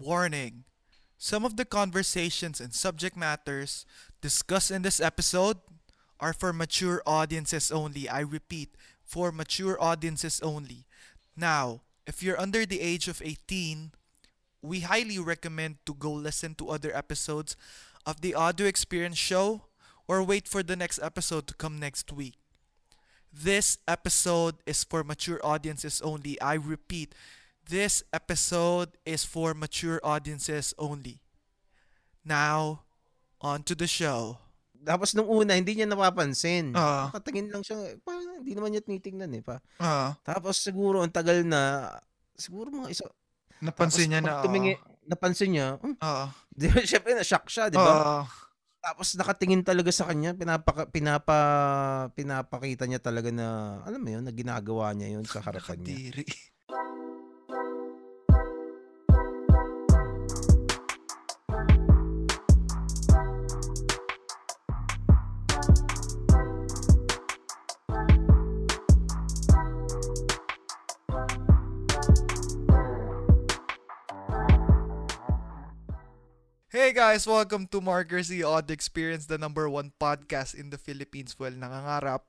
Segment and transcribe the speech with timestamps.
[0.00, 0.64] Warning
[1.18, 3.84] Some of the conversations and subject matters
[4.22, 5.58] discussed in this episode
[6.18, 8.08] are for mature audiences only.
[8.08, 8.74] I repeat,
[9.04, 10.86] for mature audiences only.
[11.36, 13.92] Now, if you're under the age of 18,
[14.62, 17.54] we highly recommend to go listen to other episodes
[18.06, 19.66] of the Audio Experience Show
[20.08, 22.36] or wait for the next episode to come next week.
[23.30, 26.40] This episode is for mature audiences only.
[26.40, 27.14] I repeat,
[27.70, 31.22] this episode is for mature audiences only.
[32.20, 32.82] Now,
[33.40, 34.36] on to the show.
[34.74, 36.74] Tapos nung una, hindi niya napapansin.
[36.74, 37.08] Ah.
[37.08, 39.42] Nakatingin lang siya, parang hindi naman niya tinitingnan eh.
[39.44, 39.62] Pa.
[39.78, 41.94] Ah, Tapos siguro, ang tagal na,
[42.34, 43.06] siguro mga isa.
[43.60, 44.40] napansin tapos niya na.
[44.40, 44.72] tumingi,
[45.04, 48.24] napansin niya, hmm, Ah, di ba, syempre na-shock siya, di ba?
[48.24, 48.26] ah,
[48.80, 51.38] Tapos nakatingin talaga sa kanya, pinapa, pinapa,
[52.16, 56.24] pinapakita niya talaga na, alam mo yun, na ginagawa niya yun sa harapan niya.
[76.90, 81.38] Hey guys, welcome to Markers the Odd Experience, the number one podcast in the Philippines.
[81.38, 82.26] Well, nangangarap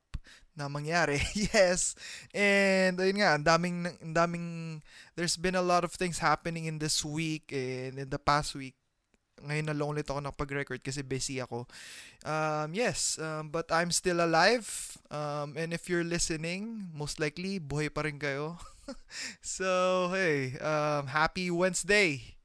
[0.53, 1.18] na mangyari.
[1.50, 1.98] yes.
[2.30, 4.48] And ayun nga, ang daming ang daming
[5.18, 8.78] there's been a lot of things happening in this week and in the past week.
[9.42, 11.66] Ngayon na lang ulit ako nakapag-record kasi busy ako.
[12.22, 14.70] Um, yes, um, but I'm still alive.
[15.09, 18.62] Um, and if you're listening, most likely, buhay pa rin kayo.
[19.42, 22.38] so, hey, um, happy Wednesday!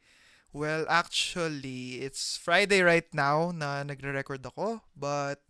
[0.57, 5.45] Well, actually, it's Friday right now na nagre-record ako, but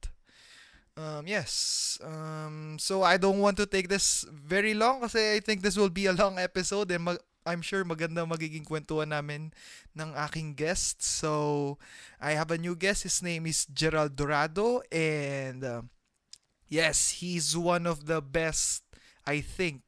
[0.98, 1.94] um yes.
[2.02, 5.94] Um so I don't want to take this very long kasi I think this will
[5.94, 9.54] be a long episode and mag- I'm sure maganda magiging kwentuhan namin
[9.94, 11.06] ng aking guest.
[11.06, 11.78] So
[12.18, 13.06] I have a new guest.
[13.06, 15.94] His name is Gerald Dorado and um,
[16.66, 18.82] yes, he's one of the best
[19.22, 19.85] I think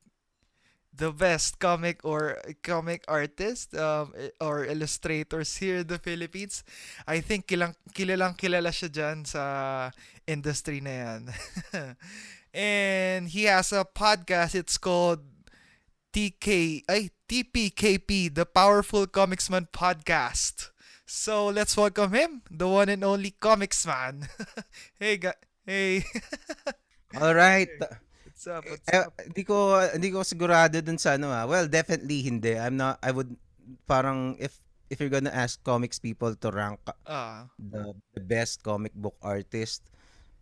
[0.99, 6.67] the best comic or comic artist um, eh, or illustrators here in the Philippines.
[7.07, 9.43] I think kilang, kilalang kilala siya dyan sa
[10.27, 11.21] industry na yan.
[12.53, 14.59] and he has a podcast.
[14.59, 15.23] It's called
[16.13, 20.75] TK, ay, TPKP, the Powerful Comicsman Podcast.
[21.07, 24.29] So let's welcome him, the one and only Comicsman.
[25.01, 26.05] hey, ga- hey.
[27.17, 27.71] Alright.
[28.39, 28.65] What's up?
[28.71, 29.13] What's Eh, up?
[29.19, 31.43] Hindi ko hindi ko sigurado dun sa ano ah.
[31.43, 32.55] Well, definitely hindi.
[32.55, 33.35] I'm not I would
[33.91, 38.95] parang if if you're gonna ask comics people to rank Ah, the, the best comic
[38.95, 39.83] book artist,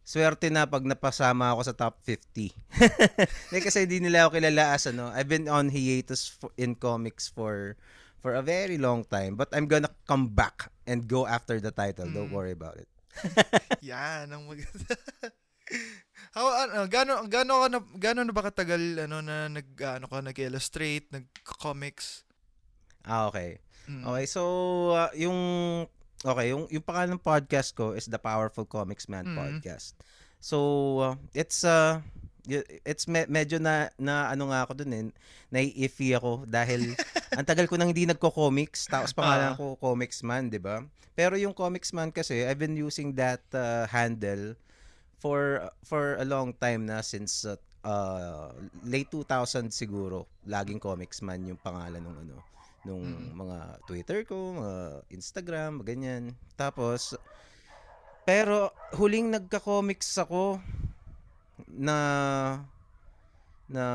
[0.05, 2.53] swerte na pag napasama ako sa top 50.
[3.49, 5.09] Hindi kasi hindi nila ako kilala as ano.
[5.17, 7.81] I've been on hiatus for, in comics for
[8.21, 12.12] for a very long time, but I'm gonna come back and go after the title.
[12.12, 12.37] Don't Mm.
[12.37, 12.89] worry about it.
[13.81, 14.95] Yan ang maganda.
[16.37, 20.21] How ano gaano gaano ka na gaano na ba katagal ano na nag ano ka
[20.21, 22.29] nag-illustrate, nag-comics?
[23.09, 23.57] Ah, okay.
[23.89, 24.05] Mm.
[24.05, 24.43] Okay, so
[24.93, 25.39] uh, yung
[26.21, 29.33] okay, yung yung pangalan ng podcast ko is the Powerful Comics Man Mhm.
[29.33, 29.97] podcast.
[30.37, 30.57] So
[31.01, 32.05] uh, it's uh
[32.85, 35.03] it's me- medyo na na ano nga ako dun eh,
[35.49, 36.93] nai-iffy ako dahil
[37.39, 39.57] ang tagal ko nang hindi nagko-comics tapos pangalan Ah.
[39.57, 40.85] ko Comics Man, 'di ba?
[41.17, 44.53] Pero yung Comics Man kasi I've been using that uh, handle
[45.16, 48.53] for for a long time na since uh, uh,
[48.84, 50.28] late 2000 siguro.
[50.44, 52.37] Laging Comics Man yung pangalan ng ano
[52.87, 53.34] nung Mm.
[53.34, 54.75] mga Twitter ko, mga
[55.10, 56.31] Instagram, ganyan.
[56.55, 57.19] Tapos
[58.22, 60.59] pero huling nagka-comics ako
[61.71, 61.99] na
[63.66, 63.87] na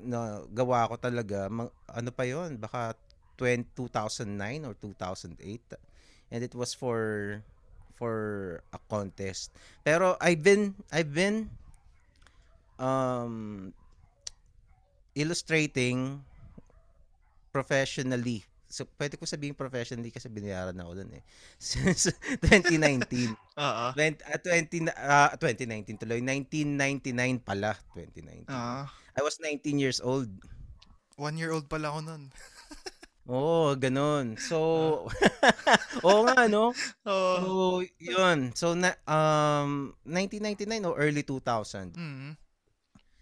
[0.00, 2.96] na gawa ko talaga mang- ano pa yon baka
[3.36, 5.76] 20, 2009 or 2008
[6.32, 7.40] and it was for
[7.98, 8.16] for
[8.70, 9.50] a contest.
[9.82, 11.50] Pero I've been I've been
[12.78, 13.74] um
[15.18, 16.22] illustrating
[17.50, 18.46] professionally.
[18.68, 21.24] So pwede ko sabihin professionally kasi binayaran ako dun eh.
[21.58, 22.14] Since
[22.44, 23.86] 2019 Oo.
[23.96, 26.20] 20, ah, 20 na- ah, 2019 tuloy.
[26.22, 28.86] 1999 pala 2019 Ah,
[29.16, 30.30] I was 19 years old.
[31.18, 32.22] One year old pala ako nun.
[33.28, 34.40] Oo, ganun.
[34.40, 34.56] So,
[36.06, 36.72] oo nga, no?
[37.04, 37.36] Oo.
[37.36, 37.50] So,
[38.00, 38.56] yun.
[38.56, 41.92] So, na, um, 1999 o early 2000.
[41.92, 42.40] Mm.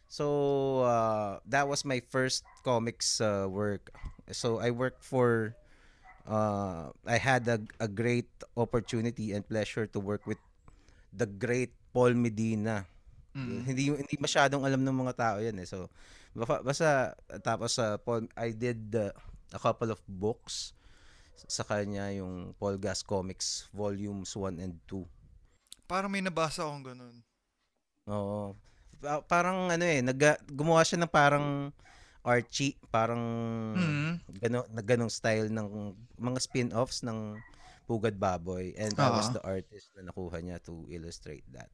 [0.07, 3.91] So, uh, that was my first comics uh, work.
[4.31, 5.59] So, I worked for,
[6.31, 10.39] uh, I had a, a great opportunity and pleasure to work with
[11.11, 12.87] the great Paul Medina.
[13.37, 13.69] Mm.
[13.69, 15.69] Hindi hindi masyadong alam ng mga tao 'yan eh.
[15.69, 15.93] So
[16.33, 16.89] basta, basta
[17.45, 19.13] tapos sa Paul I did uh,
[19.57, 20.77] a couple of books
[21.49, 25.05] sa kanya yung Paul Gas Comics Volumes 1 and 2.
[25.89, 27.17] Parang may nabasa akong ganun.
[28.05, 28.53] Oo.
[29.01, 30.21] Pa- parang ano eh, nag
[30.53, 31.73] gumawa siya ng parang
[32.27, 33.23] Archie, parang
[33.79, 34.13] Mhm.
[34.43, 37.39] gano, ganong style ng mga spin-offs ng
[37.87, 39.39] Pugad Baboy and I was Oo.
[39.39, 41.71] the artist na nakuha niya to illustrate that.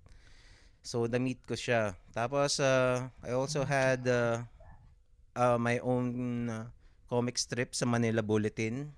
[0.85, 1.97] So na-meet ko siya.
[2.13, 4.45] Tapos uh, I also had uh,
[5.33, 6.07] uh, my own
[6.53, 6.69] uh,
[7.13, 8.89] comic strip sa Manila Bulletin.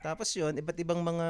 [0.00, 1.28] Tapos yun, iba't ibang mga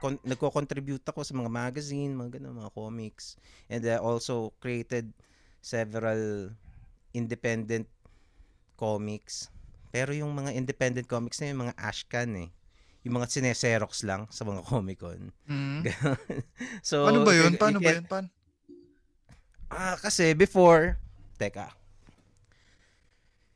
[0.00, 3.36] kon- nagko-contribute ako sa mga magazine, mga ganun, mga comics.
[3.68, 5.12] And I also created
[5.60, 6.56] several
[7.12, 7.84] independent
[8.80, 9.52] comics.
[9.92, 12.48] Pero yung mga independent comics na yung mga ashcan eh.
[13.04, 15.32] Yung mga sineserox lang sa mga Comic-Con.
[15.48, 15.80] Mhm.
[16.88, 17.52] so, Paano ba yun?
[17.56, 18.04] Paano ba yun?
[18.04, 18.28] Paano?
[19.72, 21.00] Ah, kasi before,
[21.40, 21.72] teka.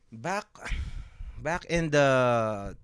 [0.09, 0.49] Back
[1.45, 2.09] back in the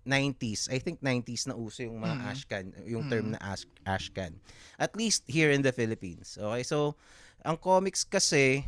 [0.05, 2.29] 90s, I think 90s na uso yung mga Mhm.
[2.29, 3.33] ashcan, yung term Mhm.
[3.33, 4.37] na ash, ashcan.
[4.77, 6.37] At least here in the Philippines.
[6.37, 6.93] Okay, so
[7.41, 8.61] ang comics kasi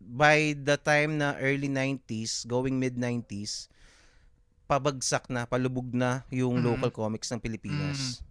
[0.00, 3.68] by the time na early 90s, going mid 90s,
[4.64, 6.64] pabagsak na, palubog na yung Mhm.
[6.64, 8.24] local comics ng Pilipinas.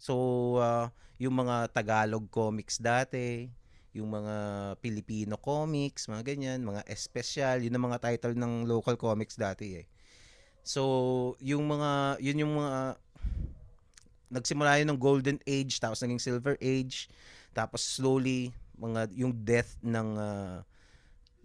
[0.00, 0.88] So, ah,
[1.20, 3.52] yung mga Tagalog comics dati,
[3.92, 4.34] yung mga
[4.80, 9.86] Filipino comics, mga ganyan, mga espesyal, yun ang mga title ng local comics dati eh.
[10.62, 13.00] So, yung mga, yun yung mga,
[14.30, 17.10] nagsimula yun ng golden age, tapos naging silver age,
[17.50, 20.62] tapos slowly, mga, yung death ng ah,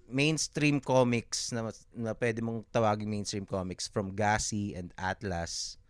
[0.05, 5.81] mainstream comics na, na pwede mong tawagin mainstream comics from Gasi and Atlas,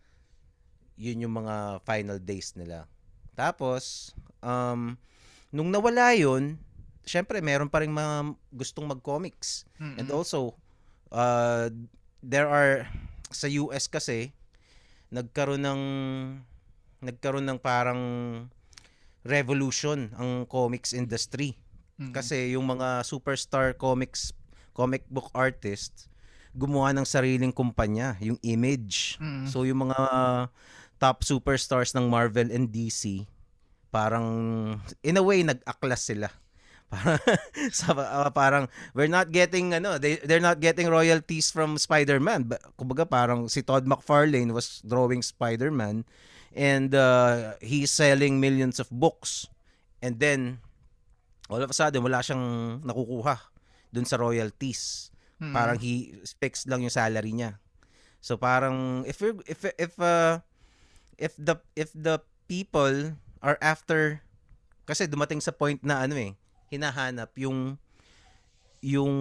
[0.96, 2.88] yun yung mga final days nila.
[3.36, 4.96] Tapos, um,
[5.52, 6.56] nung nawala yun,
[7.04, 9.68] syempre, meron pa rin mga gustong mag-comics.
[9.76, 9.96] Mhm.
[10.00, 10.56] And also,
[11.12, 11.68] uh,
[12.24, 12.88] there are,
[13.30, 14.32] sa US kasi,
[15.10, 15.82] nagkaroon ng,
[17.02, 18.02] nagkaroon ng parang
[19.26, 21.58] revolution ang comics industry.
[21.98, 22.14] Mhm.
[22.14, 24.30] Kasi yung mga superstar comics,
[24.76, 26.06] comic book artists,
[26.56, 29.20] gumawa ng sariling kumpanya, yung Image.
[29.20, 29.46] Mhm.
[29.50, 29.98] So yung mga
[30.96, 33.28] top superstars ng Marvel and DC,
[33.92, 34.26] parang
[35.04, 36.28] in a way nag-aklas sila.
[36.86, 37.18] Parang
[37.74, 42.46] sa ah, parang we're not getting ano, they they're not getting royalties from Spider-Man.
[42.46, 46.06] Ba- Kumbaga parang si Todd McFarlane was drawing Spider-Man
[46.54, 49.50] and uh, he's selling millions of books.
[49.98, 50.62] And then
[51.50, 53.36] all of a sudden wala siyang nakukuha
[53.90, 55.10] dun sa royalties.
[55.42, 55.52] Mhm.
[55.52, 57.58] Parang he speaks lang yung salary niya.
[58.22, 60.38] So parang if we if if uh,
[61.18, 64.22] if the if the people are after
[64.86, 66.38] kasi dumating sa point na ano eh
[66.70, 67.78] hinahanap yung
[68.84, 69.14] yung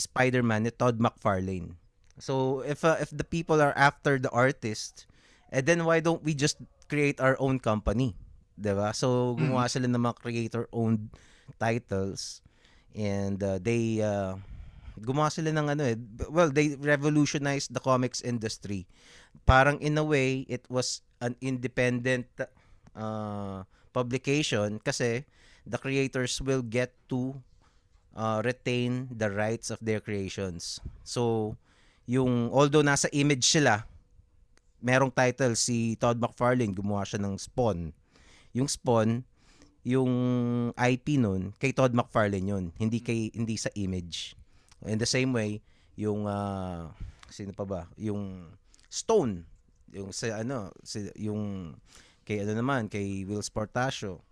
[0.00, 1.76] Spider-Man ni Todd McFarlane.
[2.20, 5.08] So if uh, if the people are after the artist,
[5.50, 8.12] eh then why don't we just create our own company?
[8.60, 8.92] 'Di ba?
[8.92, 11.08] So gumawa sila ng mga creator-owned
[11.56, 12.44] titles
[12.92, 14.36] and uh, they uh,
[15.00, 15.96] gumawa sila ng ano eh
[16.28, 18.84] well they revolutionized the comics industry.
[19.48, 22.28] Parang in a way it was an independent
[22.92, 23.64] uh,
[23.96, 25.24] publication kasi
[25.66, 27.36] the creators will get to
[28.16, 30.80] uh, retain the rights of their creations.
[31.04, 31.54] So,
[32.06, 33.86] yung although nasa image sila,
[34.80, 37.92] merong title si Todd McFarlane, gumawa siya ng Spawn.
[38.56, 39.22] Yung Spawn,
[39.84, 40.12] yung
[40.76, 44.36] IP nun, kay Todd McFarlane yun, hindi kay hindi sa image.
[44.84, 45.60] In the same way,
[45.96, 46.88] yung uh,
[47.28, 47.80] sino pa ba?
[48.00, 48.48] Yung
[48.90, 49.46] Stone,
[49.94, 51.74] yung sa ano, si, yung
[52.26, 54.24] kay ano naman, kay Will Sportasio.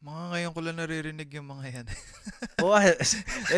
[0.00, 1.86] Mga ngayon ko lang naririnig yung mga yan.
[2.64, 2.80] oh,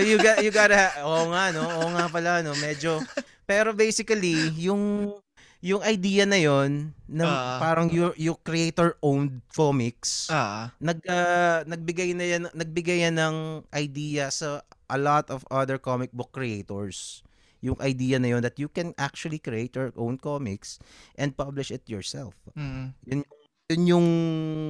[0.02, 2.99] you got you gotta oo nga no, oo nga pala no, medyo
[3.46, 5.14] pero basically yung
[5.62, 7.58] yung idea na yon na Ah.
[7.62, 10.75] parang your your creator owned comics ah.
[10.82, 13.37] nag ah, nagbigay na yan nagbigay yan ng
[13.70, 17.22] idea sa a lot of other comic book creators
[17.62, 20.82] yung idea na yon that you can actually create your own comics
[21.14, 22.99] and publish it yourself Mhm.
[23.06, 23.41] yun yung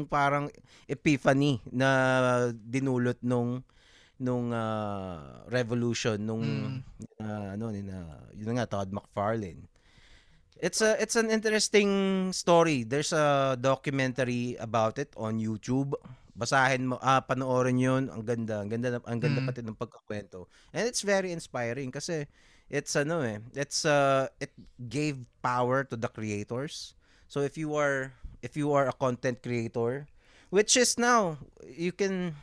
[0.07, 0.47] parang
[0.87, 1.89] epiphany na
[2.53, 3.63] dinulot nung
[4.23, 6.79] nung ah, revolution nung Mm.
[7.27, 8.07] ah, ano ni na
[8.37, 9.67] yun nga Todd McFarlane.
[10.63, 11.91] It's a it's an interesting
[12.31, 12.87] story.
[12.87, 15.99] There's a documentary about it on YouTube.
[16.39, 18.07] Basahin mo, ah panoorin 'yun.
[18.15, 19.49] Ang ganda, ang ganda ang ganda Mm.
[19.51, 20.47] pati ng pagkakwento.
[20.71, 22.31] And it's very inspiring kasi
[22.71, 24.55] it's ano eh, it's uh it
[24.87, 26.95] gave power to the creators.
[27.27, 30.05] So if you are if you are a content creator,
[30.51, 32.35] which is now you can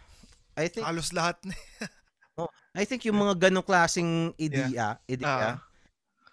[0.57, 1.55] I think Halos lahat na.
[2.79, 5.59] I think yung mga ganong klaseng idea, idea, Ah.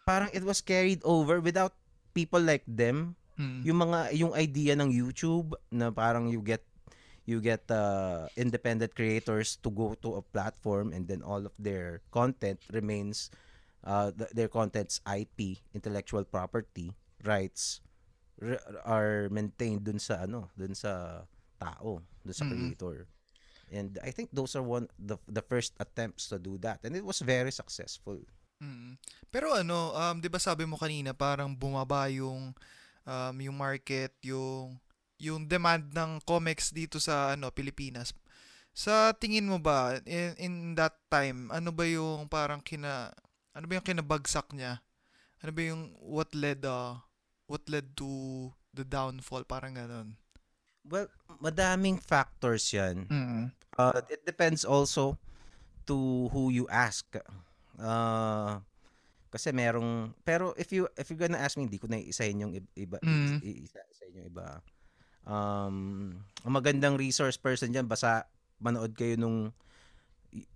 [0.07, 1.75] parang it was carried over without
[2.15, 3.61] people like them Mm.
[3.69, 6.65] Yung mga yung idea ng YouTube na parang you get
[7.29, 12.01] you get uh, independent creators to go to a platform and then all of their
[12.15, 13.29] content remains
[13.85, 16.97] uh, th- their content's IP, intellectual property
[17.29, 17.85] rights
[18.39, 21.25] re- are maintained dun sa ano, dun sa
[21.57, 22.51] tao, dun sa Mm.
[22.53, 22.97] creator.
[23.67, 27.03] And I think those are one the the first attempts to do that and it
[27.03, 28.23] was very successful.
[28.63, 28.95] Mm.
[29.35, 32.55] Pero ano, um 'di ba sabi mo kanina parang bumaba yung
[33.03, 34.79] um yung market, yung
[35.19, 38.13] yung demand ng comics dito sa ano Pilipinas.
[38.77, 43.11] Sa tingin mo ba in, in that time, ano ba yung parang kina
[43.57, 44.85] ano ba yung kinabagsak niya?
[45.41, 47.01] Ano ba yung what led uh,
[47.47, 48.07] what led to
[48.71, 50.15] the downfall parang ganun?
[50.83, 53.07] Well, madaming factors 'yan.
[53.07, 53.45] Mm.
[53.75, 55.19] Uh, it depends also
[55.85, 55.97] to
[56.31, 57.07] who you ask.
[57.77, 58.59] Uh,
[59.29, 62.55] kasi merong pero if you if you're gonna ask me hindi ko na isahin yung
[62.55, 63.43] ib- iba Mm.
[63.43, 64.63] i- isa isahin yung iba.
[65.27, 65.77] Um,
[66.41, 69.51] ang magandang resource person diyan basta manood kayo nung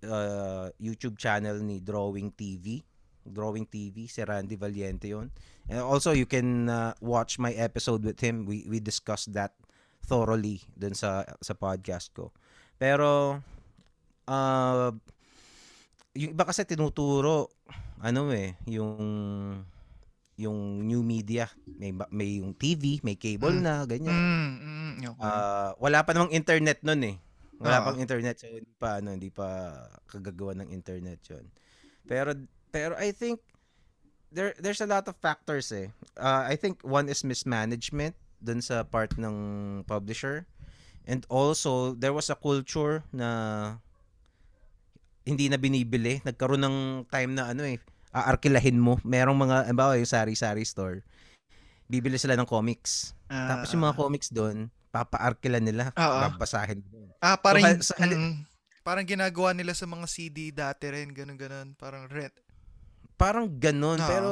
[0.01, 2.79] uh, YouTube channel ni Drawing TV.
[3.21, 5.29] Drawing TV si Randy Valiente yon.
[5.71, 8.43] And also you can uh, watch my episode with him.
[8.43, 9.55] We we discussed that
[10.03, 12.35] thoroughly dun sa sa podcast ko.
[12.75, 13.39] Pero
[14.27, 14.91] uh,
[16.11, 17.47] yung iba kasi tinuturo
[18.03, 19.63] ano eh yung
[20.35, 21.47] yung new media
[21.77, 23.63] may may yung TV may cable Mm.
[23.63, 25.21] na ganyan Mm, mm, okay.
[25.23, 27.17] Ah, wala pa namang internet noon eh
[27.61, 27.85] wala Oo.
[27.93, 29.77] pang internet so hindi pa ano hindi pa
[30.09, 31.45] kagagawa ng internet yon
[32.09, 32.33] pero
[32.73, 33.37] pero I think
[34.31, 35.91] there there's a lot of factors eh.
[36.17, 39.35] Ah, I think one is mismanagement dun sa part ng
[39.85, 40.47] publisher.
[41.05, 43.29] And also there was a culture na
[45.27, 46.23] hindi na binibili.
[46.25, 46.77] Nagkaroon ng
[47.11, 47.77] time na ano eh
[48.11, 48.97] aarkilahin mo.
[49.05, 51.05] Merong mga halimbawa yung sari-sari store
[51.91, 53.11] bibili sila ng comics.
[53.27, 56.19] Ah, tapos yung mga comics doon papaarkilan nila Oo.
[56.27, 56.83] babasahin
[57.23, 58.43] Ah, parang, hal- sa mm,
[58.83, 61.77] parang ginagawa nila sa mga CD dati rin, ganun-ganun.
[61.79, 62.33] Parang rent.
[63.21, 64.07] Parang ganun Oo.
[64.07, 64.29] pero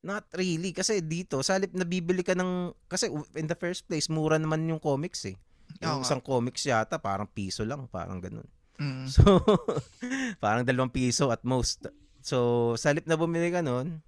[0.00, 4.06] not really kasi dito sa halip na bibili ka ng kasi in the first place
[4.06, 5.34] mura naman yung comics eh
[5.78, 6.04] yung nga.
[6.04, 9.06] isang comics yata parang piso lang parang ganun Mm.
[9.06, 9.22] so
[10.42, 11.86] parang dalawang piso at most
[12.18, 12.38] so
[12.74, 14.00] sa halip na bumili ka nun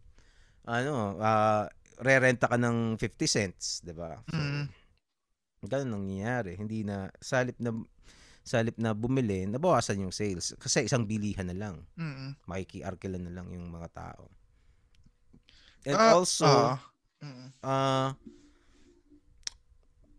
[0.65, 4.67] ano ah re-renta ka ng 50 cents 'di ba so Mm.
[5.65, 7.71] ganun ang nangyayari hindi na sa halip na
[8.45, 12.37] sa halip na bumili nabawasan yung sales kasi isang bilihan na lang Mm.
[12.45, 14.29] makikiarkilan na lang yung mga tao.
[15.85, 16.77] And Ah, also, ah.
[17.25, 17.49] Mm.
[17.65, 18.11] ah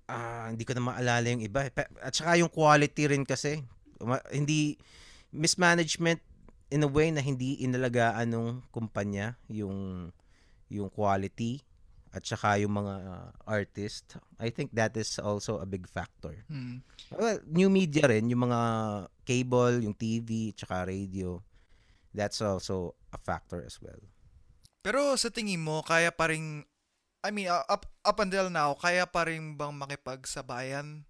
[0.05, 1.65] ah, hindi ko na maalala yung iba.
[2.01, 3.65] At saka yung quality rin kasi.
[4.29, 4.77] Hindi,
[5.33, 6.21] mismanagement
[6.69, 10.09] in a way na hindi inalagaan ng kumpanya yung
[10.65, 11.61] yung quality
[12.15, 14.15] at saka yung mga ah, artist.
[14.39, 16.47] I think that is also a big factor.
[16.47, 16.79] Mm.
[17.11, 18.61] Well, new media rin, yung mga
[19.27, 21.43] cable, yung TV, tsaka radio.
[22.15, 23.99] That's also a factor as well.
[24.79, 26.63] Pero sa tingin mo, kaya pa rin,
[27.19, 31.03] I mean, uh, up, up until now, kaya pa rin bang makipagsabayan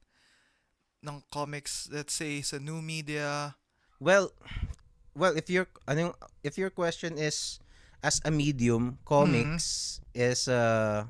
[1.06, 3.54] ng comics, let's say, sa new media?
[4.02, 4.34] Well,
[5.14, 7.62] well, if your ano if your question is
[8.06, 11.10] as a medium, comics is uh,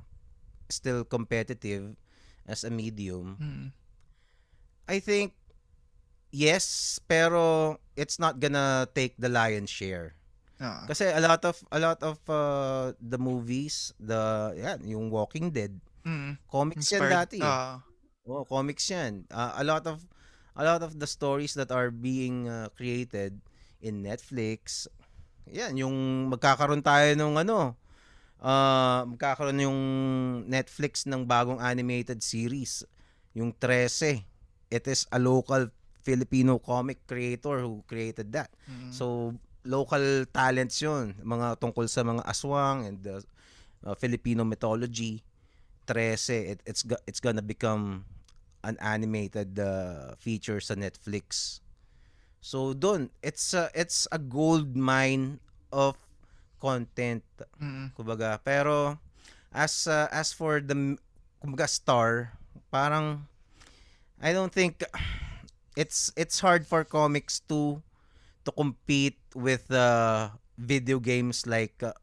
[0.71, 1.99] still competitive
[2.47, 3.35] as a medium.
[3.35, 3.65] Mm.
[4.87, 5.35] I think
[6.31, 10.15] yes, pero it's not gonna take the lion's share.
[10.55, 10.87] Ah.
[10.87, 15.75] Kasi a lot of a lot of uh, the movies, the yan, yung Walking Dead,
[16.05, 16.37] Mm.
[16.47, 17.39] comics yan Inspired- dati.
[17.41, 17.49] eh.
[17.49, 17.81] ah.
[18.25, 19.25] Oh, comics yan.
[19.29, 20.01] Uh, a lot of
[20.55, 23.41] a lot of the stories that are being uh, created
[23.83, 24.87] in Netflix.
[25.53, 25.95] Yan, yung
[26.33, 27.77] magkakaroon tayo ng ano,
[28.41, 29.81] uh, magkakaroon yung
[30.49, 32.85] Netflix ng bagong animated series,
[33.37, 34.21] yung 13.
[34.73, 35.69] It is a local
[36.05, 38.53] Filipino comic creator who created that.
[38.69, 38.93] Mm.
[38.93, 39.33] So,
[39.65, 41.17] local talents yun.
[41.21, 43.21] Mga tungkol sa mga aswang and the
[43.81, 45.25] uh, Filipino mythology.
[45.85, 48.05] 13, it, it's, it's gonna become
[48.65, 51.61] an animated uh, feature sa Netflix.
[52.45, 55.41] So, doon, it's a, it's a gold mine
[55.73, 55.97] of
[56.61, 57.25] content.
[57.57, 57.97] Mm.
[57.97, 59.01] Kumbaga, pero
[59.49, 60.93] as uh, as for the
[61.41, 62.37] kumbaga star,
[62.69, 63.25] parang
[64.21, 64.85] I don't think
[65.73, 67.81] it's it's hard for comics to
[68.45, 71.97] to compete with uh, video games like uh,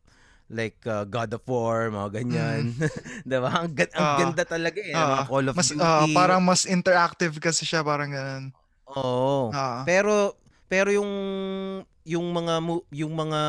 [0.51, 2.75] like uh, God of War, mga ganyan.
[3.31, 3.63] 'Di ba?
[3.63, 4.19] Ang, ang Ah.
[4.19, 4.91] ganda talaga eh.
[4.91, 5.87] Ah, mga Call of mas, Duty.
[5.87, 8.51] ah, parang mas interactive kasi siya, parang ganun.
[8.93, 9.49] Oo.
[9.53, 9.83] Ah.
[9.89, 10.37] Pero
[10.69, 11.13] pero yung
[12.03, 13.43] yung mga mu- yung mga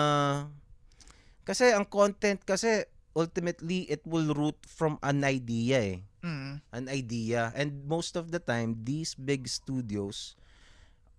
[1.43, 6.63] kasi ang content kasi ultimately it will root from an idea eh Mm.
[6.71, 10.39] an idea and most of the time these big studios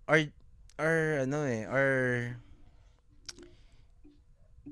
[0.08, 0.32] are
[0.80, 2.40] are ano eh are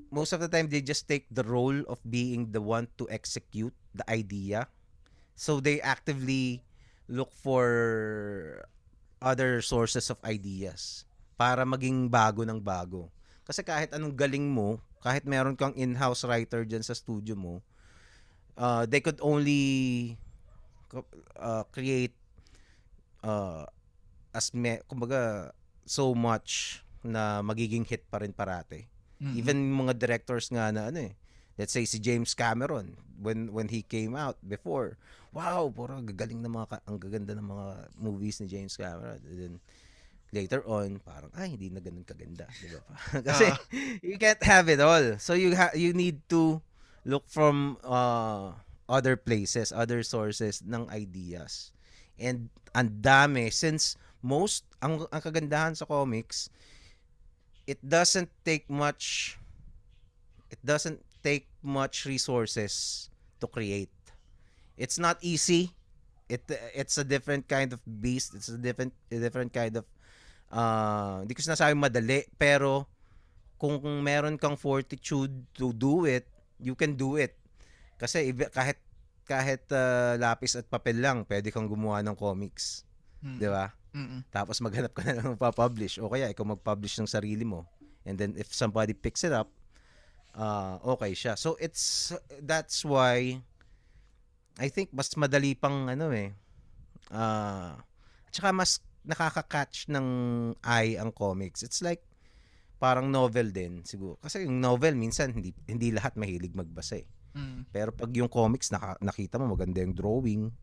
[0.09, 3.73] most of the time they just take the role of being the one to execute
[3.93, 4.65] the idea
[5.37, 6.65] so they actively
[7.05, 8.65] look for
[9.23, 11.07] other sources of ideas
[11.39, 13.07] para maging bago ng bago
[13.47, 17.63] kasi kahit anong galing mo kahit meron kang in-house writer dyan sa studio mo
[18.59, 20.13] uh, they could only
[21.39, 22.13] uh, create
[23.23, 23.65] uh,
[24.33, 25.53] as me, kumbaga
[25.85, 28.89] so much na magiging hit pa rin parate.
[29.21, 29.33] Mm.
[29.37, 31.13] Even mga directors nga na ano eh,
[31.57, 34.97] let's say si James Cameron when when he came out before,
[35.31, 37.67] wow, puro gagaling na mga ang gaganda ng mga
[37.97, 39.21] movies ni James Cameron.
[39.23, 39.55] And then
[40.33, 42.81] later on, parang ay hindi na ganun kaganda, di ba?
[43.29, 43.57] Kasi Ah.
[44.01, 45.17] you can't have it all.
[45.21, 46.59] So you ha- you need to
[47.05, 48.57] look from uh,
[48.89, 51.69] other places, other sources ng ideas.
[52.17, 53.93] And ang dami since
[54.25, 56.49] most ang, ang kagandahan sa comics
[57.69, 59.37] it doesn't take much
[60.51, 63.07] it doesn't take much resources
[63.39, 63.91] to create.
[64.75, 65.71] It's not easy.
[66.27, 66.43] It
[66.75, 68.35] it's a different kind of beast.
[68.35, 69.85] It's a different a different kind of
[70.53, 72.85] uh hindi ko sinasabing madali pero
[73.57, 76.27] kung, kung meron kang fortitude to do it,
[76.59, 77.31] you can do it.
[77.95, 78.75] Kasi kahit
[79.23, 82.83] kahit uh, lapis at papel lang, pwede kang gumawa ng comics,
[83.23, 83.39] Mm.
[83.39, 83.71] 'di ba?
[83.95, 84.19] Mm-mm.
[84.35, 87.63] Tapos maghanap ka na lang pa-publish o kaya ikaw mag-publish ng sarili mo.
[88.03, 89.47] And then if somebody picks it up,
[90.37, 91.33] uh, okay siya.
[91.37, 93.41] So it's that's why
[94.57, 96.33] I think mas madali pang ano eh.
[97.09, 97.77] Uh,
[98.29, 100.07] tsaka mas nakaka-catch ng
[100.63, 101.61] eye ang comics.
[101.61, 102.01] It's like
[102.77, 104.19] parang novel din siguro.
[104.19, 107.07] Kasi yung novel minsan hindi hindi lahat mahilig magbasa eh.
[107.33, 107.65] Mm.
[107.73, 110.53] Pero pag yung comics naka, nakita mo maganda yung drawing.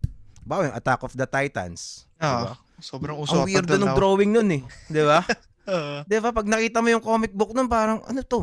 [0.41, 2.07] Bawa yung Attack of the Titans.
[2.17, 2.55] Ah, diba?
[2.81, 4.63] sobrang uso Ang weirdo ng drawing nun eh.
[4.89, 5.21] Di ba?
[5.71, 6.03] Ah.
[6.03, 6.35] Di ba?
[6.35, 8.43] Pag nakita mo yung comic book nun, parang, ano to?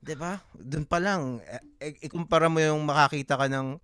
[0.00, 0.40] Di ba?
[0.56, 3.76] Doon pa lang, eh, eh, ikumpara mo yung makakita ka ng,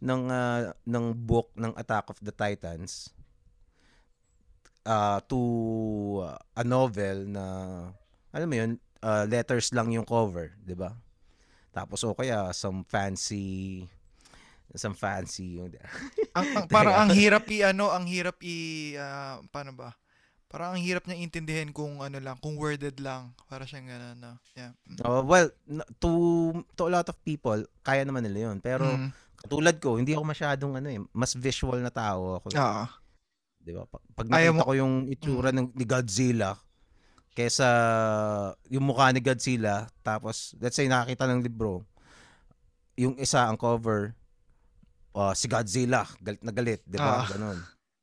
[0.00, 3.12] ng, ah, ng book ng Attack of the Titans
[4.88, 5.40] uh, to
[6.24, 7.44] ah, a novel na,
[8.32, 10.56] alam mo yun, ah, letters lang yung cover.
[10.64, 10.96] Di ba?
[11.68, 13.84] Tapos o kaya some fancy
[14.76, 15.72] some fancy yung
[16.36, 19.96] ang, ang, parang ang hirap i ano, ang hirap i ah, paano ba?
[20.48, 23.36] Parang ang hirap niya intindihin kung ano lang, kung worded lang.
[23.46, 24.32] Para siyang gano'n na.
[24.56, 24.72] Yeah.
[24.88, 24.96] Mm.
[25.04, 25.48] Oh, well,
[26.00, 26.10] to
[26.72, 28.58] to a lot of people, kaya naman nila 'yon.
[28.58, 29.12] Pero Mm.
[29.36, 32.56] katulad ko, hindi ako masyadong ano eh, mas visual na tao ako.
[32.56, 32.88] Ah.
[33.60, 33.84] 'Di ba?
[33.84, 36.56] Pa- Pag nakita mo- ko yung itsura ng ni Godzilla
[37.36, 37.68] kesa
[38.66, 41.84] yung mukha ni Godzilla, tapos let's say nakakita ng libro,
[42.96, 44.10] yung isa ang cover
[45.12, 47.22] uh, si Godzilla, galit na galit, 'di ba?
[47.22, 47.28] Ah.
[47.28, 47.58] Ganun.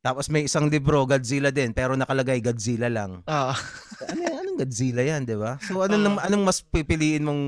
[0.06, 3.26] Tapos may isang libro, Godzilla din, pero nakalagay Godzilla lang.
[3.26, 3.58] Ah.
[4.06, 5.58] ano anong Godzilla yan, 'di ba?
[5.58, 7.44] So anong nam- anong mas pipiliin mong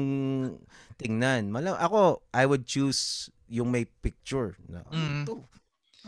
[0.98, 1.54] tingnan?
[1.54, 4.58] Malam ako, I would choose yung may picture.
[4.66, 5.24] Na, ano Mm.
[5.24, 5.36] to?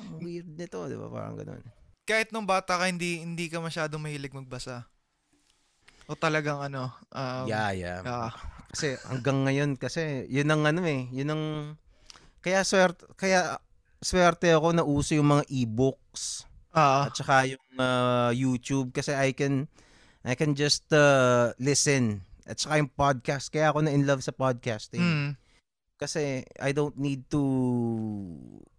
[0.01, 1.07] Ang weird nito, 'di ba?
[1.07, 1.61] Parang ganoon.
[2.09, 4.89] Kahit nung bata ka, hindi, hindi ka masyadong mahilig magbasa.
[6.09, 8.01] O talagang ano, um, yeah, yeah.
[8.01, 8.33] ah.
[8.73, 11.43] Kasi hanggang ngayon kasi yun ang ano eh, yun ang
[12.41, 13.61] kaya swerte kaya
[13.99, 17.09] swerte ako na uso yung mga e-books Ah.
[17.09, 19.65] at saka yung uh, YouTube kasi I can
[20.21, 24.31] I can just uh, listen at saka yung podcast kaya ako na in love sa
[24.31, 25.01] podcasting.
[25.01, 25.29] Mm.
[25.99, 27.43] kasi I don't need to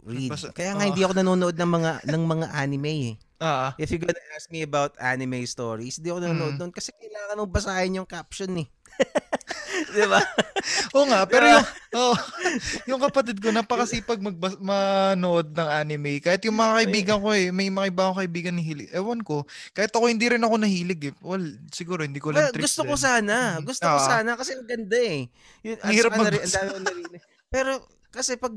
[0.08, 0.32] read.
[0.56, 0.88] Kaya nga oo.
[0.88, 3.14] hindi ako nanonood ng mga ng mga anime eh.
[3.40, 3.72] Ah.
[3.74, 6.60] If you're gonna ask me about anime stories, hindi ako nanonood Mm.
[6.60, 8.68] doon kasi kailangan mong basahin yung caption eh.
[9.90, 10.20] 'Di ba?
[10.94, 11.56] Oo nga, pero Diba?
[11.56, 12.16] yung, oh,
[12.90, 16.20] yung kapatid ko, napakasipag magbas- manood ng anime.
[16.20, 18.92] Kahit yung mga kaibigan ko eh, may mga iba akong kaibigan na hilig.
[18.92, 21.14] Ewan ko, kahit ako hindi rin ako nahilig eh.
[21.20, 23.02] Well, siguro hindi ko lang Well, trip gusto ko din.
[23.02, 23.36] sana.
[23.56, 23.64] Mm.
[23.64, 24.04] Gusto ko Ah.
[24.04, 25.20] sana kasi ang ganda eh.
[25.64, 27.22] Yun, Ang hirap kong narinig.
[27.48, 27.70] Pero
[28.10, 28.52] kasi pag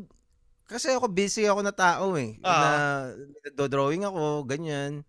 [0.68, 2.40] kasi ako busy ako na tao eh.
[2.42, 2.60] Ah.
[2.60, 2.70] Na
[3.46, 5.04] nagdo-drawing ako, ganyan.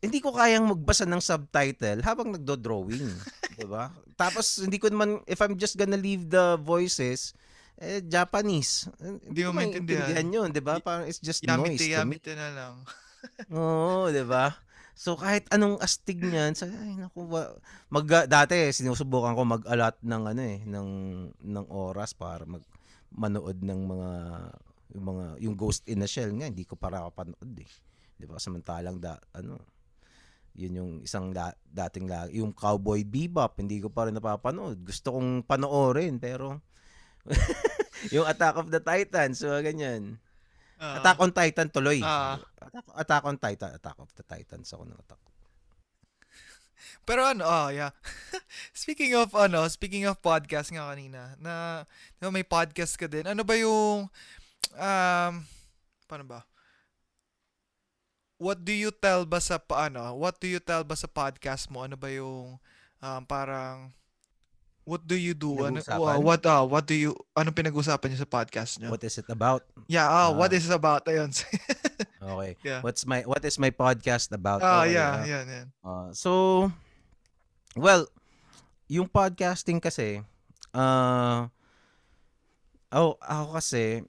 [0.00, 3.08] Hindi ko kayang magbasa ng subtitle habang nagdo-drawing,
[3.56, 3.90] 'di ba?
[4.14, 7.32] Tapos hindi ko naman if I'm just gonna leave the voices
[7.76, 8.88] eh Japanese.
[9.00, 10.08] Hindi mo maintindihan.
[10.08, 10.80] maintindihan 'yun, 'di ba?
[10.80, 12.16] Parang it's just noise Yamite, to me.
[12.16, 12.74] yamite na lang.
[13.56, 14.56] Oo, 'di ba?
[14.96, 17.28] So kahit anong astig niyan, sa ay naku
[17.92, 20.88] mag dati sinusubukan ko mag-allot ng ano eh, ng
[21.36, 22.64] ng oras para mag
[23.12, 24.10] manood ng mga
[24.94, 27.70] yung mga yung Ghost in the Shell nga hindi ko para kapanood eh.
[28.16, 28.38] 'Di ba?
[28.38, 29.58] Samantalang da, ano
[30.56, 34.80] yun yung isang da, dating la, yung Cowboy Bebop hindi ko pa rin napapanood.
[34.80, 36.64] Gusto kong panoorin pero
[38.14, 40.16] yung Attack of the Titans, so ganyan.
[40.80, 41.00] Ah.
[41.00, 42.00] Attack on Titan tuloy.
[42.00, 42.40] Ah.
[42.60, 45.22] Attack, Attack on Titan, Attack of the Titans ako ng attack.
[47.06, 47.94] Pero ano, oh yeah.
[48.74, 51.84] speaking of ano, speaking of podcast nga kanina, na
[52.18, 53.22] di ba may podcast ka din.
[53.24, 54.10] Ano ba yung
[54.74, 55.44] um
[56.06, 56.40] paano ba?
[58.36, 60.12] What do you tell ba sa paano?
[60.12, 61.80] What do you tell ba sa podcast mo?
[61.80, 62.60] Ano ba yung
[63.00, 63.88] um, parang
[64.84, 65.56] what do you do?
[65.64, 66.16] Ano, Pinag-uusapan?
[66.20, 68.92] what uh, what do you ano pinag-usapan niyo sa podcast niyo?
[68.92, 69.64] What is it about?
[69.88, 70.56] Yeah, ah, what Ah.
[70.56, 71.04] is it about?
[71.08, 71.32] Ayun.
[72.26, 72.58] Okay.
[72.66, 72.82] yeah.
[72.82, 74.58] What's my what is my podcast about?
[74.58, 75.22] Ah, Okay, yeah, ah.
[75.22, 75.66] yan, yan.
[75.78, 76.30] Uh, so,
[77.78, 78.10] well,
[78.90, 80.26] yung podcasting kasi,
[80.74, 81.46] uh,
[82.90, 84.02] oh, ako kasi,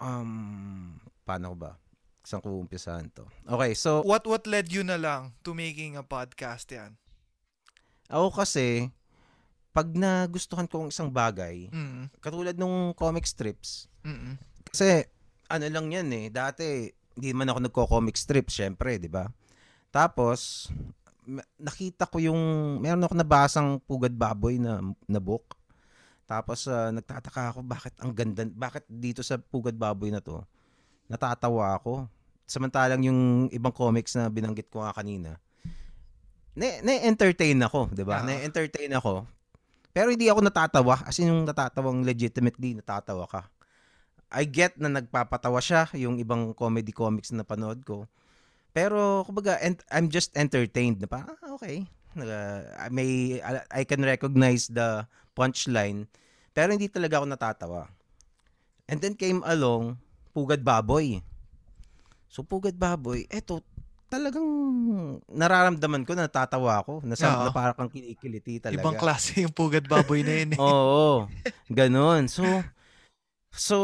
[0.00, 1.76] um, paano ba?
[2.20, 3.24] Saan ko umpisahan to?
[3.44, 6.96] Okay, so, What what led you na lang to making a podcast yan?
[8.10, 8.90] ako kasi,
[9.70, 12.10] pag nagustuhan ko ang isang bagay, Mm.
[12.18, 14.34] katulad nung comic strips, Mm.
[14.66, 15.06] kasi,
[15.46, 19.30] ano lang yan eh, dati, hindi man ako nagko-comic strips, syempre, di ba?
[19.90, 20.66] Tapos,
[21.56, 22.40] nakita ko yung,
[22.82, 25.54] meron ako nabasang Pugad Baboy na, na book.
[26.30, 30.38] Tapos, ah, nagtataka ako, bakit ang ganda, bakit dito sa Pugad Baboy na to,
[31.10, 32.06] natatawa ako.
[32.46, 35.42] Samantalang yung ibang comics na binanggit ko nga kanina,
[36.54, 38.22] na- na-entertain ako, di ba?
[38.22, 38.26] Ah.
[38.26, 39.26] Na-entertain ako.
[39.90, 41.02] Pero hindi ako natatawa.
[41.02, 43.50] As in, yung natatawang legitimately, natatawa ka.
[44.30, 48.06] I get na nagpapatawa siya, yung ibang comedy comics na napanood ko.
[48.70, 51.02] Pero, kumbaga, ent- I'm just entertained.
[51.02, 51.90] Na parang, ah, okay.
[52.18, 53.38] I may,
[53.70, 56.10] I can recognize the punchline.
[56.50, 57.82] Pero hindi talaga ako natatawa.
[58.90, 59.94] And then came along,
[60.34, 61.22] Pugad Baboy.
[62.26, 63.62] So, Pugad Baboy, eto,
[64.10, 64.42] talagang
[65.30, 67.06] nararamdaman ko na natatawa ako.
[67.06, 67.46] Na, sa, Oo.
[67.46, 68.82] na parang kang kinikiliti talaga.
[68.82, 70.58] Ibang klase yung pugad baboy na yun eh.
[70.58, 71.30] Oo.
[71.78, 72.26] Ganon.
[72.26, 72.42] So,
[73.54, 73.78] so,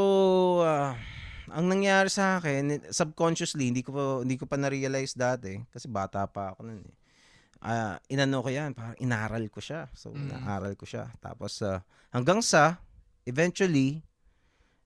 [0.66, 0.98] ah,
[1.46, 6.26] ang nangyari sa akin, subconsciously, hindi ko pa, hindi ko pa na-realize dati, kasi bata
[6.26, 6.94] pa ako nun eh.
[7.60, 9.88] Ah, inano ko yan, parang inaral ko siya.
[9.96, 10.28] So, Mm.
[10.28, 11.08] inaaral ko siya.
[11.18, 11.80] Tapos, ah,
[12.12, 12.78] hanggang sa,
[13.24, 14.04] eventually,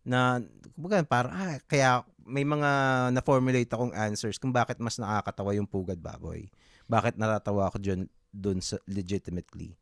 [0.07, 0.41] na,
[0.75, 2.71] kumbaga, parang, ah, kaya may mga
[3.11, 6.47] na-formulate akong answers kung bakit mas nakakatawa yung Pugad Baboy.
[6.87, 9.75] Bakit natatawa ako dyan, dun sa legitimately.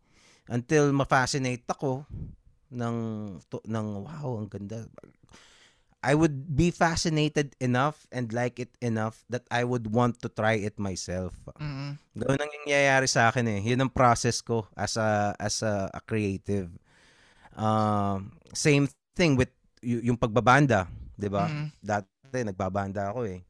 [0.48, 2.08] Until ma-fascinate ako
[2.72, 2.96] ng,
[3.52, 4.88] to, ng wow, ang ganda.
[5.98, 10.54] I would be fascinated enough and like it enough that I would want to try
[10.54, 11.34] it myself.
[11.58, 11.98] Mm.
[12.14, 13.60] Ganoon ang nangyayari sa akin eh.
[13.66, 16.70] Yun ang process ko as a as a, a creative.
[17.58, 18.86] Um, same
[19.18, 19.50] thing with
[19.82, 20.86] y- yung pagbabanda,
[21.18, 21.50] 'di ba?
[21.50, 21.74] Mm.
[21.82, 23.42] Dati nagbabanda ako eh.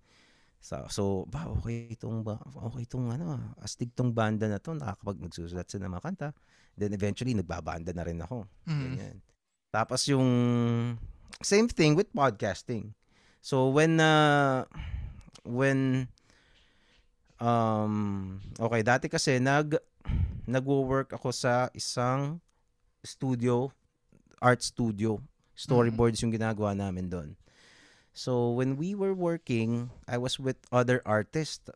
[0.58, 2.40] So, so ba okay itong ba
[2.72, 6.28] okay itong ano, astig tong banda na to, nakakapag nagsusulat ng mga kanta.
[6.72, 8.48] Then eventually nagbabanda na rin ako.
[8.64, 8.80] Mm.
[8.88, 9.16] Ganyan.
[9.68, 10.28] Tapos yung
[11.42, 12.92] same thing with podcasting.
[13.40, 14.66] So when uh,
[15.46, 16.08] when
[17.38, 19.78] um okay, dati kasi nag
[20.48, 22.40] nagwo-work ako sa isang
[23.04, 23.70] studio,
[24.40, 25.20] art studio.
[25.58, 27.30] Storyboards yung ginagawa namin doon.
[28.14, 31.66] So when we were working, I was with other artists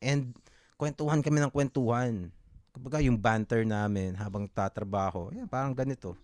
[0.00, 0.32] and
[0.80, 2.32] kwentuhan kami ng kwentuhan.
[2.72, 6.16] Kumbaga yung banter namin habang tatrabaho, yan, parang ganito.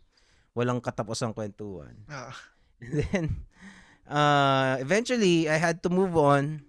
[0.58, 1.94] Walang katapos ang kwentuhan.
[2.10, 2.34] Ah.
[2.82, 3.24] And then,
[4.04, 6.66] uh, eventually, I had to move on.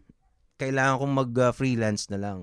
[0.58, 2.40] Kailangan kong mag-freelance na lang.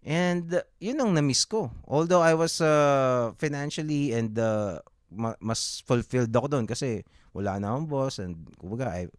[0.00, 1.68] And uh, yun ang na-miss ko.
[1.84, 4.80] Although I was uh, financially and uh,
[5.12, 7.04] ma- mas fulfilled ako doon kasi
[7.36, 9.12] wala na akong boss and kumbaga I,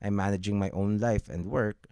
[0.00, 1.84] I'm managing my own life and work.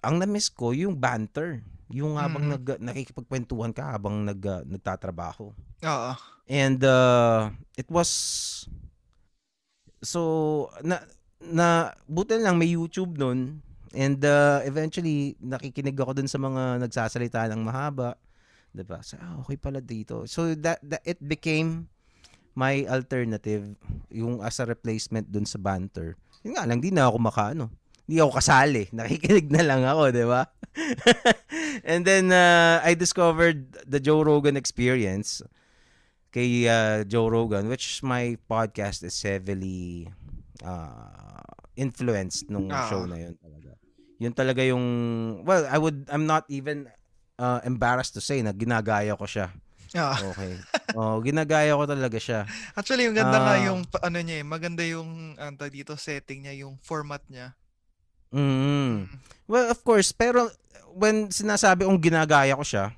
[0.00, 1.60] Ang na-miss ko yung banter.
[1.92, 2.52] Yung habang Mhm.
[2.56, 5.52] nag, nakikipagkwentuhan ka habang nag, uh, nagtatrabaho.
[5.84, 6.12] Oo.
[6.50, 8.10] And uh, it was
[10.02, 11.06] so na
[11.38, 13.62] na buti lang may YouTube noon
[13.94, 18.18] and uh, eventually nakikinig ako dun sa mga nagsasalita ng mahaba
[18.72, 18.98] 'di ba?
[19.04, 20.24] So, ah, okay pala dito.
[20.24, 21.92] So that, that it became
[22.56, 23.76] my alternative
[24.12, 26.16] yung as a replacement dun sa banter.
[26.42, 27.64] Yun nga lang, di na ako makaano.
[28.04, 28.88] Di ako kasali.
[28.96, 30.48] Nakikinig na lang ako, di ba?
[31.88, 35.44] And then, uh, I discovered the Joe Rogan experience
[36.32, 40.08] kay uh, Joe Rogan, which my podcast is heavily
[40.64, 41.44] uh,
[41.76, 42.88] influenced nung Ah.
[42.88, 43.70] show na yun talaga.
[44.16, 44.84] Yun talaga yung,
[45.44, 46.88] well, I would, I'm not even
[47.36, 49.52] uh, embarrassed to say na ginagaya ko siya.
[49.92, 50.16] Ah.
[50.16, 50.56] Okay.
[50.96, 52.48] oh, ginagaya ko talaga siya.
[52.72, 53.66] Actually, yung ganda nga Ah.
[53.68, 57.52] yung ano niya eh, maganda yung ano tawag dito setting niya, yung format niya.
[58.32, 59.04] Mm.
[59.44, 60.48] Well, of course, pero
[60.96, 62.96] when sinasabi kong ginagaya ko siya,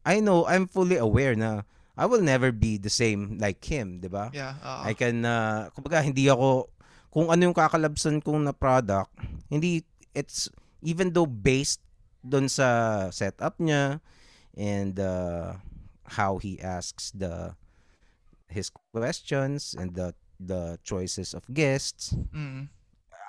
[0.00, 1.68] I know, I'm fully aware na
[2.00, 4.32] I will never be the same like him, 'di ba?
[4.32, 4.56] Yeah.
[4.56, 4.88] oo.
[4.88, 6.72] I can uh, kumbaga hindi ako
[7.12, 9.12] kung ano yung kakalabsan kong na product,
[9.52, 9.84] hindi
[10.16, 10.48] it's
[10.80, 11.84] even though based
[12.24, 14.00] doon sa setup niya
[14.56, 15.60] and uh,
[16.16, 17.52] how he asks the
[18.48, 20.10] his questions and the
[20.40, 22.66] the choices of guests Mm.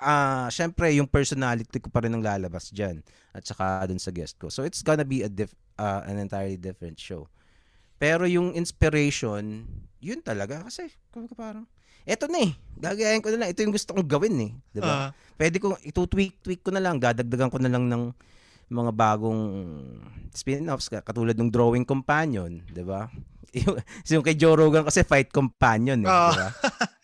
[0.02, 3.04] ah syempre yung personality ko pa rin ang lalabas diyan
[3.36, 4.48] at saka dun sa guest ko.
[4.50, 7.30] So it's gonna be a diff, uh, an entirely different show.
[8.02, 9.62] Pero yung inspiration,
[9.98, 11.64] yun talaga kasi kumbaga parang
[12.02, 12.50] eto na eh.
[12.74, 13.54] Gagayahin ko na lang.
[13.54, 14.50] Ito yung gusto kong gawin eh.
[14.68, 14.90] 'Di ba?
[14.90, 18.10] Ah, Pwede ko ito-tweak-tweak ko na lang, dadagdagan ko na lang ng
[18.68, 19.42] mga bagong
[20.30, 23.06] spin-offs ka- katulad ng drawing companion, 'di ba?
[23.52, 23.76] Yung,
[24.08, 26.32] yung kay Joe Rogan kasi fight companion eh, Ah.
[26.32, 26.48] 'di ba?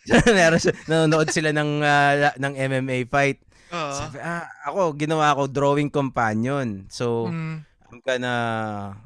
[0.35, 0.57] Meron
[0.89, 1.71] nanonood sila ng
[2.17, 3.45] la- ng MMA fight.
[3.69, 3.93] oo.
[3.93, 6.89] Sabi, ah, ako, ginawa ko drawing companion.
[6.89, 7.69] So, Mm.
[7.89, 8.33] Ang kana,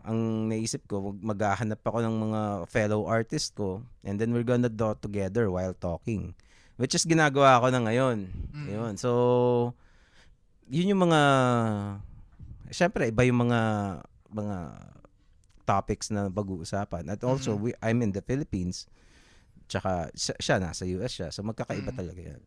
[0.02, 4.70] ang naisip ko, mag- maghahanap ako ng mga fellow artist ko and then we're gonna
[4.70, 6.34] draw together while talking.
[6.80, 8.26] Which is ginagawa ko na ngayon.
[8.50, 8.66] Mm.
[8.66, 8.92] Yun.
[8.98, 9.10] So,
[10.66, 11.20] yun yung mga,
[12.74, 13.60] syempre, iba yung mga,
[14.34, 14.56] mga
[15.62, 17.06] topics na pag-uusapan.
[17.06, 17.60] At also, Mm.
[17.60, 18.90] we, I'm in the Philippines.
[19.70, 21.28] Tsaka, siya, siya nasa US siya.
[21.30, 21.98] So, magkakaiba Mm.
[22.02, 22.42] talaga yan.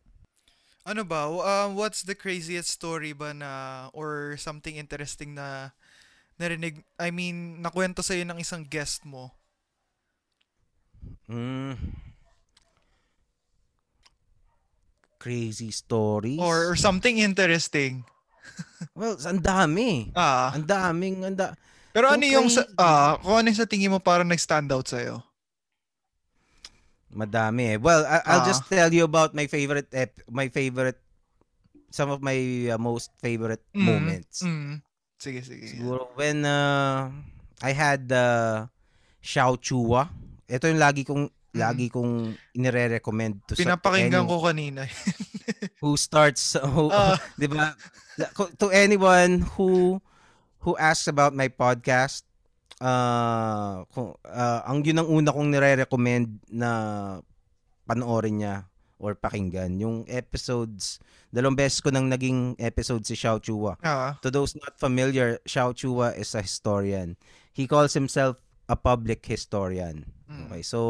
[0.86, 1.26] Ano ba?
[1.26, 3.50] Um, what's the craziest story ba na
[3.90, 5.72] or something interesting na
[6.36, 9.32] narinig, I mean, nakwento sa'yo ng isang guest mo?
[11.26, 11.74] Mm.
[15.18, 16.38] Crazy stories.
[16.38, 18.04] Or, or something interesting?
[18.98, 20.12] well, ang dami.
[20.14, 20.54] Ah.
[20.54, 21.56] Ang daming, ang da-
[21.90, 25.24] Pero ano yung, sa, ah, kung ano yung sa tingin mo parang nag-stand out sa'yo?
[27.16, 27.78] madami eh.
[27.80, 28.48] Well, I- I'll Ah.
[28.52, 31.00] just tell you about my favorite, ep- my favorite,
[31.88, 32.36] some of my
[32.68, 34.44] uh, most favorite Mm, moments.
[34.44, 34.84] Mm.
[35.16, 35.64] Sige, sige.
[35.72, 37.08] Siguro when uh,
[37.64, 38.68] I had uh,
[39.24, 40.12] Xiao Chua.
[40.46, 41.26] Ito yung lagi kong
[41.56, 43.62] lagi kong inire-recommend to sa to.
[43.64, 44.82] Pinapakinggan any- ko kanina.
[45.80, 47.16] who starts who, Ah.
[47.40, 47.72] 'di ba?
[48.60, 49.98] To anyone who
[50.60, 52.24] who asks about my podcast,
[52.80, 56.70] uh, kung, uh, ang yun ang una kong nire-recommend na
[57.88, 58.56] panoorin niya
[58.96, 59.76] or pakinggan.
[59.76, 63.76] Yung episodes, dalawang beses ko nang naging episode si Xiao Chua.
[63.80, 64.16] ah.
[64.20, 67.16] To those not familiar, Xiao Chua is a historian.
[67.50, 70.08] He calls himself a public historian.
[70.26, 70.48] Mm.
[70.48, 70.80] Okay, so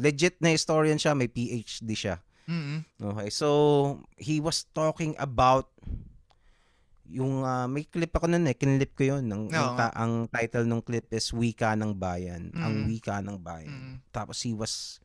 [0.00, 2.22] legit na historian siya, may PhD siya.
[2.48, 2.88] Mm.
[2.96, 3.48] Okay, so
[4.16, 5.68] he was talking about
[7.08, 9.24] yung ah, may clip ako nun eh, kinlip ko yun.
[9.28, 12.52] Ang, ang, Oo ta- ang title ng clip is Wika ng Bayan.
[12.52, 12.86] Ang Mm.
[12.86, 13.72] Wika ng Bayan.
[13.72, 13.94] Mm.
[14.08, 15.00] Tapos he was,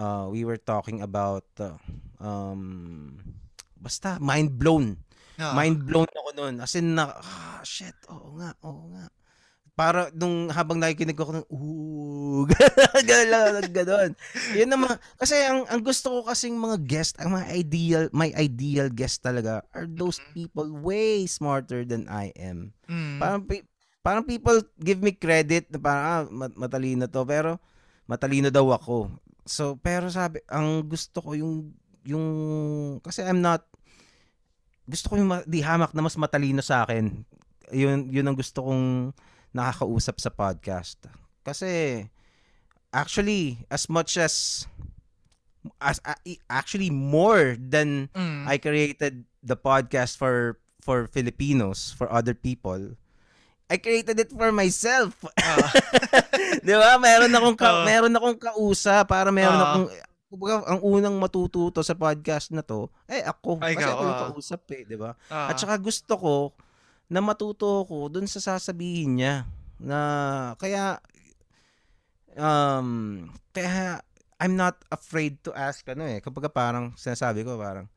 [0.00, 1.76] uh, we were talking about, uh,
[2.16, 3.20] um,
[3.76, 4.96] basta mind blown.
[5.36, 5.52] Ah.
[5.52, 6.54] Mind blown ako nun.
[6.64, 9.12] As in na, ah, shit, oo nga, oo nga.
[9.76, 12.44] Para nung habang nakikinig ako ng, ooh,
[13.08, 14.12] gano'n, gano'n.
[14.52, 18.92] Yun naman, kasi ang, ang gusto ko kasing mga guest, ang mga ideal, my ideal
[18.92, 22.76] guest talaga are those people way smarter than I am.
[22.92, 23.16] Mm.
[23.16, 23.40] Parang,
[24.04, 27.56] parang people give me credit na parang, ah, mat- matalino to, pero
[28.04, 29.08] matalino daw ako.
[29.50, 31.74] So, pero sabi, ang gusto ko yung,
[32.06, 32.26] yung,
[33.02, 33.66] kasi I'm not,
[34.86, 37.26] gusto ko yung di hamak na mas matalino sa akin.
[37.74, 39.10] Yun, yun ang gusto kong
[39.50, 41.02] nakakausap sa podcast.
[41.42, 42.06] Kasi,
[42.94, 44.66] actually, as much as,
[45.82, 45.98] as
[46.46, 48.46] actually more than Mm.
[48.46, 52.96] I created the podcast for for Filipinos, for other people.
[53.70, 55.14] I created it for myself.
[55.38, 55.70] Ah.
[56.66, 56.98] 'Di ba?
[56.98, 57.86] Meron akong ka- Oo.
[57.86, 59.66] meron akong kausa para meron Oo.
[59.66, 59.86] akong
[60.30, 63.58] kumbaga, ang unang matututo sa podcast na to, eh ako.
[63.62, 65.14] Ay, kasi ako yung kausap eh, 'di ba?
[65.30, 65.54] Ah.
[65.54, 66.34] At saka gusto ko
[67.06, 69.46] na matuto ko dun sa sasabihin niya
[69.78, 69.98] na
[70.58, 70.98] kaya
[72.38, 73.98] um kaya
[74.40, 77.90] I'm not afraid to ask ano eh kapag parang sinasabi ko parang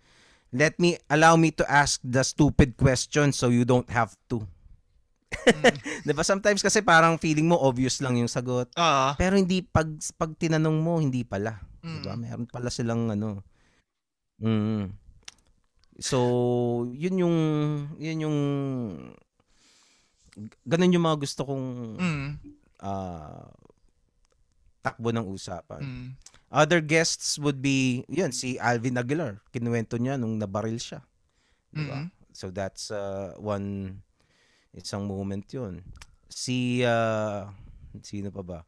[0.53, 4.45] let me allow me to ask the stupid question so you don't have to.
[5.33, 5.75] Mm.
[6.05, 9.17] 'Di ba sometimes kasi parang feeling mo obvious lang yung sagot Ah.
[9.17, 11.59] pero hindi pag pag tinanong mo hindi pala.
[11.81, 11.89] Mm.
[11.89, 12.13] 'Di ba?
[12.15, 13.41] Meron pala silang ano.
[14.39, 14.93] Mm.
[15.99, 16.17] So,
[16.89, 17.37] yun yung
[17.97, 18.37] yun yung
[20.65, 21.65] ganun yung mga gusto kong
[22.01, 22.29] Mm.
[22.81, 23.47] ah,
[24.81, 25.81] takbo ng usapan.
[25.81, 26.09] Mm.
[26.53, 29.41] Other guests would be, yun, si Alvin Aguilar.
[29.49, 31.01] Kinuwento niya nung nabaril siya.
[31.73, 32.05] Diba?
[32.05, 32.09] Mm.
[32.29, 33.97] So that's uh, one,
[34.73, 35.81] isang moment yun.
[36.27, 37.45] Si, uh,
[38.01, 38.59] sino pa ba?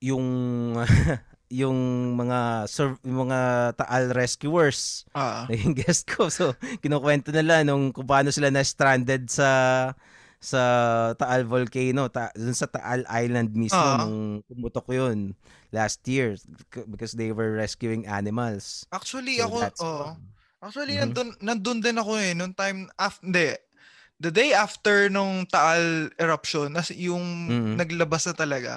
[0.00, 0.26] Yung,
[1.62, 1.78] yung
[2.14, 3.40] mga, sur- yung mga
[3.74, 5.46] Taal rescuers, Ah.
[5.50, 6.28] naging guest ko.
[6.28, 9.50] So, kinukwento nila nung kung paano sila na-stranded sa
[10.36, 10.60] sa
[11.16, 14.04] Taal Volcano, ta, dun sa Taal Island mismo Ah.
[14.04, 15.32] nung pumutok yun
[15.72, 16.36] last year
[16.86, 18.84] because they were rescuing animals.
[18.92, 20.12] Actually, So ako, oh.
[20.56, 21.02] Actually, Mhm.
[21.08, 22.32] nandun, nandun din ako eh.
[22.32, 23.52] Nung time, af, hindi.
[24.20, 27.76] The day after nung Taal eruption, nas yung Mhm.
[27.76, 28.72] naglabas na talaga.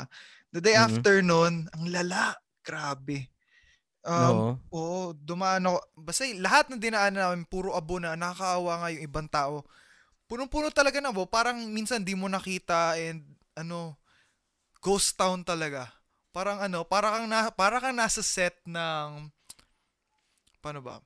[0.51, 0.79] The day Mhm.
[0.79, 2.35] after nun, ang lala.
[2.65, 3.31] Grabe.
[4.05, 4.59] Um, Oo.
[4.73, 5.79] Oo, dumaan ako.
[5.97, 9.65] Basta lahat ng dinaanan namin, puro abo na, nakakaawa nga yung ibang tao.
[10.29, 11.25] Punong-puno talaga na abo.
[11.29, 13.23] Parang minsan di mo nakita and
[13.57, 13.97] ano,
[14.83, 15.89] ghost town talaga.
[16.35, 19.29] Parang ano, para kang, na, para kang nasa set ng,
[20.63, 21.01] paano ba?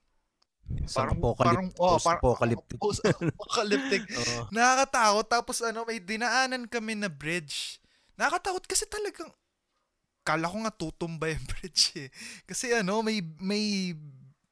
[0.84, 2.78] Sa Parang, apocalyptic, parang, oh, parang, post-apocalyptic.
[2.84, 4.02] post-apocalyptic.
[4.20, 4.40] Oo.
[4.50, 5.26] Nakakatakot.
[5.28, 7.80] Tapos ano, may dinaanan kami na bridge.
[8.16, 9.32] Nakakatakot kasi talagang
[10.24, 12.10] kala ko nga tutumba yung bridge eh.
[12.44, 13.92] Kasi ano, may may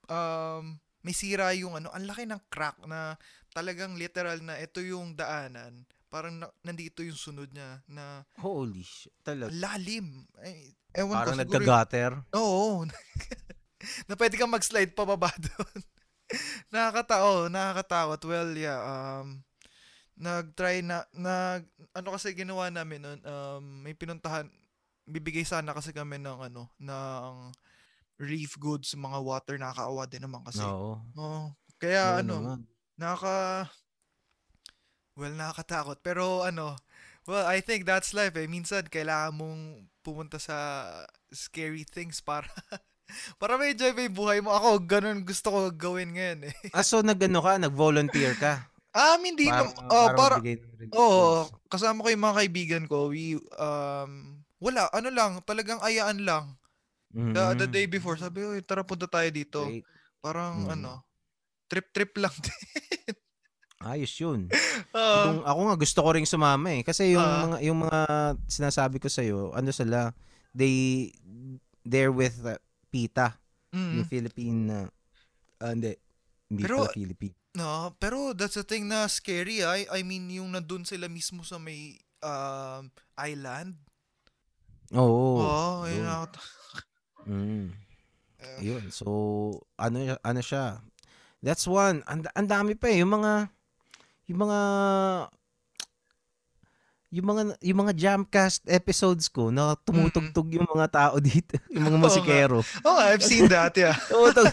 [0.08, 3.18] um may sira yung ano, ang laki ng crack na
[3.50, 5.84] talagang literal na ito yung daanan.
[6.08, 9.50] Parang na, nandito yung sunod niya na Holy shit, talaga.
[9.50, 10.28] lalim.
[10.38, 11.42] Ay, ewan Parang ko siguro.
[11.42, 12.12] yung- nagka-gutter.
[12.36, 12.84] Oo.
[14.06, 15.80] na pwede kang mag-slide pababa doon.
[16.74, 18.22] Nakakatao, nakakatakot.
[18.28, 19.44] Well, yeah, um,
[20.18, 21.66] nag-try na, nag,
[21.96, 24.48] ano kasi ginawa namin nun, um, may pinuntahan,
[25.10, 27.52] bibigay sana kasi kami ng, ano, ng
[28.22, 30.62] relief goods, mga water, nakakaawa din naman kasi.
[30.62, 31.02] Oo.
[31.18, 31.42] Oo.
[31.82, 32.60] Kaya, Oo ano, naman.
[33.02, 33.70] nakaka,
[35.18, 35.98] well, nakakatakot.
[36.06, 36.78] Pero, ano,
[37.26, 38.46] well, I think that's life eh.
[38.46, 39.62] Minsan, kailangan mong
[40.06, 40.86] pumunta sa
[41.34, 42.46] scary things para
[43.38, 44.52] para may enjoy pa yung buhay mo.
[44.52, 46.56] Ako, ganun gusto ko gawin ngayon eh.
[46.76, 48.66] Ah, so nag-ano ka, nag-volunteer ka?
[48.92, 51.56] Ah, hindi Para, nam- oh, para, ng relief Oo, goods.
[51.68, 53.08] kasama ko yung mga kaibigan ko.
[53.08, 56.60] We, um, wala, ano lang, talagang ayaan lang.
[57.12, 57.74] The, the Mhm.
[57.74, 59.68] day before, sabi ko, tara punta tayo dito.
[59.68, 59.88] Great.
[60.20, 60.74] Parang, Mhm.
[60.76, 60.92] ano,
[61.68, 63.16] trip-trip lang din.
[63.82, 64.46] Ayos yun.
[64.94, 65.18] Oo.
[65.26, 67.50] Kung ako nga gusto ko ring sumama eh kasi yung Ah.
[67.50, 68.00] mga yung mga
[68.46, 70.14] sinasabi ko sa ano sila
[70.54, 71.10] they
[71.82, 73.40] they're with uh, PITA
[73.72, 74.04] Mm.
[74.04, 74.88] yung Philippine uh,
[75.64, 75.96] ah, hindi
[76.52, 79.60] hindi Pero- pala Philippine No, pero that's the thing na scary.
[79.60, 82.88] I, I mean, yung nandun sila mismo sa may um,
[83.20, 83.76] island.
[84.96, 86.30] oo Oo, ayun yun.
[87.28, 87.66] mm.
[88.42, 89.06] Eh, yun so
[89.78, 90.82] ano ano siya
[91.46, 93.54] that's one ang, ang dami pa eh yung mga
[94.26, 94.60] yung mga
[97.12, 102.00] yung mga yung mga jamcast episodes ko na tumutugtog yung mga tao dito yung mga
[102.00, 104.00] musikero Oh, I've seen that, yeah.
[104.12, 104.48] Tumutug,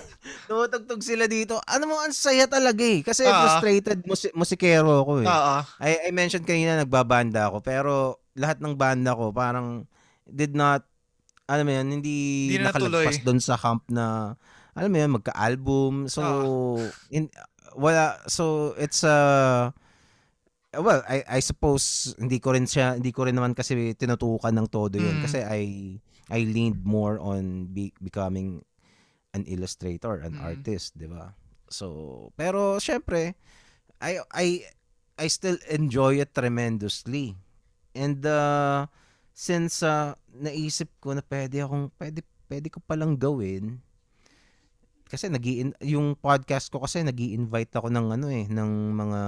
[0.45, 1.63] tumutugtog sila dito.
[1.65, 3.01] Ano mo, ang saya talaga eh.
[3.01, 3.47] Kasi Ah.
[3.47, 5.27] frustrated musi- musikero ako eh.
[5.27, 5.57] Oo.
[5.79, 7.93] I, I mentioned kanina nagbabanda ako, pero
[8.35, 9.87] lahat ng banda ko parang
[10.27, 10.83] did not,
[11.47, 14.35] alam mo yun, hindi, Hindi na nakalagpas doon sa camp na,
[14.75, 15.93] alam mo yun, magka-album.
[16.07, 16.91] So, Ah.
[17.09, 17.31] in,
[17.73, 19.71] wala, so it's uh,
[20.81, 24.69] well, I, I suppose hindi ko rin siya, hindi ko rin naman kasi tinutukan ng
[24.71, 25.19] todo yun.
[25.19, 25.25] Mm.
[25.25, 25.63] Kasi I,
[26.29, 28.63] I leaned more on be, becoming
[29.37, 30.45] an illustrator, an Mm.
[30.45, 31.37] artist, 'di ba?
[31.69, 33.37] So, pero syempre,
[34.01, 34.47] I I
[35.19, 37.37] I still enjoy it tremendously.
[37.93, 38.87] And uh,
[39.35, 43.83] since uh, naisip ko na pwede akong pwede pwede ko palang gawin
[45.09, 49.21] kasi nagi yung podcast ko kasi nagi invite ako ng ano eh ng mga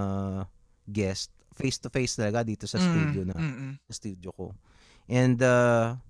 [0.84, 3.36] guest face to face talaga dito sa studio na
[3.84, 4.56] sa studio ko.
[5.04, 6.00] And uh,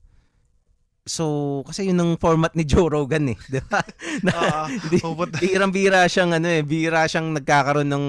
[1.03, 1.25] so
[1.67, 3.83] kasi yun ang format ni Joe Rogan eh, 'di ba?
[4.27, 8.07] Na- di- Pupunta- Birang-bira siyang ano eh, bira siyang nagkakaroon ng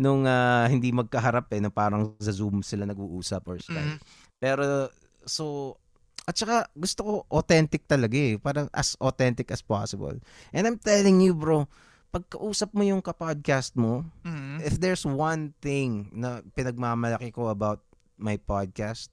[0.00, 3.94] nung ah, hindi magkaharap eh, na parang sa Zoom sila nag-uusap or Skype.
[3.94, 3.98] Mm.
[4.40, 4.88] Pero
[5.28, 5.76] so
[6.24, 10.14] at saka gusto ko authentic talaga eh, parang as authentic as possible.
[10.54, 11.68] And I'm telling you bro,
[12.10, 14.58] pagkausap mo yung ka-podcast mo, Mm.
[14.60, 17.80] if there's one thing na pinagmamalaki ko about
[18.18, 19.08] my podcast,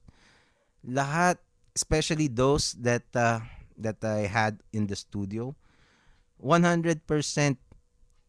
[0.82, 1.38] lahat,
[1.74, 3.40] especially those that uh,
[3.78, 5.54] that I had in the studio,
[6.42, 7.02] 100%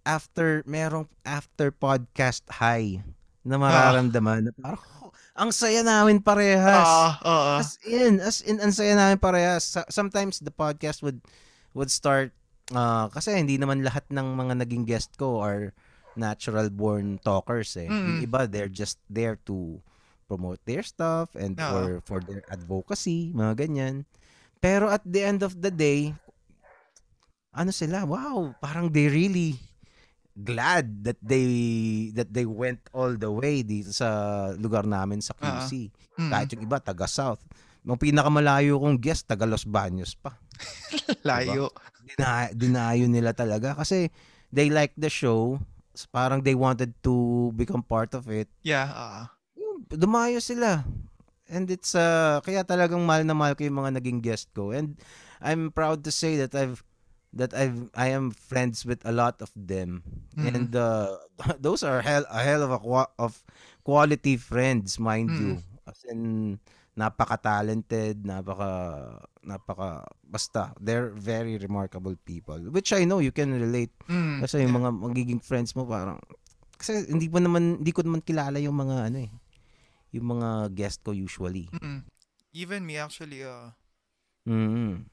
[0.04, 3.04] after merong after podcast high
[3.44, 6.84] na mararamdaman na parang "Oh, ang saya namin parehas.
[6.84, 7.54] Oo, oo.
[7.60, 9.64] As in, as in, ang saya namin parehas.
[9.88, 11.20] Sometimes the podcast would
[11.72, 12.32] would start
[12.72, 15.72] uh, kasi hindi naman lahat ng mga naging guest ko are
[16.18, 17.86] natural born talkers eh.
[17.86, 18.26] Yung Mm.
[18.26, 19.78] iba they're just there to
[20.26, 21.62] promote their stuff and Oo.
[21.64, 24.04] for for their advocacy, mga ganyan.
[24.58, 26.12] Pero at the end of the day,
[27.54, 29.54] ano sila, wow, parang they really
[30.38, 31.46] glad that they
[32.14, 34.06] that they went all the way dito sa
[34.54, 35.90] lugar namin sa QC.
[36.18, 36.30] Mm.
[36.30, 37.42] Kahit yung iba, taga South.
[37.82, 40.34] Yung pinakamalayo kong guest, taga Los Baños pa.
[41.28, 41.70] Layo.
[42.08, 44.08] Dina, dinayo nila talaga kasi
[44.50, 45.60] they like the show.
[46.14, 48.46] Parang they wanted to become part of it.
[48.62, 49.26] Yeah.
[49.58, 50.86] Yung dumayo sila.
[51.50, 54.70] And it's uh kaya talagang mahal na mahal ko yung mga naging guest ko.
[54.70, 54.94] And
[55.42, 56.84] I'm proud to say that I've
[57.34, 60.06] that I've I am friends with a lot of them.
[60.38, 60.44] Mhm.
[60.46, 61.18] And uh
[61.60, 63.42] those are hell a hell of a qua- of
[63.82, 65.40] quality friends, mind Mm.
[65.40, 65.52] you.
[65.88, 66.20] As in
[66.98, 68.70] napaka-talented, napaka
[69.40, 74.42] napaka basta they're very remarkable people which I know you can relate Mm.
[74.42, 76.18] kasi yung mga magiging friends mo parang
[76.74, 79.32] kasi hindi mo naman hindi ko naman kilala yung mga ano eh
[80.10, 81.68] yung mga guest ko usually.
[81.78, 82.02] Mm.
[82.52, 83.70] Even me actually uh
[84.42, 85.04] Mm.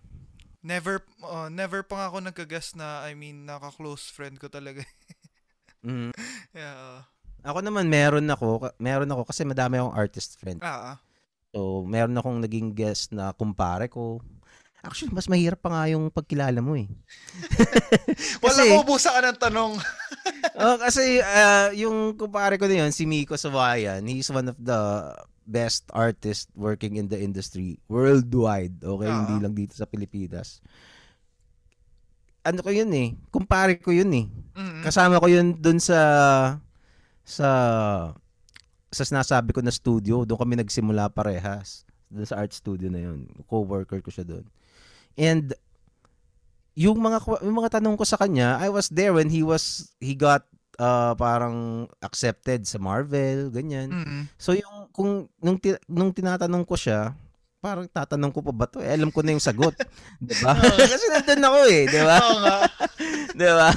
[0.64, 4.82] never uh, never pa nga ako nagka-guess na I mean naka-close friend ko talaga.
[5.86, 6.10] Mm.
[6.50, 6.74] yeah.
[6.74, 7.00] uh,
[7.46, 10.58] Ako naman meron ako, meron ako kasi madami akong artist friend.
[10.66, 11.05] ah, ah.
[11.56, 14.20] So, meron akong naging guest na kumpare ko.
[14.84, 16.91] Actually, mas mahirap pa nga yung pagkilala mo eh.
[18.43, 19.72] Wala Kasi- ko ubusa ka ng tanong.
[20.62, 24.76] oh, kasi ah, yung kumpare ko na yun, si Miko Sawayan, he's one of the
[25.47, 28.76] best artists working in the industry worldwide.
[28.84, 29.24] Okay, Ah.
[29.24, 30.60] hindi lang dito sa Pilipinas.
[32.43, 34.26] Ano ko yun eh, kumpare ko yun eh.
[34.53, 34.84] Mm.
[34.84, 35.97] Kasama ko yun dun sa
[37.26, 37.47] sa
[38.96, 41.84] sa sinasabi ko na studio, doon kami nagsimula parehas.
[42.08, 43.28] Doon sa art studio na yun.
[43.52, 44.48] Co-worker ko siya doon.
[45.20, 45.52] And
[46.80, 50.16] yung mga yung mga tanong ko sa kanya, I was there when he was he
[50.16, 50.48] got
[50.80, 53.91] uh, parang accepted sa Marvel, ganyan.
[53.91, 54.22] Mm.
[54.39, 55.60] So yung kung nung
[55.91, 57.16] nung tinatanong ko siya,
[57.64, 58.78] parang tatanong ko pa ba to?
[58.78, 59.74] Eh, alam ko na yung sagot,
[60.24, 60.54] 'di ba?
[60.93, 62.16] Kasi nandun ako eh, 'di ba?
[62.22, 62.58] Oo nga.
[63.36, 63.70] 'Di ba?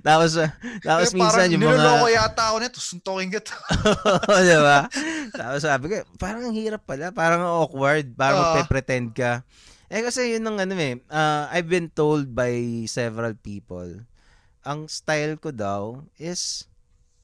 [0.00, 2.78] Tapos uh, tapos Eh, minsan parang yung mga yata ako nito.
[2.78, 3.54] Suntokin kita.
[4.46, 4.78] 'di ba?
[5.30, 8.44] Tapos sabi ko, parang ang hirap pala, parang awkward, parang Ah.
[8.58, 9.44] magpe-pretend ka.
[9.86, 12.50] Eh kasi yun ang ano eh, uh, I've been told by
[12.84, 14.02] several people,
[14.62, 16.66] ang style ko daw is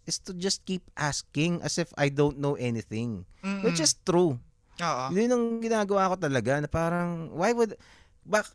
[0.02, 3.22] is to just keep asking as if I don't know anything.
[3.40, 3.62] Mm-mm.
[3.62, 4.38] Which is true.
[4.78, 5.04] Oo.
[5.10, 7.74] Yun ang ginagawa ko talaga na parang why would
[8.22, 8.46] bak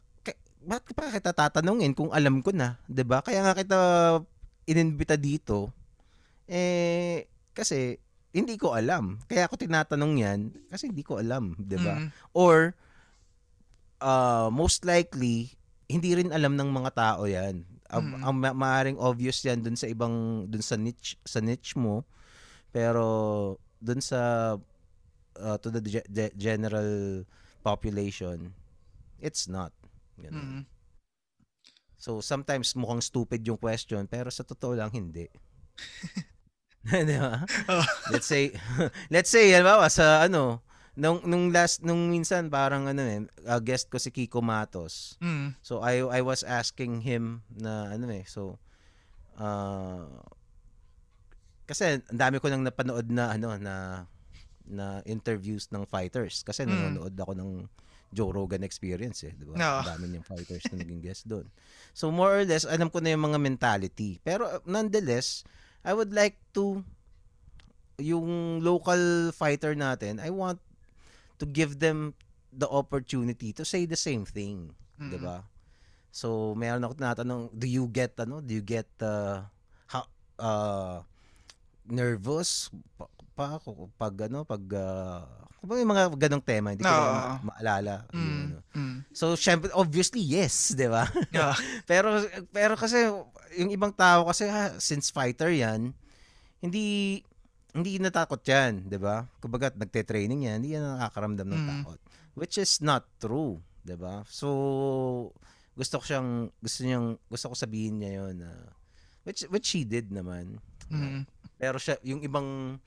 [0.59, 3.21] bakit pa kita tatanungin kung alam ko na, 'di ba?
[3.21, 3.79] Kaya nga kita
[4.67, 5.71] inimbita dito
[6.45, 7.95] eh kasi
[8.31, 9.17] hindi ko alam.
[9.25, 11.95] Kaya ako tinatanong 'yan kasi hindi ko alam, 'di ba?
[11.97, 12.09] Mm.
[12.33, 12.75] Or
[13.99, 15.51] uh, most likely
[15.87, 17.63] hindi rin alam ng mga tao 'yan.
[17.87, 18.21] Ang, Mm.
[18.27, 22.03] ang ma- maaring obvious 'yan dun sa ibang dun sa niche sa niche mo.
[22.69, 23.05] Pero
[23.79, 24.53] dun sa
[25.37, 27.23] uh, to the ge- ge- general
[27.63, 28.51] population,
[29.17, 29.71] it's not.
[30.17, 30.61] Ganun.
[30.61, 30.63] Mm.
[31.97, 35.25] So sometimes mukhang stupid yung question pero sa totoo lang hindi.
[36.87, 37.41] Di ba?
[37.67, 37.85] Oh.
[38.13, 38.53] Let's say
[39.13, 40.61] let's say halimbawa sa ano
[40.97, 45.17] nung nung last nung minsan parang ano eh uh, guest ko si Kiko Matos.
[45.21, 45.53] Mm.
[45.61, 48.57] So I I was asking him na ano eh so
[49.37, 50.05] uh,
[51.67, 53.75] kasi ang dami ko nang napanood na ano na
[54.67, 56.71] na interviews ng fighters kasi Mm.
[56.71, 57.51] nanonood ako ng
[58.07, 59.55] Joe Rogan experience eh, 'di ba?
[59.83, 61.45] Ang dami niyang fighters na naging guest doon.
[61.91, 64.23] So more or less alam ko na yung mga mentality.
[64.23, 65.43] Pero nonetheless,
[65.83, 66.81] I would like to
[67.97, 70.61] yung local fighter natin, I want
[71.41, 72.13] to give them
[72.53, 75.09] the opportunity to say the same thing, Mm.
[75.13, 75.45] 'di ba?
[76.09, 79.45] So, meron ako tinatanong, do you get ano, do you get uh,
[79.93, 80.01] ha,
[80.41, 81.05] uh,
[81.85, 82.73] nervous
[83.37, 85.21] pa, ako pag ano, pag uh,
[85.61, 88.05] yung mga ganong tema, hindi ko ma- maalala.
[88.13, 88.23] Mm.
[88.23, 88.57] ano.
[88.73, 88.97] Mm.
[89.13, 91.05] So, syempre, obviously, yes, di ba?
[91.29, 91.53] Yeah.
[91.89, 93.09] pero, pero kasi,
[93.57, 95.91] yung ibang tao kasi, ha, since fighter yan,
[96.61, 97.19] hindi,
[97.73, 99.27] hindi natakot yan, di ba?
[99.41, 101.69] Kumbaga, nagte-training yan, hindi yan nakakaramdam ng Mm.
[101.69, 101.99] takot.
[102.37, 104.21] Which is not true, di ba?
[104.29, 104.47] So,
[105.73, 108.51] gusto ko siyang, gusto niyang, gusto ko sabihin niya yun, na,
[109.25, 110.61] which, which she did naman.
[110.87, 111.25] Mm.
[111.57, 112.77] Pero siya, yung ibang,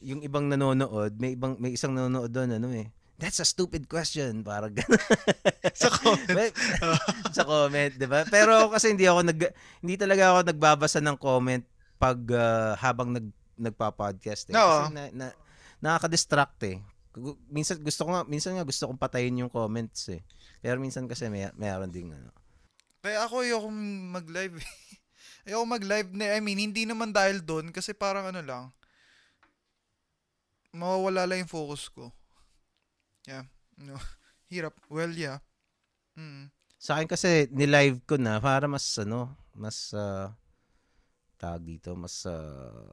[0.00, 2.88] yung ibang nanonood, may ibang, may isang nanonood doon, ano eh,
[3.20, 4.40] That's a stupid question.
[4.40, 4.96] Parang gano'n.
[5.76, 6.52] Sa comment.
[7.36, 8.24] Sa comment, 'di ba?
[8.24, 9.40] Pero kasi hindi ako nag
[9.84, 11.60] hindi talaga ako nagbabasa ng comment
[12.00, 13.28] pag ah, habang nag
[13.60, 14.56] nagpa-podcast eh.
[14.56, 14.88] Oo.
[14.88, 15.26] Kasi na, na
[15.84, 16.80] nakaka-distract eh.
[17.52, 20.24] Minsan gusto ko nga minsan nga gusto kong patayin yung comments eh.
[20.64, 22.32] Pero minsan kasi may meron ding ano.
[23.04, 23.80] Kaya ako ayokong
[24.16, 24.56] mag-live.
[24.64, 24.70] eh.
[25.52, 28.64] ayoko mag-live na, I mean, hindi naman dahil doon kasi parang ano lang,
[30.74, 32.10] mawawala lang yung focus ko.
[33.26, 33.46] Yeah.
[33.78, 33.98] No.
[34.50, 34.74] Hirap.
[34.90, 35.42] Well, yeah.
[36.18, 36.50] Mm.
[36.80, 40.32] Sa akin kasi ni-live ko na para mas ano, mas ah,
[41.36, 42.88] tawag dito, mas ah,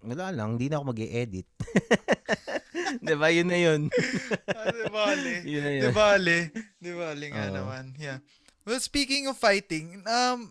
[0.00, 1.48] wala lang, hindi na ako mag-e-edit.
[3.02, 3.28] 'Di ba?
[3.30, 3.80] Yun na yun.
[4.56, 5.34] ah, di bale.
[5.46, 6.38] yun na Di bale.
[6.80, 7.94] Di bale nga naman.
[7.98, 8.18] Yeah.
[8.66, 10.50] Well, speaking of fighting, um,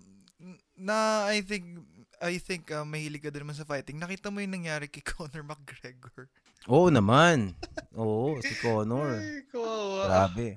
[0.80, 1.80] na I think
[2.20, 4.00] I think uh, mahilig ka din naman sa fighting.
[4.00, 6.28] Nakita mo yung nangyari kay Conor McGregor.
[6.68, 7.56] Oo naman.
[7.96, 9.22] Oo, si Conor.
[9.22, 10.02] Ay, kawawa.
[10.04, 10.48] Grabe.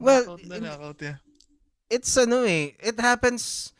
[0.00, 1.16] Well, knockout na knockout yeah.
[1.92, 3.70] it's ano eh, it happens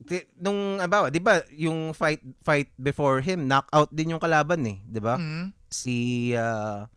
[0.00, 4.78] di, nung abawa, 'di ba, yung fight fight before him, knockout din yung kalaban eh,
[4.86, 5.18] 'di ba?
[5.18, 5.54] Mhm.
[5.70, 5.94] Si
[6.34, 6.90] ah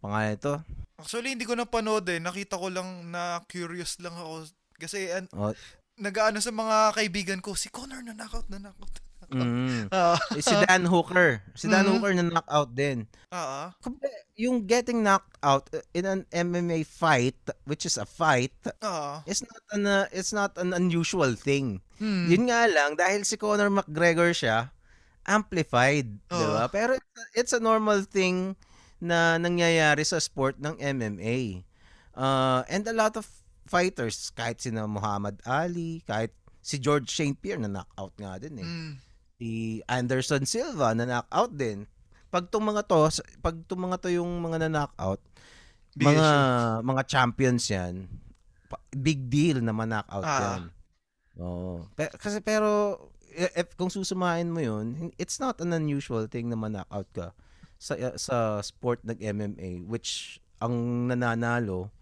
[0.00, 0.54] pangalan ito.
[0.96, 2.16] Actually, hindi ko napanood eh.
[2.20, 4.48] Nakita ko lang na curious lang ako.
[4.80, 5.52] Kasi an- Oh,
[6.00, 8.96] nag-ano sa mga kaibigan ko, si Conor na knockout na knockout.
[9.28, 11.42] Mm, Eh, si Dan Hooker.
[11.54, 11.90] Si Dan Mhm.
[11.92, 13.06] Hooker na knockout din.
[13.30, 13.72] ah.
[13.80, 15.64] Kumbaga, Yung getting knocked out
[15.96, 18.52] in an MMA fight, which is a fight,
[18.84, 19.24] ah.
[19.24, 21.80] is not an uh, it's not an unusual thing.
[21.96, 22.28] Hmm.
[22.28, 24.68] Yun nga lang dahil si Conor McGregor siya,
[25.24, 26.68] amplified, 'di ba?
[26.68, 26.70] Oo.
[26.70, 28.54] Pero it's, it's a normal thing
[29.00, 31.64] na nangyayari sa sport ng MMA.
[32.12, 33.24] Uh, and a lot of
[33.64, 37.36] fighters, kahit sina Muhammad Ali, kahit si George St.
[37.36, 38.68] Pierre na knockout nga din eh.
[38.68, 38.92] Mm.
[39.36, 41.84] Si Anderson Silva na knockout din.
[42.32, 43.08] Pag tong mga to,
[43.44, 45.20] pag tong mga to yung mga na knockout,
[45.96, 46.28] Big mga
[46.84, 48.08] mga champions 'yan.
[48.92, 50.40] Big deal na ma-knockout Ah.
[50.40, 50.62] 'yan.
[51.40, 51.84] Oo.
[51.96, 52.96] Pe- kasi pero
[53.32, 57.26] if kung susumahin mo 'yun, it's not an unusual thing na ma-knockout ka
[57.76, 60.72] sa sa sport ng MMA which ang
[61.08, 61.92] nananalo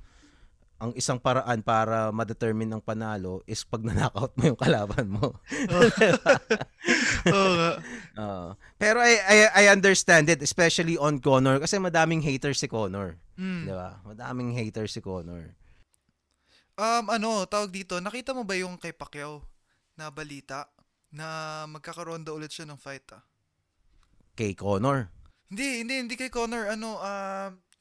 [0.85, 5.33] ang isang paraan para ma-determine ang panalo is pag na-knockout mo yung kalaban mo.
[7.25, 7.71] Oo nga.
[8.23, 8.49] Oo.
[8.77, 13.67] pero I, I I understand it especially on Conor kasi madaming haters si Conor, Mm.
[13.67, 13.99] 'di ba?
[14.05, 15.57] Madaming haters si Conor.
[16.75, 19.43] Um, ano, tawag dito, nakita mo ba yung kay Pacquiao
[19.95, 20.67] na balita
[21.11, 21.27] na
[21.65, 23.23] magkakaroon daw ulit siya ng fight ah?
[24.35, 25.07] Kay Conor.
[25.47, 26.67] Hindi, hindi, hindi kay Conor.
[26.69, 27.74] Ano, um, s-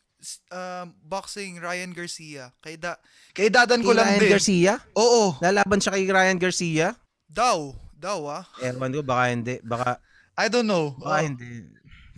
[0.50, 2.52] um, boxing Ryan Garcia.
[2.60, 2.96] Kay, da,
[3.32, 4.32] kay dadan Kay ko lang Ryan din.
[4.32, 4.74] Garcia?
[4.94, 6.88] Oo, Lalaban siya kay Ryan Garcia?
[7.26, 7.74] daw.
[7.94, 8.44] Daw ah.
[8.60, 9.56] Ewan ko, baka hindi.
[9.62, 9.96] Baka,
[10.36, 10.92] I don't know.
[10.94, 11.64] baka Ah, hindi.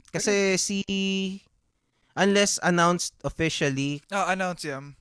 [0.09, 0.81] Kasi si...
[2.15, 4.95] Unless announced officially, ah, announce yan.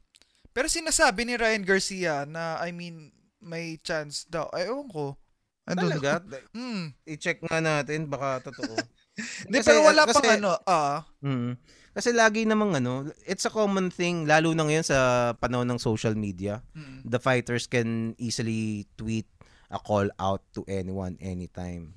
[0.50, 4.50] Pero sinasabi ni Ryan Garcia na, I mean, may chance daw.
[4.50, 5.14] Ay, ewan ko.
[5.62, 6.02] I don't know.
[6.02, 6.90] talaga, Hmm.
[7.06, 8.74] i-check nga natin, baka totoo.
[9.46, 10.58] Hindi, pero wala pang kasi- ano.
[10.64, 11.54] Ah, Mm.
[11.94, 16.18] Kasi lagi namang ano, it's a common thing, lalo na ngayon sa panahon ng social
[16.18, 16.58] media.
[16.74, 17.06] mm.
[17.06, 19.30] The fighters can easily tweet
[19.70, 21.94] a call out to anyone anytime.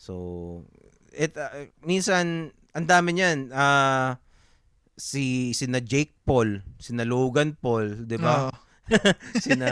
[0.00, 0.64] So,
[1.12, 3.52] it uh, minsan ang dami niyan.
[3.52, 4.18] Ah
[4.94, 8.48] si sina Jake Paul, sina Logan Paul, 'di ba?
[8.48, 8.54] Ah.
[9.44, 9.70] sina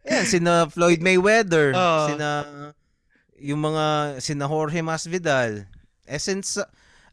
[0.00, 2.08] Ayan, sina Floyd Mayweather, Ah.
[2.08, 2.28] sina
[3.36, 5.68] yung mga sina Jorge Masvidal.
[6.08, 6.58] Essence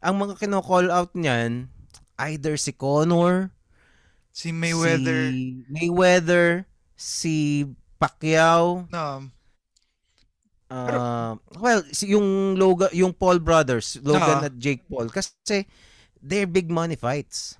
[0.02, 1.68] ang mga kino-call out niyan
[2.18, 3.50] either si Conor,
[4.32, 5.30] si Mayweather.
[5.30, 6.64] si Mayweather,
[6.94, 7.66] si
[7.98, 9.26] Pacquiao, na,
[10.70, 14.46] uh, well, si yung Logan, yung Paul brothers, Logan Ah.
[14.46, 15.66] at Jake Paul kasi
[16.22, 17.57] they're big money fights.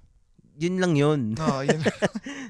[0.58, 1.38] Yun lang yun.
[1.38, 1.78] no, yun.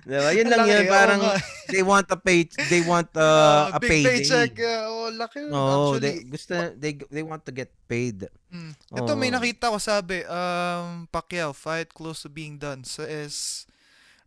[0.02, 0.32] Diba?
[0.32, 0.84] Yun lang Laki, yun.
[0.88, 1.20] Parang
[1.68, 4.24] they want a pay they want uh, Ah, a big payday.
[4.24, 4.56] paycheck.
[4.56, 6.00] Uh, oh, laki yun, Oh, actually.
[6.00, 8.24] they gusto they they want to get paid.
[8.48, 8.72] Mm.
[8.96, 9.36] Ito may Oo.
[9.36, 12.80] nakita ko sabi, um, Pacquiao fight close to being done.
[12.82, 13.68] So is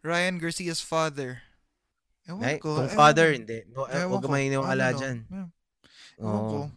[0.06, 1.42] Ryan Garcia's father.
[2.30, 2.78] Ewan Ay, ko.
[2.78, 3.38] kung ewan father ko.
[3.42, 3.58] hindi.
[3.74, 4.26] No, Ewan Huwag ko.
[4.30, 5.18] ka maniniwala Ano, dyan.
[5.26, 5.48] yeah.
[6.22, 6.58] Ewan ko.
[6.62, 6.68] Oh.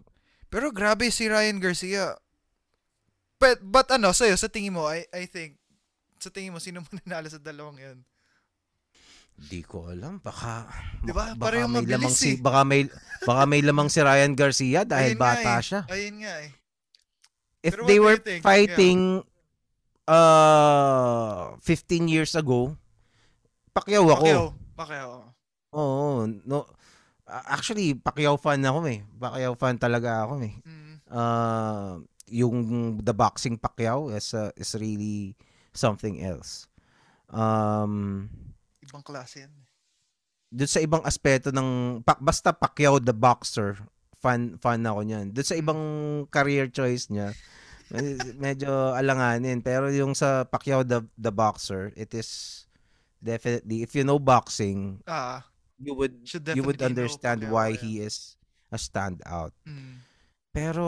[0.48, 2.16] Pero grabe si Ryan Garcia.
[3.36, 5.60] But, but ano, sa'yo, sa tingin mo, I, I think,
[6.24, 7.98] sa tingin mo, sino mo nanalo sa dalawang yan?
[9.34, 10.22] Di ko alam.
[10.22, 10.70] Baka,
[11.02, 11.34] Di ba?
[11.34, 12.40] baka Pareho may lamang mabilis si, eh.
[12.40, 12.86] baka may,
[13.26, 15.62] baka may lamang si Ryan Garcia dahil Ayun bata eh.
[15.62, 15.80] siya.
[15.90, 16.50] Ayun nga eh.
[17.64, 19.24] If Pero they were fighting
[20.04, 22.76] uh 15 years ago,
[23.74, 24.22] Pacquiao ako.
[24.22, 24.46] Pacquiao.
[24.78, 25.12] Pacquiao.
[25.74, 26.68] Oo, no.
[27.26, 29.02] Actually, Pacquiao fan ako eh.
[29.18, 30.54] Pacquiao fan talaga ako eh.
[30.62, 30.94] Mm.
[31.10, 31.92] Uh,
[32.30, 32.56] yung
[33.02, 35.34] the boxing Pacquiao is uh, is really
[35.74, 36.66] something else.
[37.28, 38.26] Um,
[38.82, 39.52] Ibang klase yan.
[40.54, 43.74] doon sa ibang aspeto ng pa- basta Pacquiao the boxer
[44.22, 45.34] fan fan ako niyan.
[45.34, 45.82] Doon sa ibang
[46.30, 47.34] career choice niya
[47.90, 52.62] med- medyo alanganin pero yung sa Pacquiao the the boxer it is
[53.18, 55.42] definitely if you know boxing Ah,
[55.76, 56.22] you would
[56.54, 57.80] you would know understand Pacquiao, why yeah.
[57.82, 58.38] he is
[58.70, 59.50] a standout.
[59.66, 60.06] Mm.
[60.54, 60.86] Pero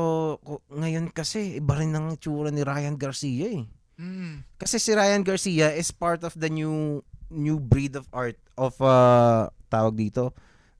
[0.70, 3.66] ngayon kasi iba rin ang itsura ni Ryan Garcia eh.
[3.97, 4.44] Mm.
[4.61, 7.01] Kasi si Ryan Garcia is part of the new
[7.32, 10.30] new breed of art of uh tawag dito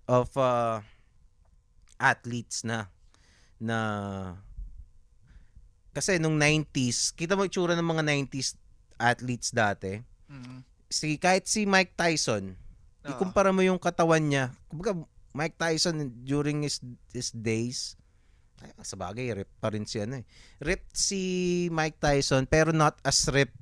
[0.07, 0.79] of uh
[1.99, 2.93] athletes na
[3.57, 3.79] na
[5.97, 8.53] kasi nung 90s, kita mo itsura ng mga 90s
[9.01, 9.97] athletes dati.
[10.29, 10.61] Mm.
[10.93, 12.53] Si kahit si Mike Tyson,
[13.07, 13.14] Ah.
[13.17, 14.53] ikumpara mo yung katawan niya.
[14.69, 14.99] Kumbaga
[15.33, 16.83] Mike Tyson during his
[17.14, 17.95] his days,
[18.65, 20.25] Ay, sa bagay, rip pa rin si ano eh.
[20.65, 21.21] Rip si
[21.69, 23.53] Mike Tyson pero not as rip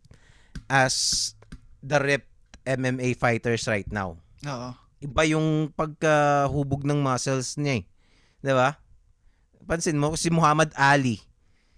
[0.70, 1.34] as
[1.82, 2.30] the rip
[2.64, 4.16] MMA fighters right now.
[4.46, 4.70] Oo.
[5.04, 7.84] Iba yung pagkahubog ng muscles niya eh.
[8.40, 8.78] 'Di ba?
[9.64, 11.20] Pansin mo si Muhammad Ali.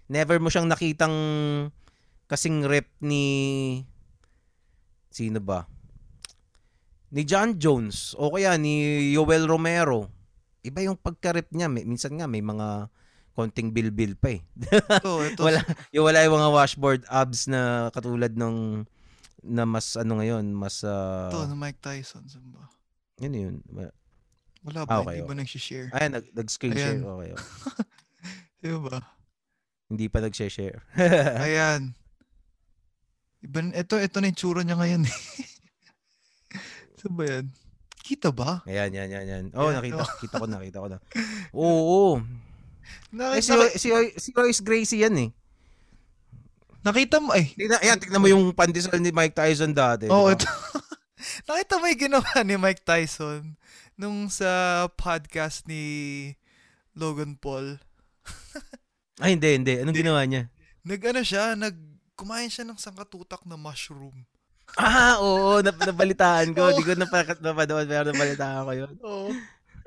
[0.07, 1.15] Never mo siyang nakitang
[2.27, 3.25] kasing rip ni
[5.11, 5.67] sino ba?
[7.11, 10.11] Ni John Jones o kaya ni Yoel Romero.
[10.63, 11.71] Iba yung pagka-rip niya.
[11.71, 12.91] Minsan nga may mga
[13.37, 14.41] konting bilbil pa eh.
[14.97, 15.41] Ito, ito.
[15.45, 15.61] wala,
[15.93, 17.61] yung wala yung mga washboard abs na
[17.93, 18.81] katulad ng
[19.45, 22.25] na mas ano ngayon, mas ah, Ito, Mike Tyson.
[22.25, 22.65] Saan ba?
[23.21, 23.55] yun yun.
[24.65, 25.05] Wala Ah, ba?
[25.05, 25.87] okay, Hindi ba nag-share?
[25.93, 26.97] Ayan, nag, nag-screen share.
[26.97, 27.05] Ayan.
[27.05, 27.47] Okay, okay.
[28.65, 28.97] Di ba?
[29.87, 30.77] Hindi pa nag-share.
[31.45, 31.93] Ayan.
[33.39, 35.05] Iba, ito, ito na yung tsura niya ngayon.
[35.05, 35.17] eh.
[36.97, 37.45] Saan ba yan?
[38.01, 38.65] Kita ba?
[38.65, 39.43] Ayan, yan, yan, yan.
[39.53, 40.09] Oh, Yan, nakita, oh.
[40.19, 40.97] kita ko, nakita ko na.
[41.53, 42.11] Oo, oo.
[43.07, 45.29] Eh, si, Nakita, si, Roy- si Royce Gracie yan eh.
[46.81, 47.51] nakita mo, ay.
[47.51, 50.07] Tignan, ayan, tignan mo yung pandesal ni Mike Tyson dati.
[50.07, 50.35] Oo, ba?
[50.35, 50.47] ito.
[51.47, 53.55] nakita mo yung ginawa ni Mike Tyson
[53.97, 55.83] nung sa podcast ni
[56.95, 57.79] Logan Paul.
[59.23, 59.73] Ay, hindi, hindi.
[59.81, 60.03] Anong Hindi.
[60.05, 60.43] ginawa niya?
[60.85, 61.75] Nag ano siya, nag
[62.13, 64.23] kumain siya ng sangkatutak na mushroom.
[64.75, 66.67] Ah, oo, nap- nabalitaan ko.
[66.69, 68.93] Hindi ko napanood, pero nabalitaan ko yun.
[69.01, 69.31] Oo.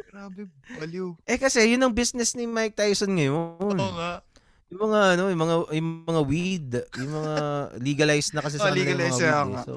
[0.09, 1.13] Grabe, baliw.
[1.25, 3.77] Eh kasi, yun ang business ni Mike Tyson ngayon.
[3.77, 4.25] Oo nga.
[4.71, 7.35] Yung mga ano, yung mga yung mga weed, yung mga
[7.83, 9.51] legalized na kasi sa Oh, yung legalized mga weed.
[9.51, 9.61] nga.
[9.61, 9.67] eh.
[9.67, 9.75] So,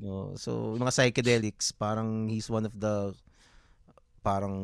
[0.00, 3.12] no, so yung mga psychedelics, parang he's one of the
[4.20, 4.56] parang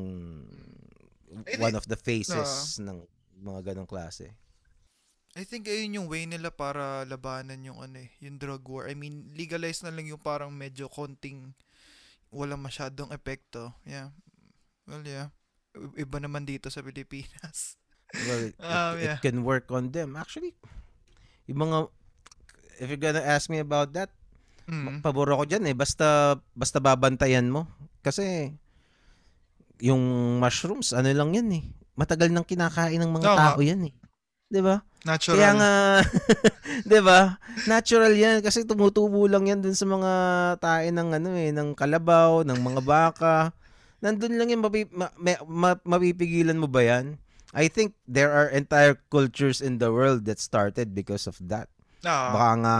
[1.45, 3.05] Eh, one of the faces ng
[3.45, 4.33] mga ganong klase.
[5.37, 8.89] I think ayun yung way nila para labanan yung ano eh, yung drug war.
[8.89, 11.53] I mean, legalize na lang yung parang medyo konting
[12.33, 13.69] walang masyadong epekto.
[13.85, 14.17] Yeah.
[14.87, 15.34] Well, yeah.
[15.99, 17.76] Iba naman dito sa Pilipinas.
[18.16, 19.18] Well, it, Um, it yeah.
[19.20, 20.14] can work on them.
[20.16, 20.55] Actually,
[21.51, 21.91] yung mga
[22.80, 24.09] if you're gonna ask me about that,
[24.70, 25.03] Mm.
[25.05, 25.74] pabor ako dyan eh.
[25.76, 27.66] Basta, basta babantayan mo.
[28.01, 28.55] Kasi,
[29.82, 30.01] yung
[30.41, 31.64] mushrooms, ano lang yan eh.
[31.99, 33.95] Matagal nang kinakain ng mga Oo tao yan eh.
[34.49, 34.80] 'Di ba?
[35.05, 35.37] Natural.
[35.37, 35.72] Kaya nga,
[36.89, 37.20] 'di ba?
[37.68, 40.12] Natural 'yan kasi tumutubo lang 'yan dun sa mga
[40.62, 43.34] tae ng ano eh, ng kalabaw, ng mga baka.
[44.05, 47.17] Nandun lang 'yan mapi, ma, ma- ma- mapipigilan mo ba 'yan?
[47.57, 51.73] I think there are entire cultures in the world that started because of that.
[52.05, 52.77] Ah, Baka nga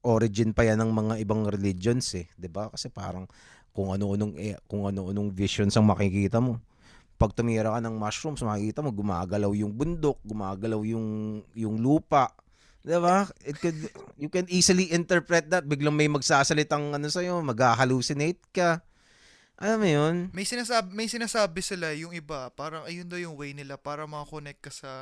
[0.00, 2.72] origin pa 'yan ng mga ibang religions eh, 'di ba?
[2.72, 3.28] Kasi parang
[3.76, 6.58] kung ano-anong eh, kung ano-anong visions ang makikita mo.
[7.20, 12.32] Pag tumira ka ng mushrooms, makikita mo gumagalaw yung bundok, gumagalaw yung yung lupa.
[12.80, 13.28] 'Di ba?
[13.44, 13.76] It could
[14.16, 18.80] you can easily interpret that biglang may magsasalitang ano sa mag-hallucinate ka.
[19.60, 20.16] Alam mo 'yun?
[20.34, 24.60] may sinasabi may sinasabi sila yung iba, parang ayun daw yung way nila para makakonect
[24.62, 24.92] ka sa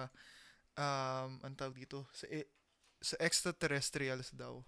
[0.79, 2.49] um ang tawag dito sa e-
[3.03, 4.63] sa extraterrestrials daw.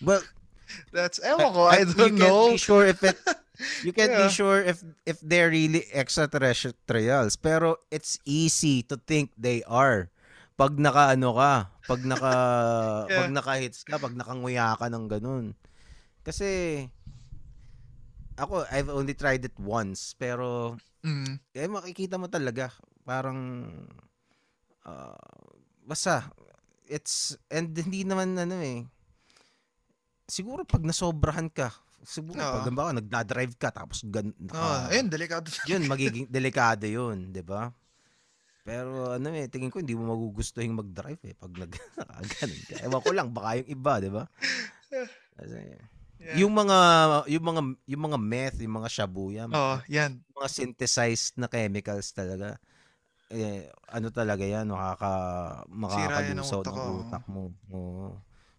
[0.00, 0.22] Well,
[0.94, 2.54] That's ewan ko, I you don't can't know.
[2.54, 3.18] be sure if it
[3.82, 4.32] you can't be Yeah.
[4.32, 10.08] sure if if they're really extraterrestrials pero it's easy to think they are
[10.56, 11.52] pag nakaano ka
[11.84, 12.32] pag naka
[13.10, 13.28] Yeah.
[13.28, 15.52] pag naka-hits ka pag nakanguya ka ng ganun
[16.24, 16.86] kasi
[18.36, 21.42] ako I've only tried it once pero Mm.
[21.52, 22.70] eh makikita mo talaga
[23.02, 23.66] parang
[24.86, 25.18] ah,
[25.82, 26.30] basta
[26.86, 28.86] it's and hindi naman ano eh
[30.30, 31.74] siguro pag nasobrahan ka
[32.06, 32.54] siguro Oo.
[32.62, 35.50] pag ba nagda-drive ka tapos gan, Oh, naka, ayun, delikado.
[35.66, 37.74] yun magiging delikado yun 'di ba
[38.62, 41.72] pero ano eh tingin ko hindi mo magugustuhin mag-drive eh pag nag
[42.38, 44.24] ganun ka ewan ko lang baka yung iba 'di ba
[45.36, 45.58] kasi
[46.22, 46.38] Yeah.
[46.38, 46.78] yung mga
[47.26, 50.22] yung mga yung mga meth yung mga shabu yan Oh, yan.
[50.30, 52.62] mga synthesized na chemicals talaga.
[53.26, 55.12] Eh, ano talaga yan, makaka,
[55.90, 56.92] Sira yan ang makakalusaw utak ng ko.
[57.02, 57.42] utak mo.
[57.70, 58.08] Oo.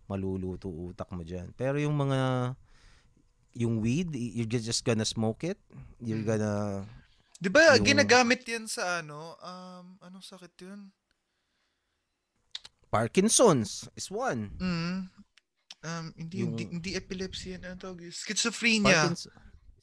[0.04, 1.56] maluluto utak mo dyan.
[1.56, 2.52] Pero yung mga,
[3.56, 5.58] yung weed, you're just gonna smoke it.
[5.98, 6.28] You're Hmm.
[6.28, 6.54] gonna,
[7.40, 9.36] Di ba Yung- ginagamit yan sa ano?
[9.40, 10.92] Um, anong sakit yun?
[12.88, 14.54] Parkinson's is one.
[14.60, 15.10] Mm.
[15.84, 17.62] Um, hindi, Yung- hindi, hindi epilepsy yan.
[17.66, 18.00] Ano tawag?
[18.08, 19.12] Schizophrenia.
[19.12, 19.28] Parkinson's,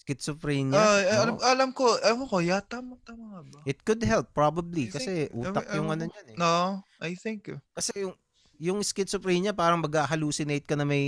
[0.01, 0.75] schizophrenia.
[0.75, 1.13] Ah, no?
[1.13, 3.59] alam, alam ko, ewan ko, ya, tama, tama nga ba?
[3.63, 4.89] It could help, probably.
[4.89, 6.37] I Kasi think- utak ewan- yung ewan ano niyan eh.
[6.37, 6.53] No,
[6.99, 7.53] I think.
[7.53, 8.15] uh, Kasi yung
[8.61, 11.05] yung schizophrenia parang mag-hallucinate ka na may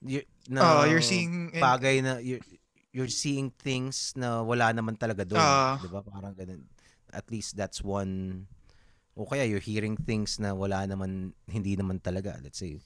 [0.00, 1.52] y- Oh, na you're seeing...
[1.52, 2.40] bagay na you're,
[2.88, 5.76] you're seeing things na wala naman talaga doon, Ah.
[5.76, 6.00] 'di ba?
[6.00, 6.64] Parang ganun.
[7.08, 8.44] At least that's one
[9.12, 12.36] o kaya you're hearing things na wala naman hindi naman talaga.
[12.40, 12.76] Let's say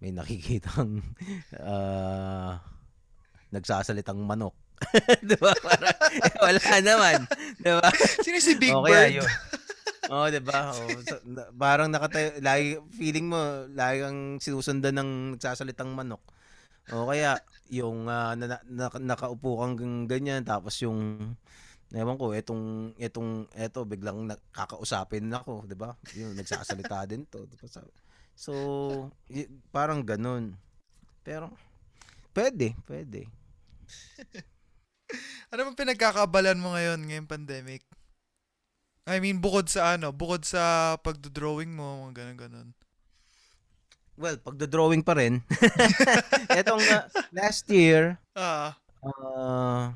[0.00, 1.04] may nakikitang
[1.60, 2.56] ah,
[3.52, 4.56] nagsasalitang manok.
[5.28, 5.52] di ba?
[5.60, 7.18] Parang, eh, wala naman.
[7.60, 7.88] Di ba?
[8.24, 8.96] Sino si Big O Bird?
[8.96, 9.30] kaya yun.
[10.08, 10.72] Oo, di ba?
[10.72, 16.24] Oo, sa- na- parang nakatayo, lagi, feeling mo, lagi kang sinusundan ng nagsasalitang manok.
[16.96, 17.36] O kaya,
[17.68, 21.36] yung ah, na, na, na- nakaupo kang ganyan, tapos yung,
[21.92, 25.92] ewan ko, etong, etong, eto, biglang nakakausapin ako, di ba?
[26.16, 27.44] Yung nagsasalita din to.
[27.44, 27.68] di ba?
[28.40, 28.54] So,
[29.28, 30.56] y- parang ganun.
[31.26, 31.52] Pero,
[32.36, 33.28] pwede, pwede.
[35.50, 37.82] Ano bang pinagkakabalan mo ngayon ngayong pandemic?
[39.10, 42.68] I mean, bukod sa ano, bukod sa pagdodrawing mo, mga ganun-ganun.
[44.20, 45.42] Well, pagdodrawing pa rin.
[46.60, 49.90] Etong ah, last year, Ah, uh,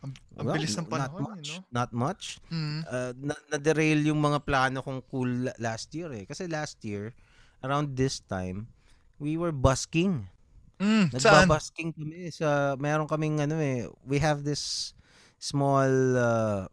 [0.00, 1.48] ang, ang bilis ng not panahon, much.
[1.48, 1.68] eh, no?
[1.68, 2.24] Not much.
[2.48, 2.80] Mm.
[2.88, 6.24] Uh, na, na-derail yung mga plano kong cool la- last year eh.
[6.24, 7.12] Kasi last year,
[7.60, 8.68] around this time,
[9.20, 10.24] we were busking.
[10.80, 11.44] Mm, saan?
[11.44, 14.96] Nagbabasking kami sa meron kaming ano eh, we have this
[15.36, 16.64] small uh,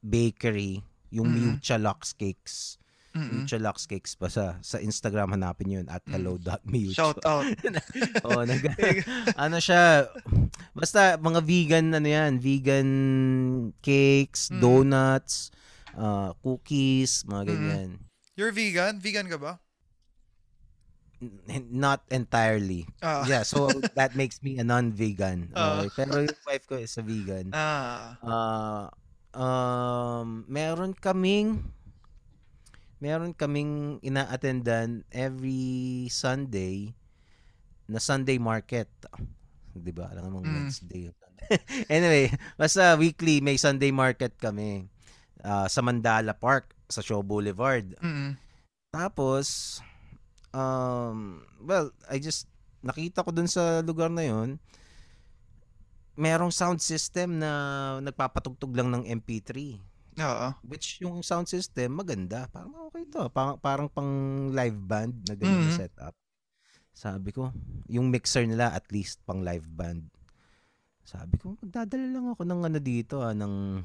[0.00, 0.80] bakery,
[1.12, 1.60] yung Mm.
[1.60, 2.80] Mucha Lux Cakes.
[3.16, 3.42] Mm-mm.
[3.42, 6.12] Mucha Lux Cakes pa sa sa Instagram hanapin yun at Mm.
[6.12, 6.92] hello.mucha.
[6.92, 7.48] Shout out.
[8.28, 8.60] oh, nag,
[9.44, 10.04] ano siya,
[10.70, 12.88] basta mga vegan ano yan, vegan
[13.80, 14.60] cakes, Mm.
[14.60, 15.48] donuts,
[15.94, 17.48] uh, cookies, mga Mm.
[17.48, 17.90] ganyan.
[18.36, 19.00] You're vegan?
[19.00, 19.52] Vegan ka ba?
[21.16, 22.84] N- Not entirely.
[23.00, 23.24] Ah.
[23.24, 25.56] Yeah, so that makes me a non-vegan.
[25.56, 25.80] Ah.
[25.80, 27.56] Okay, pero yung wife ko is a vegan.
[27.56, 28.20] Ah.
[28.20, 28.84] Uh,
[29.32, 31.72] um, meron kaming
[32.98, 36.96] meron kaming ina-attendan every Sunday
[37.86, 38.88] na Sunday market.
[39.76, 40.10] 'Di ba?
[40.12, 40.66] Alam mo Mm.
[40.66, 41.12] Wednesday.
[41.92, 44.88] anyway, basta weekly may Sunday market kami
[45.44, 47.94] ah, sa Mandala Park sa Shaw Boulevard.
[48.02, 48.34] Mm.
[48.90, 49.78] Tapos,
[50.54, 52.48] um, well, I just,
[52.80, 54.56] nakita ko dun sa lugar na yon
[56.16, 57.50] merong sound system na
[58.00, 59.76] nagpapatugtog lang ng MP3.
[60.16, 60.48] Oo.
[60.64, 62.48] Which yung sound system, maganda.
[62.48, 63.28] Parang okay to.
[63.28, 64.10] Parang, parang pang
[64.50, 65.76] live band na ganyan Mhm.
[65.76, 66.14] setup.
[66.96, 67.52] Sabi ko,
[67.92, 70.08] yung mixer nila at least pang live band.
[71.06, 73.84] Sabi ko, magdadala lang ako ng ano dito ah, ng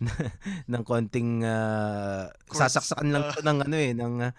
[0.72, 2.72] ng konting ah, Chords.
[2.74, 4.32] sasaksakan lang to ng ano eh, ng ah,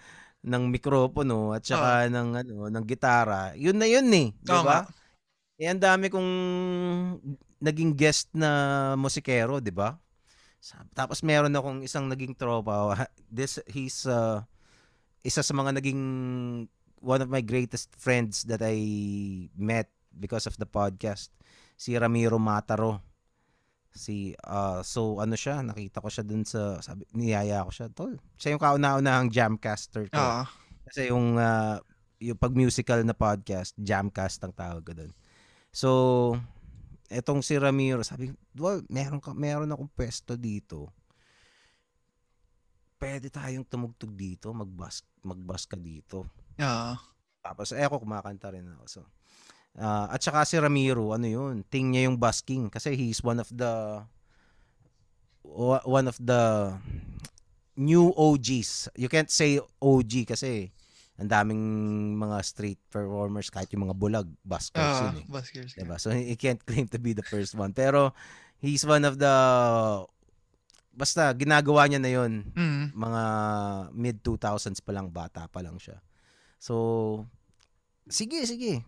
[0.44, 3.56] ng mikropono at saka ng ano, ng gitara.
[3.56, 4.84] Yun na yun eh, 'di ba?
[5.56, 6.30] Eh ang dami kong
[7.62, 8.50] naging guest na
[8.98, 9.96] musikero, 'di ba?
[10.64, 12.96] Sabi- Tapos meron akong isang naging tropa.
[13.28, 14.40] This he's uh,
[15.20, 16.00] isa sa mga naging
[17.04, 18.80] one of my greatest friends that I
[19.52, 21.28] met because of the podcast.
[21.76, 23.04] Si Ramiro Mataro.
[23.92, 28.16] Si uh, so ano siya, nakita ko siya dun sa sabi niyaya ko siya, tol.
[28.40, 30.16] Siya yung kauna-unahang jamcaster ko.
[30.16, 30.42] Oo.
[30.88, 31.76] Kasi yung ah,
[32.24, 35.12] yung pag musical na podcast, jamcast ang tawag ko doon.
[35.74, 35.90] So,
[37.08, 40.88] etong si Ramiro, sabi, well, meron ka, meron akong pwesto dito.
[42.96, 46.24] Pwede tayong tumugtog dito, magbas, magbas ka dito.
[46.60, 46.94] Oo.
[47.44, 48.84] Tapos, eh, ako kumakanta rin ako.
[48.88, 49.00] So,
[49.76, 53.50] ah, at saka si Ramiro, ano yun, ting niya yung busking kasi he's one of
[53.52, 54.00] the
[55.84, 56.72] one of the
[57.76, 58.88] new OGs.
[58.96, 60.72] You can't say OG kasi
[61.14, 61.62] ang daming
[62.16, 65.26] mga street performers kahit yung mga bulag, buskers Ah, yun eh.
[65.30, 65.72] baskers.
[65.72, 65.94] Diba?
[65.96, 67.70] So, he can't claim to be the first one.
[67.70, 68.10] Pero,
[68.58, 69.34] he's one of the
[70.90, 72.94] basta, ginagawa niya na yun Mm.
[72.94, 73.22] mga
[73.90, 75.98] mid 2000s pa lang bata pa lang siya.
[76.56, 77.26] So
[78.06, 78.86] sige sige.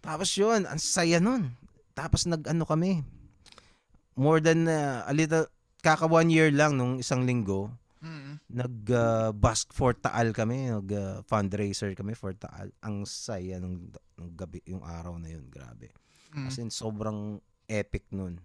[0.00, 1.52] Tapos yun, ang saya nun.
[1.92, 3.04] Tapos nag-ano kami.
[4.16, 5.44] More than uh, a little
[5.80, 7.68] kaka one year lang nung isang linggo,
[8.00, 8.40] Mm.
[8.48, 9.28] nag uh,
[9.76, 12.72] for Taal kami, nag uh, fundraiser kami for Taal.
[12.80, 15.92] Ang saya nung, nung gabi, yung araw na yun, grabe.
[16.32, 16.48] Mm.
[16.48, 18.40] As in, sobrang epic nun.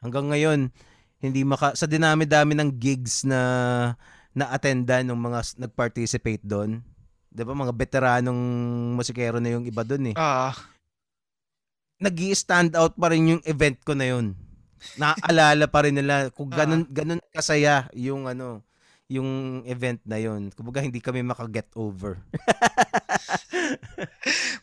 [0.00, 0.72] Hanggang ngayon,
[1.20, 3.40] hindi maka sa dinami-dami ng gigs na
[4.36, 6.84] na-attendan ng mga nag-participate doon.
[7.32, 8.40] 'Di ba mga veteranong
[8.92, 10.16] musikero na yung iba doon eh.
[10.16, 10.52] Ah.
[11.96, 14.36] Nag stand out pa rin yung event ko na yun.
[15.00, 18.65] Naaalala pa rin nila kung ganun ganun kasaya yung ano
[19.06, 20.50] yung event na yun.
[20.50, 22.18] Kumbaga hindi kami maka-get over.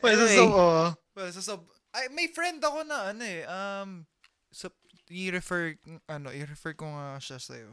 [0.03, 0.35] Well, Anyway.
[0.35, 0.87] so, oh.
[1.15, 1.53] Well, so, so,
[1.95, 4.03] ay, may friend ako na, ano eh, um,
[4.49, 4.67] so,
[5.07, 5.77] i-refer,
[6.09, 7.71] ano, i-refer ko nga siya sa'yo.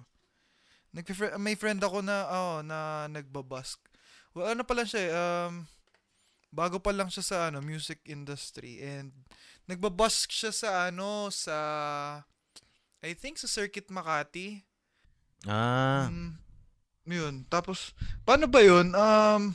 [0.90, 1.06] nag
[1.38, 3.78] may friend ako na, oh, na nagbabask.
[4.34, 5.52] Well, ano pa lang siya eh, um,
[6.50, 8.78] bago pa lang siya sa, ano, music industry.
[8.82, 9.10] And,
[9.66, 11.56] nagbabask siya sa, ano, sa,
[13.00, 14.62] I think sa Circuit Makati.
[15.48, 16.36] Ah, Mm,
[17.06, 17.46] yun.
[17.48, 18.92] Tapos, paano ba yun?
[18.92, 19.54] Um,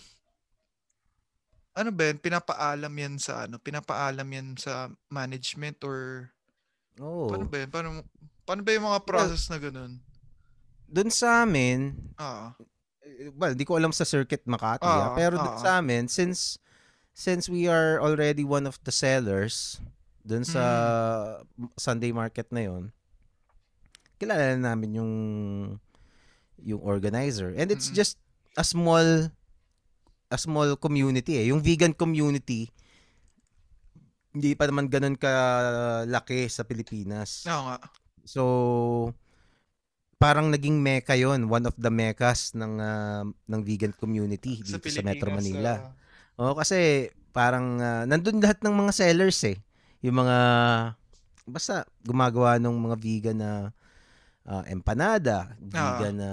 [1.76, 2.18] ano ba yun?
[2.18, 3.60] Pinapaalam yan sa ano?
[3.60, 6.30] Pinapaalam yan sa management or
[7.00, 7.28] Oo.
[7.28, 7.70] Paano ba yun?
[7.70, 7.88] Paano,
[8.48, 10.00] paano ba yung mga process na ganun?
[10.88, 12.56] Doon sa amin, Ah.
[13.36, 15.64] well, di ko alam sa Circuit Makati, ah, pero doon oo.
[15.64, 16.56] sa amin, since
[17.16, 19.80] since we are already one of the sellers
[20.24, 20.64] doon sa
[21.80, 22.92] Sunday market na yon,
[24.18, 25.14] kilala na namin yung
[26.66, 27.54] yung organizer.
[27.54, 28.02] And it's Mm-mm.
[28.02, 28.18] just
[28.58, 29.30] a small
[30.34, 31.54] a small community eh.
[31.54, 32.74] Yung vegan community,
[34.34, 37.46] hindi pa naman ganun kalaki sa Pilipinas.
[37.46, 37.78] Oo nga.
[38.26, 38.42] So,
[40.18, 44.90] parang naging mecca yon one of the meccas ng ah, ng vegan community Sa dito
[44.90, 45.74] sa, Metro Pilipinas, Manila.
[45.78, 45.94] ah.
[46.42, 49.62] Oo, kasi parang ah, nandun lahat ng mga sellers eh.
[50.02, 50.38] Yung mga
[51.46, 53.52] basta gumagawa ng mga vegan na
[54.50, 56.30] ah, empanada, vegan na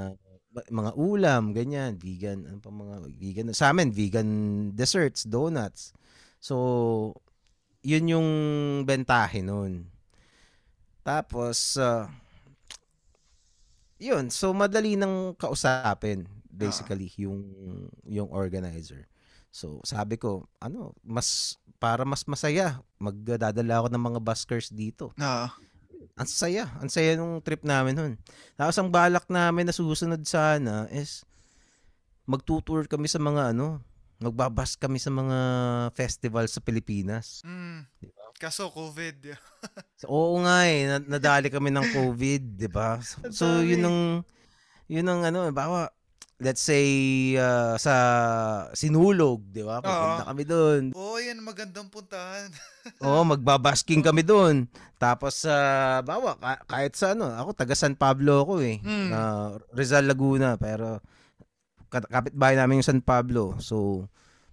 [0.52, 4.28] mga ulam, ganyan, vegan, ano pa mga vegan, sa amin vegan
[4.76, 5.96] desserts, donuts.
[6.42, 7.16] So,
[7.80, 8.28] yun yung
[8.84, 9.88] bentahe nun.
[11.02, 12.12] Tapos, ah,
[13.96, 17.40] yun, so madali nang kausapin basically yung
[18.04, 19.08] yung organizer.
[19.52, 25.12] So, sabi ko, ano, mas para mas masaya, magdadala ako ng mga buskers dito.
[25.16, 25.52] Ah.
[26.12, 28.12] Ang saya, ang saya nung trip namin nun.
[28.54, 31.24] Tapos ang balak namin na susunod sana is
[32.28, 33.80] magtutour kami sa mga ano,
[34.22, 35.38] magbabas kami sa mga
[35.96, 37.42] festival sa Pilipinas.
[37.42, 37.88] Mm.
[38.38, 39.16] Kaso COVID.
[40.02, 42.98] So, oo nga eh, na- nadali kami ng COVID, 'di ba?
[43.06, 43.98] So, so yun ang
[44.90, 45.94] yun ang ano, bawa
[46.42, 46.84] let's say
[47.38, 47.94] ah, sa
[48.74, 49.78] Sinulog, 'di ba?
[49.78, 50.28] Pupunta Oo.
[50.28, 50.82] kami doon.
[50.92, 52.50] Oo, yan magandang puntahan.
[53.06, 54.66] Oo, magbabasking kami doon.
[54.98, 55.54] Tapos sa
[56.02, 58.82] bawa ka- kahit sa ano, ako taga San Pablo ako eh.
[58.82, 59.08] Mm.
[59.08, 59.20] Na
[59.70, 60.98] Rizal Laguna pero
[61.86, 63.54] kat- kapitbahay namin yung San Pablo.
[63.62, 64.06] So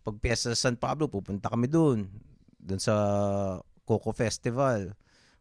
[0.06, 2.06] pag piyesta sa San Pablo, pupunta kami doon.
[2.62, 2.96] Doon sa
[3.84, 4.94] Coco Festival.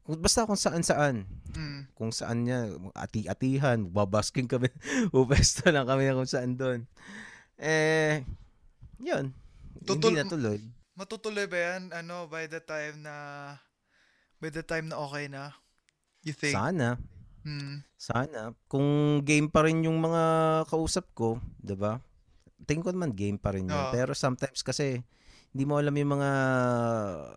[0.09, 1.29] Basta kung saan-saan.
[1.53, 1.93] Mm.
[1.93, 4.73] Kung saan niya, ati-atihan, babasking kami.
[5.13, 6.89] Pupesta lang kami na kung saan doon.
[7.61, 8.25] Eh,
[8.97, 9.37] yun.
[9.85, 10.59] Tutul- Hindi natuloy.
[10.97, 13.15] Matutuloy ba yan, ano, by the time na,
[14.41, 15.53] by the time na okay na?
[16.25, 16.57] You think?
[16.57, 16.97] Sana.
[17.47, 17.85] Mm.
[17.95, 18.53] Sana.
[18.67, 20.23] Kung game pa rin yung mga
[20.67, 22.03] kausap ko, 'di ba?
[22.67, 23.79] Tingin ko naman game pa rin yun.
[23.79, 23.93] Oo.
[23.95, 25.01] Pero sometimes kasi
[25.55, 26.31] hindi mo alam yung mga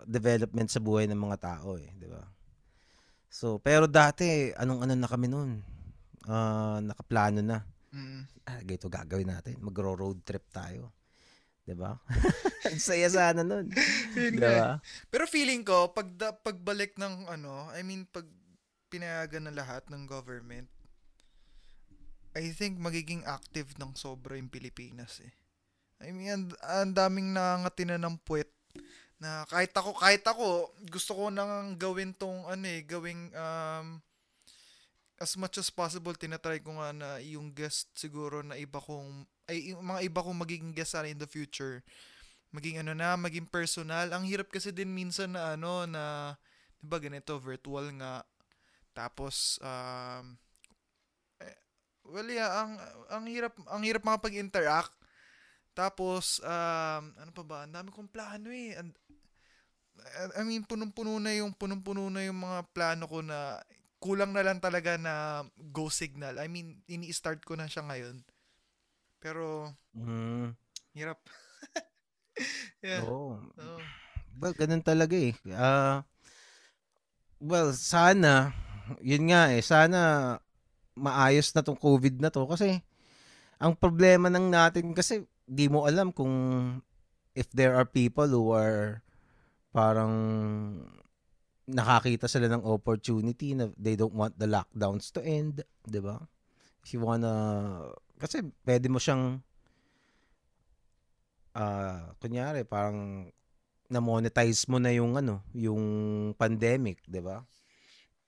[0.10, 2.22] development sa buhay ng mga tao eh, 'di ba?
[3.32, 5.64] So, pero dati anong-ano na kami noon.
[6.28, 7.64] Ah, nakaplano na.
[7.96, 8.28] Mm.
[8.44, 9.56] Ah, ganito gagawin natin.
[9.64, 10.92] Magro-road trip tayo.
[11.64, 11.96] 'Di ba?
[12.68, 13.72] Ang saya sana noon.
[14.12, 14.84] 'Di ba?
[15.08, 18.28] Pero feeling ko, pag da- pagbalik ng ano, I mean, pag
[18.92, 20.68] pinayagan na lahat ng government,
[22.36, 25.32] I think magiging active ng sobra yung Pilipinas eh.
[26.02, 28.52] I mean, ang, daming nangangati na ng puwet
[29.22, 34.02] na kahit ako, kahit ako, gusto ko nang gawin tong ano eh, gawing um,
[35.22, 39.78] as much as possible, tinatry ko nga na yung guest siguro na iba kong, ay
[39.78, 41.86] yung mga iba kong magiging guest sana in the future,
[42.50, 44.10] maging ano na, maging personal.
[44.10, 46.34] Ang hirap kasi din minsan na ano na
[46.82, 48.26] 'di ba ganito virtual nga.
[48.98, 50.36] Tapos um
[51.40, 51.58] eh,
[52.10, 52.82] well yeah, ang
[53.14, 54.92] ang hirap ang hirap makapag-interact.
[55.78, 57.58] Tapos um ano pa ba?
[57.64, 58.74] Ang dami kong plano eh.
[58.76, 58.92] And,
[60.38, 63.62] I mean, punong-puno na yung punong-puno na yung mga plano ko na
[64.02, 66.42] kulang na lang talaga na go signal.
[66.42, 68.26] I mean, ini-start ko na siya ngayon.
[69.22, 70.58] Pero Mm.
[70.98, 71.20] hirap.
[72.86, 73.06] yeah.
[73.06, 73.38] Oo.
[73.38, 73.82] Oo.
[74.42, 75.38] Well, ganun talaga eh.
[75.54, 76.02] Ah,
[77.38, 78.56] well, sana,
[79.06, 80.00] yun nga eh, sana
[80.98, 82.82] maayos na tong COVID na to kasi
[83.62, 86.34] ang problema ng natin kasi di mo alam kung
[87.38, 89.00] if there are people who are
[89.72, 90.14] parang
[91.72, 96.20] nakakita sila ng opportunity na they don't want the lockdowns to end, 'di ba?
[96.84, 97.32] If you wanna
[98.20, 99.40] kasi pwede mo siyang
[101.56, 103.28] ah kunyari parang
[103.92, 105.84] na-monetize mo na yung ano, yung
[106.40, 107.44] pandemic, 'di ba?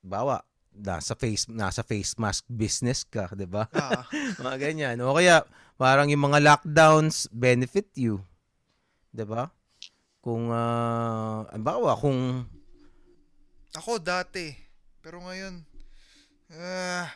[0.04, 3.68] Bawa nasa face nasa face mask business ka, 'di ba?
[3.72, 4.04] Ah.
[4.44, 4.96] mga ganyan.
[5.04, 5.44] O kaya
[5.80, 8.20] parang yung mga lockdowns benefit you.
[9.12, 9.48] 'Di ba?
[10.24, 12.48] Kung ah bawa kung
[13.76, 14.54] Ako dati.
[15.04, 15.60] Pero ngayon,
[16.56, 17.10] ah,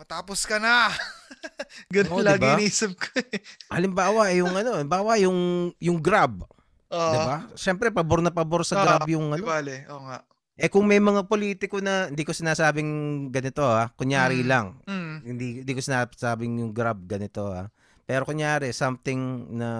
[0.00, 0.88] matapos ka na.
[1.92, 2.56] Ganun Oo, lagi diba?
[2.56, 3.42] iniisip ko eh.
[3.68, 5.36] halimbawa eh, yung ano, halimbawa yung
[5.76, 6.40] yung Grab,
[6.88, 7.26] 'di Oo.
[7.28, 7.50] ba?
[7.52, 9.44] Syempre pabor na pabor sa Oo, Grab yung ano.
[9.44, 10.24] bale, oo nga.
[10.54, 12.88] Eh kung may mga politiko na hindi ko sinasabing
[13.28, 14.48] ganito ha, kunyari Mm.
[14.48, 14.66] lang.
[14.86, 15.14] Mm.
[15.26, 17.68] Hindi hindi ko sinasabing yung Grab ganito ha.
[18.06, 19.18] Pero kunyari something
[19.52, 19.70] na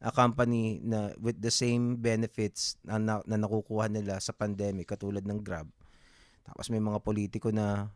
[0.00, 5.20] a company na with the same benefits na, na, na nakukuha nila sa pandemic katulad
[5.20, 5.68] ng Grab.
[6.40, 7.92] Tapos may mga politiko na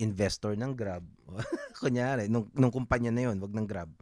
[0.00, 1.04] investor ng Grab.
[1.80, 3.92] Kunyari, nung, nung kumpanya na yun, wag ng Grab.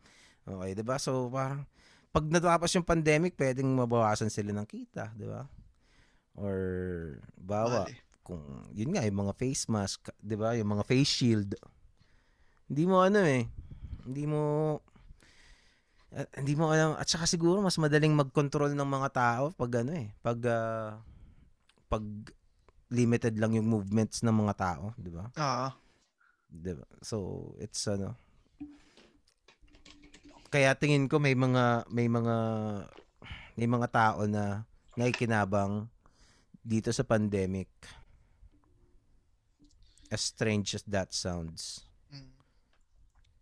[0.45, 1.01] Okay, 'di ba?
[1.01, 1.67] So parang
[2.15, 5.49] pag natapos yung pandemic, pwedeng mabawasan sila ng kita, 'di ba?
[6.39, 6.59] Or
[7.35, 7.97] bawa Mali.
[8.23, 10.55] kung yun nga yung mga face mask, 'di ba?
[10.55, 11.59] Yung mga face shield.
[12.71, 13.49] Hindi mo ano eh.
[14.05, 14.41] Hindi mo
[16.15, 19.93] ah, hindi mo alam at saka siguro mas madaling mag-control ng mga tao pag ano
[19.99, 21.03] eh, pag ah,
[21.91, 22.05] pag
[22.95, 25.29] limited lang yung movements ng mga tao, 'di ba?
[25.35, 25.75] Ah.
[26.49, 26.87] 'Di ba?
[27.03, 28.15] So, it's ano
[30.55, 32.37] kaya tingin ko may mga may mga
[33.59, 34.63] may mga tao na
[34.95, 35.91] nakikinabang
[36.63, 37.67] dito sa pandemic.
[40.15, 41.83] As strange as that sounds.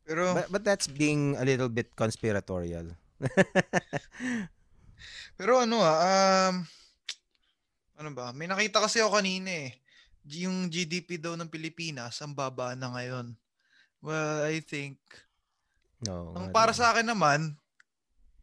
[0.02, 2.90] Pero But, but that's being a little bit conspiratorial.
[5.38, 6.66] pero ano ah, um
[8.02, 8.34] ano ba?
[8.34, 9.78] May nakita kasi ako kanina eh.
[10.42, 13.34] Yung GDP daw ng Pilipinas ang baba na ngayon.
[14.02, 14.98] Well, I think
[16.02, 16.34] No.
[16.34, 17.54] ang para sa akin naman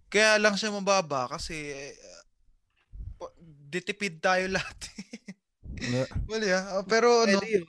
[0.07, 1.91] kaya lang siya mababa kasi eh,
[3.19, 3.27] uh,
[3.69, 4.77] ditipid tayo lahat.
[5.91, 6.07] know.
[6.25, 6.81] well, yeah.
[6.87, 7.67] Pero ano, Pwede yun.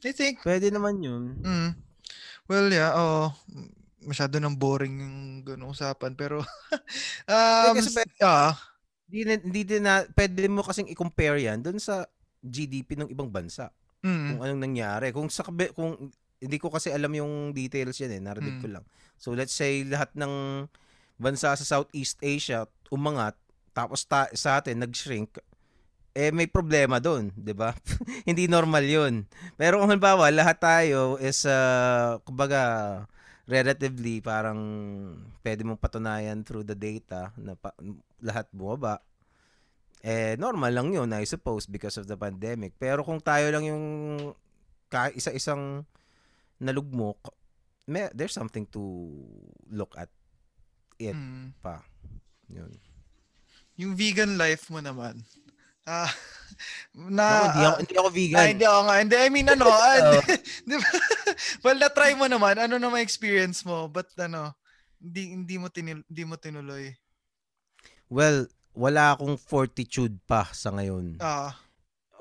[0.00, 1.36] I think Pwede naman yun.
[1.44, 1.70] Mm.
[2.50, 3.30] Well, yeah, oo.
[4.02, 6.18] Masyado nang boring yung ganung usapan.
[6.18, 6.42] Pero,
[7.30, 8.58] um, kasi ah,
[9.06, 12.02] Hindi, na- hindi din na, pwede mo kasing i-compare yan dun sa
[12.42, 13.70] GDP ng ibang bansa.
[14.02, 15.12] mm, kung anong nangyari.
[15.12, 18.62] Kung sa kung hindi ko kasi alam yung details yan eh, narinig Mm.
[18.64, 18.84] ko lang.
[19.20, 20.64] So let's say lahat ng
[21.20, 23.36] bansa sa Southeast Asia umangat
[23.70, 25.36] tapos ta- sa atin nag-shrink
[26.14, 27.74] eh may problema doon, 'di ba?
[28.28, 29.14] hindi normal 'yun.
[29.54, 33.04] Pero kung halimbawa lahat tayo is uh, kumbaga
[33.50, 34.60] relatively parang
[35.42, 37.74] pwede mong patunayan through the data na pa-
[38.22, 39.02] lahat bumaba
[40.06, 43.84] eh normal lang yun I suppose because of the pandemic pero kung tayo lang yung
[44.86, 45.82] ka isa-isang
[46.62, 47.34] nalugmok
[47.90, 49.10] may, there's something to
[49.66, 50.08] look at
[51.02, 51.50] it mm.
[51.58, 51.82] pa
[52.46, 52.70] yun
[53.80, 55.24] yung vegan life mo naman.
[55.88, 56.10] Ah,
[56.94, 58.96] na, hindi, ako, ah, hindi ako ah, vegan hindi ako nga.
[59.00, 60.20] Hindi, I mean, ano, ah, Oo.
[60.68, 60.90] di ba?
[61.64, 62.60] well, na-try mo naman.
[62.60, 63.88] Ano naman experience mo?
[63.88, 64.52] But, ano,
[65.00, 66.92] hindi, hindi mo, tinil, hindi mo tinuloy.
[68.10, 71.54] well wala akong fortitude pa sa ngayon Ah,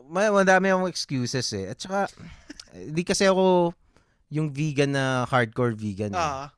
[0.05, 2.09] may madami akong excuses eh at saka
[2.73, 3.73] hindi kasi ako
[4.29, 6.17] yung vegan na hardcore vegan eh.
[6.17, 6.53] ah.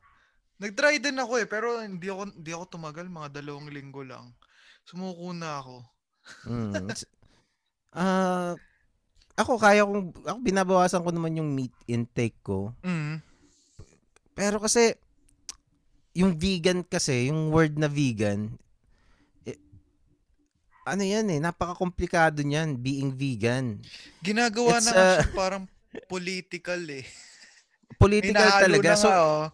[0.62, 3.10] Nag-try din ako eh, pero hindi ako, hindi ako tumagal.
[3.10, 4.30] Mga dalawang linggo lang.
[4.86, 5.82] Sumuko na ako.
[6.46, 6.88] Mm.
[7.92, 8.56] Ah,
[9.36, 12.72] ako kaya kong ako binabawasan ko naman yung meat intake ko.
[12.84, 13.20] Mm.
[14.32, 14.96] Pero kasi
[16.12, 18.52] yung vegan kasi, yung word na vegan
[19.48, 19.56] eh,
[20.84, 23.80] ano yan eh, napaka-komplikado niyan being vegan.
[24.20, 25.64] Ginagawa It's, na nga uh, siya parang
[26.08, 27.04] political eh.
[28.02, 28.88] Political talaga.
[28.88, 29.46] na So nga, oh.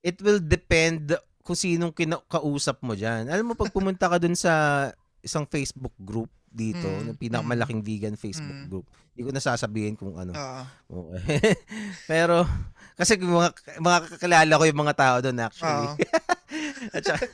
[0.00, 3.26] it will depend kung sinong kina- kausap mo diyan.
[3.26, 4.88] Alam mo pag pumunta ka dun sa
[5.22, 8.68] isang Facebook group dito, Mm, yung pinakamalaking vegan Facebook Mm.
[8.68, 8.84] group.
[9.14, 10.36] Hindi ko nasasabihin kung ano.
[10.36, 11.24] Ah, Okay.
[12.10, 12.44] Pero,
[12.92, 13.50] kasi mga,
[13.80, 15.88] mga kakilala ko yung mga tao doon actually.
[15.88, 15.96] ah,
[16.94, 17.24] At saka,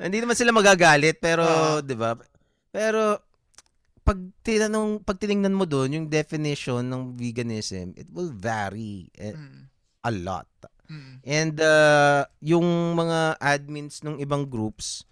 [0.00, 1.84] hindi naman sila magagalit, pero, Ah.
[1.84, 2.16] di ba?
[2.72, 3.20] Pero,
[4.00, 9.60] pag tinanong, pag tiningnan mo doon, yung definition ng veganism, it will vary eh, mm,
[10.00, 10.48] a lot.
[10.88, 12.64] mm, And, uh, yung
[12.94, 15.04] mga admins ng ibang groups,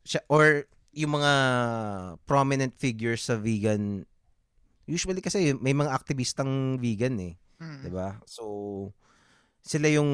[0.00, 0.64] siya, or
[0.94, 1.32] yung mga
[2.26, 4.02] prominent figures sa vegan,
[4.90, 7.34] usually kasi may mga aktivistang vegan eh.
[7.62, 7.86] mm.
[7.86, 8.18] 'di ba?
[8.26, 8.44] So
[9.62, 10.10] sila yung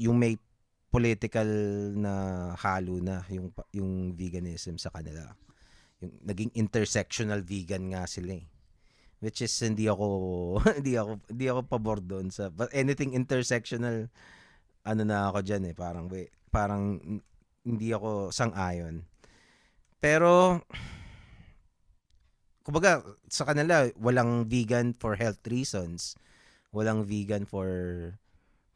[0.00, 0.34] yung may
[0.88, 1.46] political
[1.94, 2.12] na
[2.56, 5.22] halo na yung yung veganism sa kanila.
[6.02, 8.46] Yung naging intersectional vegan nga sila eh.
[9.18, 10.06] Which is hindi ako
[10.78, 14.10] hindi ako hindi ako pabor doon sa but anything intersectional
[14.86, 16.06] ano na ako diyan eh parang
[16.48, 16.98] parang
[17.68, 19.04] hindi ako sang-ayon.
[19.98, 20.62] Pero
[22.62, 23.00] kumbaga
[23.32, 26.14] sa kanila walang vegan for health reasons.
[26.70, 27.68] Walang vegan for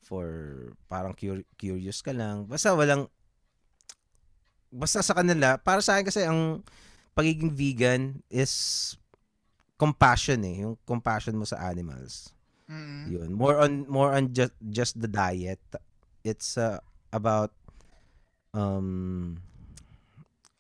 [0.03, 0.27] for
[0.91, 2.49] parang cur- curious ka lang.
[2.51, 3.07] Basta walang
[4.73, 6.65] basta sa kanila para sa akin kasi ang
[7.13, 8.97] pagiging vegan is
[9.77, 12.33] compassion eh yung compassion mo sa animals.
[12.73, 13.05] Mm.
[13.13, 13.31] yun.
[13.37, 15.61] More on more on just just the diet.
[16.25, 16.81] It's uh,
[17.13, 17.53] about
[18.57, 19.37] um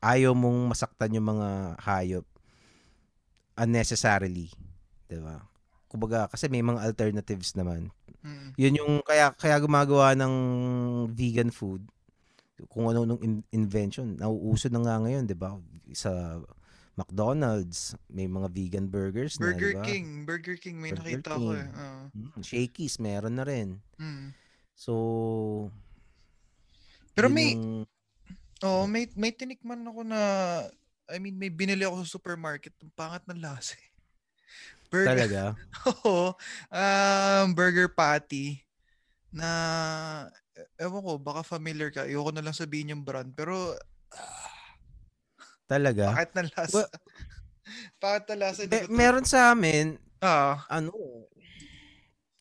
[0.03, 1.49] ayaw mong masaktan yung mga
[1.79, 2.27] hayop
[3.55, 4.51] unnecessarily
[5.07, 5.41] 'di ba
[5.87, 7.89] kumbaga kasi may mga alternatives naman
[8.23, 8.55] Mm.
[8.55, 10.35] yun yung kaya kaya gumagawa ng
[11.11, 11.83] vegan food
[12.71, 15.59] kung ano nung in- invention nauuso na nga ngayon 'di ba
[15.91, 16.39] sa
[16.93, 19.83] McDonald's, may mga vegan burgers na, Burger di ba?
[19.83, 20.07] King.
[20.23, 20.77] Burger King.
[20.77, 21.57] May Burger nakita ko King.
[21.57, 21.69] eh.
[21.73, 22.05] Ah.
[22.13, 23.69] Mm, Shakey's, meron na rin.
[23.97, 24.37] Mm.
[24.77, 24.93] So,
[27.17, 27.89] Pero may, yung-
[28.63, 30.21] oh, may, may tinikman ako na,
[31.11, 32.75] I mean, may binili ako sa supermarket.
[32.83, 33.89] Ang pangat ng lasa eh.
[34.93, 35.43] Burger, talaga.
[36.05, 36.37] Oo.
[36.69, 38.61] um, burger patty
[39.33, 39.49] na
[40.77, 42.05] ewan ko, baka familiar ka.
[42.05, 43.33] Ayoko na lang sabihin yung brand.
[43.33, 43.75] Pero,
[45.65, 46.13] Talaga.
[46.13, 46.75] bakit na lasa?
[46.77, 46.91] Well,
[48.05, 48.61] bakit na lasa?
[48.69, 50.95] Ko to- meron sa amin, Ah, ano,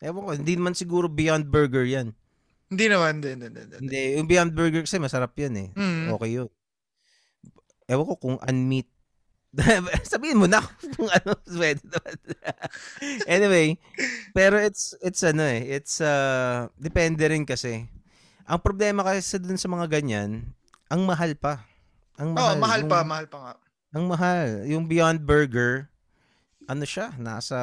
[0.06, 2.14] ewan ko, hindi naman siguro Beyond Burger yan.
[2.72, 3.20] Hindi naman.
[3.20, 3.62] Hindi, hindi, hindi.
[3.62, 3.76] hindi.
[3.84, 5.68] Hindi, yung Beyond Burger kasi masarap yan eh.
[5.76, 6.16] Mm.
[6.16, 6.50] Okay yun.
[7.92, 8.88] Ewan ko kung unmeat.
[10.08, 10.64] Sabihin mo na
[10.96, 12.16] kung ano pwede naman.
[13.36, 13.68] anyway,
[14.32, 17.84] pero it's it's ano eh, it's uh depende rin kasi.
[18.48, 20.56] Ang problema kasi dun sa mga ganyan,
[20.88, 21.68] ang mahal pa.
[22.16, 22.56] Ang mahal.
[22.56, 23.54] mahal yung, pa, mahal pa nga.
[23.92, 24.48] Ang mahal.
[24.72, 25.92] Yung Beyond Burger,
[26.72, 27.60] ano siya, nasa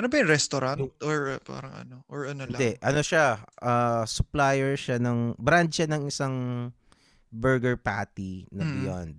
[0.00, 0.80] Ano ba yung restaurant?
[1.04, 1.96] Or uh, parang ano?
[2.08, 2.56] Or ano lang?
[2.56, 6.36] Hindi, ano siya, uh, supplier siya ng, brand siya ng isang
[7.28, 8.72] burger patty na Mm.
[8.80, 9.16] Beyond.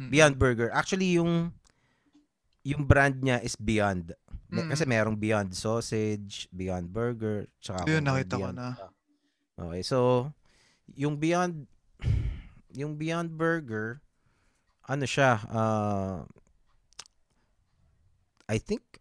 [0.00, 0.10] Mm.
[0.10, 0.68] Beyond Burger.
[0.74, 1.54] Actually, yung
[2.64, 4.16] yung brand niya is Beyond.
[4.48, 4.72] Mm.
[4.72, 8.74] Kasi merong Beyond Sausage, Beyond Burger, tsaka Yun, nakita ko na.
[9.54, 10.30] Okay, so,
[10.96, 11.68] yung Beyond,
[12.80, 14.00] yung Beyond Burger,
[14.88, 16.24] ano siya, uh,
[18.48, 18.93] I think,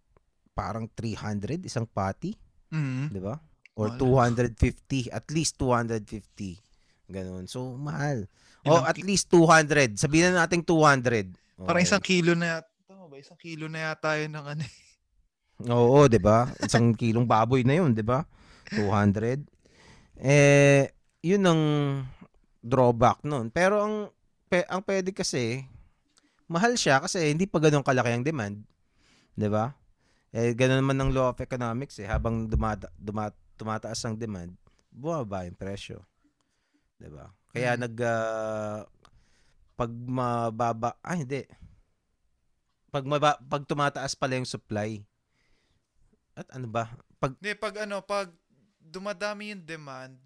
[0.53, 2.37] parang 300 isang patty.
[2.69, 3.09] Mm.
[3.09, 3.35] Di ba?
[3.73, 4.53] Or Mahal.
[4.53, 6.57] 250, at least 250.
[7.09, 7.45] Ganun.
[7.45, 8.29] So, mahal.
[8.63, 9.97] O ang at ki- least 200.
[9.97, 11.33] Sabihin na natin 200.
[11.59, 11.85] Parang Okay.
[11.85, 12.69] isang kilo na yata.
[12.85, 13.15] Tama ba?
[13.17, 14.61] Isang kilo na yata yun ng ano.
[14.61, 14.73] eh.
[15.63, 16.49] Oo, 'di ba?
[16.59, 18.25] Isang kilong baboy na 'yun, 'di ba?
[18.71, 19.45] 200.
[20.17, 20.89] Eh,
[21.21, 21.61] 'yun ang
[22.59, 23.47] drawback nun.
[23.47, 23.95] Pero ang
[24.47, 25.61] pe, ang pwede kasi
[26.45, 28.65] mahal siya kasi hindi pa ganoon kalaki ang demand,
[29.33, 29.71] 'di ba?
[30.33, 34.57] Eh ganoon naman ng law of economics eh habang dumata, duma- tumataas ang demand,
[34.89, 36.01] bumaba yung presyo.
[36.97, 37.29] ba?
[37.53, 37.79] Kaya Mm.
[37.85, 38.81] nag ah,
[39.77, 41.45] pag mababa, ah hindi.
[42.89, 45.01] Pag maba, pag tumataas pala yung supply.
[46.33, 46.89] At ano ba?
[47.21, 48.33] Pag Hindi, pag ano, pag
[48.81, 50.17] dumadami yung demand,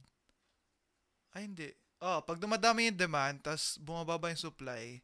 [1.36, 1.68] ay hindi.
[2.00, 5.02] Oh, pag dumadami yung demand, tas bumababa yung supply,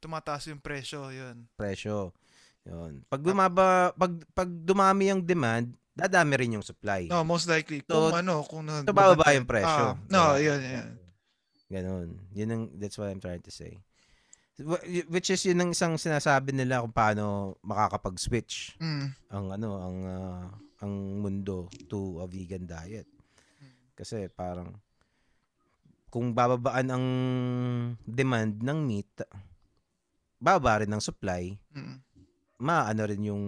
[0.00, 1.46] tumataas yung presyo, yun.
[1.54, 2.10] presyo.
[2.62, 3.02] Yun.
[3.06, 7.10] Pag bumaba, pag pag dumami yung demand, dadami rin yung supply.
[7.10, 7.82] No, most likely.
[7.84, 9.92] So, Kung ano, kung na, so bababa yung presyo.
[9.92, 10.46] Ah, no, Diba?
[10.46, 10.88] yun, yun.
[11.68, 12.08] Ganon.
[12.32, 13.80] Yun ang, that's what I'm trying to say.
[14.56, 19.06] Wh- Which is yun ang isang sinasabi nila kung paano makakapag-switch Mm.
[19.28, 20.44] ang ano ang ah,
[20.80, 23.08] ang mundo to a vegan diet.
[23.92, 24.76] Kasi parang
[26.08, 27.06] kung bababaan ang
[28.04, 29.08] demand ng meat,
[30.36, 31.96] bababa rin ng supply, Mm.
[32.62, 33.44] Maano rin yung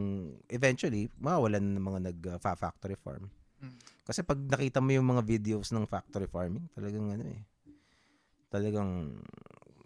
[0.51, 3.31] eventually mawawalan ng mga nag-factory farm.
[3.63, 3.79] Mm.
[4.03, 7.41] Kasi pag nakita mo yung mga videos ng factory farming, talagang ano eh.
[8.51, 9.23] Talagang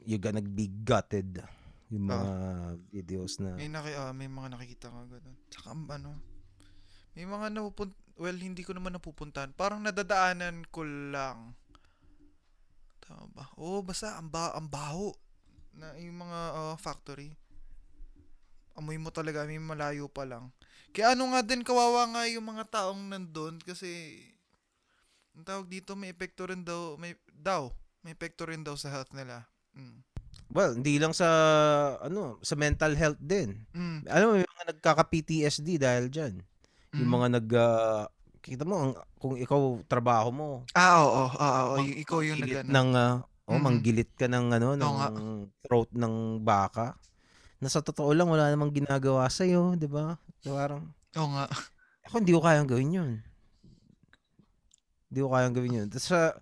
[0.09, 1.45] you're gonna be gutted
[1.93, 2.31] yung mga
[2.89, 5.37] videos na May, naki, ah, may mga nakikita ka ganun.
[5.53, 6.11] Tsaka ano,
[7.13, 9.53] may mga napupunt, well, hindi ko naman napupuntahan.
[9.53, 11.53] Parang nadadaanan ko lang.
[13.05, 13.45] Tama ba?
[13.61, 15.13] Oo, basta ang, ba, ang baho
[15.77, 17.37] na yung mga ah, factory.
[18.79, 20.55] Amoy mo talaga, may malayo pa lang.
[20.95, 24.23] Kaya ano nga din, kawawa nga yung mga taong nandun kasi
[25.35, 29.11] ang tawag dito, may epekto rin daw, may, daw, may epekto rin daw sa health
[29.11, 29.43] nila.
[29.75, 30.07] Mm.
[30.49, 31.29] well, hindi lang sa
[32.01, 33.69] ano, sa mental health din.
[33.77, 34.09] Mm.
[34.09, 36.35] Alam mo, may mga nagkaka-PTSD dahil diyan.
[36.97, 37.15] Yung Mm.
[37.15, 38.05] mga nag ah,
[38.41, 42.41] kita mo ang, kung ikaw trabaho mo, Ah, oo, oo, oo, oo, mang- ikaw yung
[42.41, 43.65] nag ng ah, oh, Mm.
[43.67, 45.09] manggilit ka ng ano ng nga.
[45.67, 46.97] throat ng baka.
[47.59, 50.19] Na sa totoo lang wala namang ginagawa sa iyo, 'di ba?
[50.43, 51.47] So, parang Oo nga.
[52.07, 53.11] ako hindi ko kayang gawin 'yun.
[55.11, 55.89] Hindi ko kayang gawin 'yun.
[55.99, 56.39] Sa,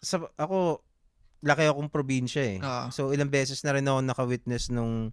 [0.00, 0.80] sa ako
[1.40, 2.58] laki akong probinsya eh.
[2.60, 2.88] Ah.
[2.92, 5.12] So ilang beses na rin ako naka-witness nung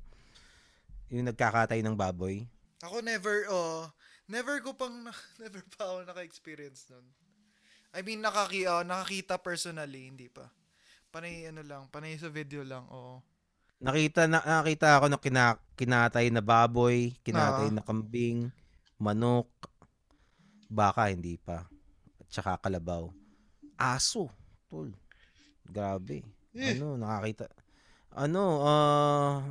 [1.07, 2.43] yung nagkakatay ng baboy.
[2.83, 3.87] Ako never, oh,
[4.27, 5.07] never ko pang,
[5.41, 7.07] never pa ako naka-experience nun.
[7.95, 10.51] I mean, nakaki, oh, nakakita personally, hindi pa.
[11.09, 13.23] Panay, ano lang, panay sa video lang, oo.
[13.77, 17.73] Nakita na nakita ako ng kina, kinatay na baboy, kinatay Ah.
[17.77, 18.49] na kambing,
[18.97, 19.47] manok,
[20.65, 21.69] baka hindi pa.
[22.17, 23.13] At saka kalabaw.
[23.77, 24.33] Aso,
[24.65, 24.89] tol.
[25.61, 26.25] Grabe.
[26.57, 26.73] Eh.
[26.73, 27.45] Ano, nakakita.
[28.17, 29.45] Ano, ah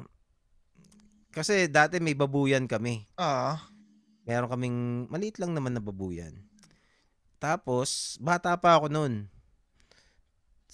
[1.37, 3.05] kasi dati may babuyan kami.
[3.21, 3.61] Ah,
[4.27, 6.35] Meron kaming maliit lang naman na babuyan.
[7.39, 9.29] Tapos, bata pa ako noon.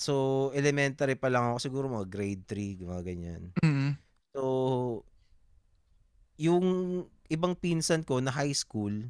[0.02, 3.42] So, elementary pa lang ako, siguro mga grade 3, mga ganyan.
[3.62, 3.94] mm,
[4.34, 4.42] So,
[6.34, 6.66] yung
[7.30, 9.06] ibang pinsan ko na high school,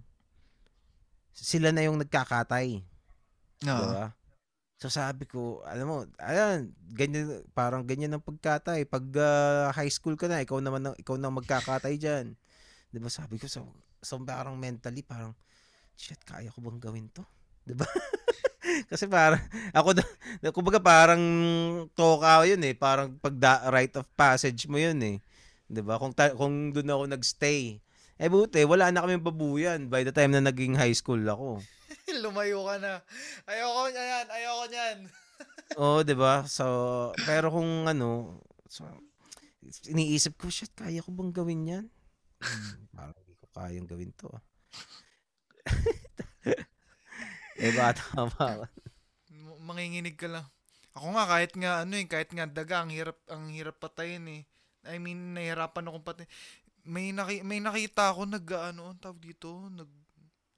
[1.32, 2.84] sila na yung nagkakatay.
[3.64, 3.80] Oo.
[3.80, 4.12] Diba?
[4.82, 8.82] So sabi ko, alam mo, ayan, ganyan, parang ganyan ang pagkatay.
[8.82, 12.34] Pag ah, high school ka na, ikaw naman, ang- ikaw na magkakatay dyan.
[12.90, 13.62] Di ba sabi ko, so,
[14.02, 15.38] so parang mentally, parang,
[15.94, 17.22] shit, kaya ko bang gawin to?
[17.62, 17.86] Di ba?
[18.90, 19.42] Kasi parang,
[19.74, 20.04] ako na,
[20.54, 21.22] kumbaga parang
[21.94, 22.74] toka yun eh.
[22.74, 25.16] Parang pag da, rite of passage mo yun eh.
[25.66, 25.98] Di ba?
[25.98, 27.78] Kung, ta- kung doon ako nagstay.
[28.22, 31.58] Eh buti, wala na kami babuyan by the time na naging high school ako.
[32.22, 33.02] Lumayo ka na.
[33.50, 34.98] Ayoko niyan, ayoko niyan.
[35.80, 36.44] Oo, 'di ba?
[36.46, 36.66] So,
[37.24, 38.84] pero kung ano, so,
[39.88, 41.86] iniisip ko, shit, kaya ko bang gawin 'yan?
[42.44, 44.30] Hmm, parang hindi ko kayang gawin 'to.
[47.62, 47.66] Ah.
[47.66, 48.02] eh, bata
[48.34, 48.44] pa.
[48.58, 48.64] ako.
[49.30, 50.46] M- Manginginig ka lang.
[50.92, 54.42] Ako nga kahit nga ano eh, kahit nga daga ang hirap ang hirap patayin eh.
[54.82, 56.30] I mean, nahihirapan akong patayin.
[56.82, 59.88] May naki, may nakita ako nag ano, ang tawag dito, nag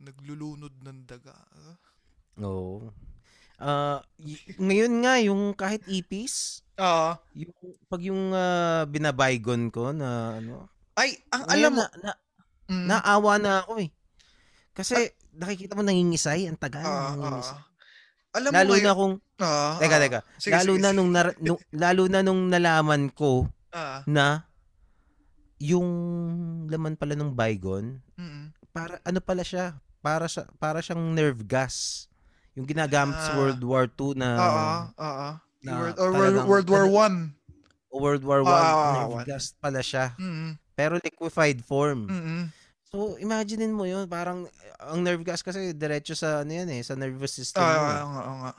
[0.01, 1.37] naglulunod ng daga.
[2.43, 2.91] Oo.
[3.61, 7.15] Ah, y- ngayon nga yung kahit ipis, Ah.
[7.39, 7.55] yung
[7.87, 10.67] pag yung ah, binabaygon ko na ano,
[10.99, 12.13] Ay, ang alam mo, na, na,
[12.71, 13.91] mm, naawa na ako eh.
[14.75, 17.53] Kasi nakikita mo nangingisay, ang tagal ah, nangingisay.
[17.53, 17.63] ah.
[18.35, 20.01] Alam mo Lalo ngayon, na kung ah, Teka, ah.
[20.01, 20.21] teka.
[20.37, 20.97] Sige, lalo sige, na sige.
[20.97, 24.47] nung, nar- nung lalo na nung nalaman ko Ah, na
[25.57, 25.89] yung
[26.67, 29.79] laman pala ng Baygon, mm, para ano pala siya?
[29.99, 32.07] Para sa para siyang nerve gas.
[32.53, 33.37] Yung ginagamit sa Ah.
[33.37, 34.51] World War II na ah,
[34.95, 35.35] ah, ah.
[35.59, 37.19] na World, or World, talagang- World War ano- One.
[37.91, 39.25] World War I, Ah, ah, ah, nerve one.
[39.25, 40.15] gas pala siya.
[40.17, 42.11] Mm, Pero liquefied form.
[42.11, 42.43] mm,
[42.95, 44.47] So, imaginein mo yun, parang
[44.79, 47.67] ang nerve gas kasi diretso sa ano yan eh, sa nervous system mo.
[47.67, 48.03] ah, eh.
[48.07, 48.53] oo nga, oo.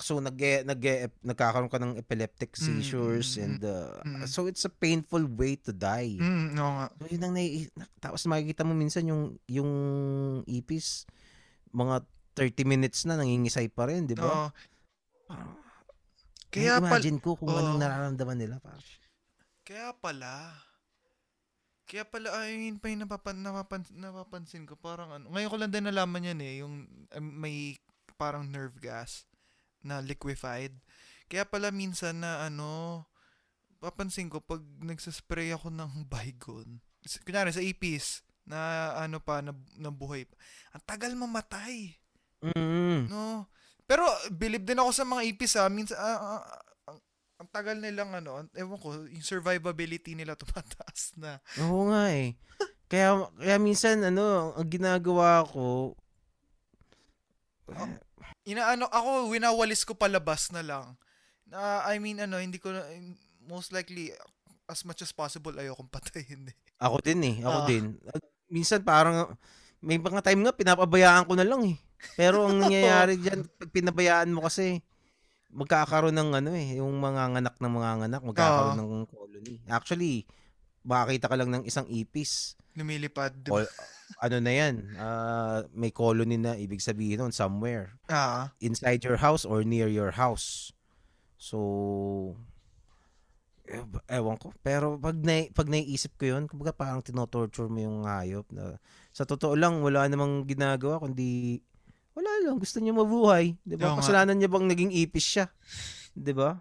[0.00, 0.80] So nag nag
[1.20, 4.24] nagkakaroon ka ng epileptic seizures mm, and uh, mm.
[4.24, 6.16] so it's a painful way to die.
[6.16, 6.86] Mm, oo nga.
[6.96, 9.70] So yun ang nai- na- tapos makikita mo minsan yung yung
[10.48, 11.04] ipis
[11.76, 12.06] mga
[12.38, 14.24] 30 minutes na nangingisay pa rin, 'di ba?
[14.24, 14.48] Oo.
[15.28, 15.60] Parang-
[16.48, 17.82] Kaya imagine ko kung anong Oo.
[17.82, 18.80] nararamdaman nila parang
[19.66, 20.54] Kaya pala.
[21.86, 25.70] Kaya pala, I mean, pa yung napapan, napapan, napapansin ko, parang ano, ngayon ko lang
[25.70, 26.82] din nalaman yan eh, yung
[27.14, 27.78] um, may
[28.18, 29.22] parang nerve gas
[29.86, 30.74] na liquefied.
[31.30, 33.06] Kaya pala minsan na ano,
[33.78, 36.82] papansin ko, pag nagsaspray ako ng Baygon,
[37.22, 40.34] kunyari sa ipis, na ano pa, na, na buhay pa,
[40.74, 41.94] ang tagal mamatay.
[42.42, 43.46] mm, No.
[43.86, 44.02] Pero
[44.34, 45.70] believe din ako sa mga ipis ha.
[45.70, 46.65] Minsan ah, ah, ah,
[47.36, 51.36] ang, tagal nilang ano, ewan ko, yung survivability nila tumataas na.
[51.60, 52.36] Oo nga eh.
[52.86, 55.98] Kaya kaya minsan ano, ang ginagawa ko
[58.46, 60.94] Inaano ako, winawalis ko palabas na lang.
[61.50, 62.70] Na I mean ano, hindi ko
[63.50, 64.14] most likely
[64.70, 66.56] as much as possible ayokong patayin eh.
[66.78, 67.66] Ako din eh, ako Ah.
[67.66, 67.84] din.
[68.46, 69.34] Minsan parang
[69.82, 71.76] may mga time nga pinapabayaan ko na lang eh.
[72.14, 74.78] Pero ang nangyayari diyan pag pinabayaan mo kasi
[75.56, 79.54] magkakaroon ng ano eh, yung mga nganak ng mga nganak, magkakaroon ng colony.
[79.66, 80.28] Actually,
[80.84, 82.54] makakita ka lang ng isang ipis.
[82.76, 83.32] Lumilipad.
[83.40, 83.64] di ba?
[83.64, 83.72] Col-
[84.22, 87.96] ano na yan, ah, may colony na ibig sabihin nun somewhere.
[88.06, 90.70] Ah, Inside your house or near your house.
[91.40, 92.38] So,
[93.66, 93.82] eh,
[94.14, 94.54] ewan ko.
[94.62, 98.46] Pero pag, na, pag naiisip ko yun, kumbaga parang tinotorture mo yung hayop.
[98.54, 98.78] Na,
[99.10, 101.58] sa totoo lang, wala namang ginagawa, kundi
[102.16, 103.60] wala lang, gusto niya mabuhay.
[103.60, 103.92] Di ba?
[104.00, 105.46] Kasalanan niya bang naging ipis siya?
[106.16, 106.56] Di ba?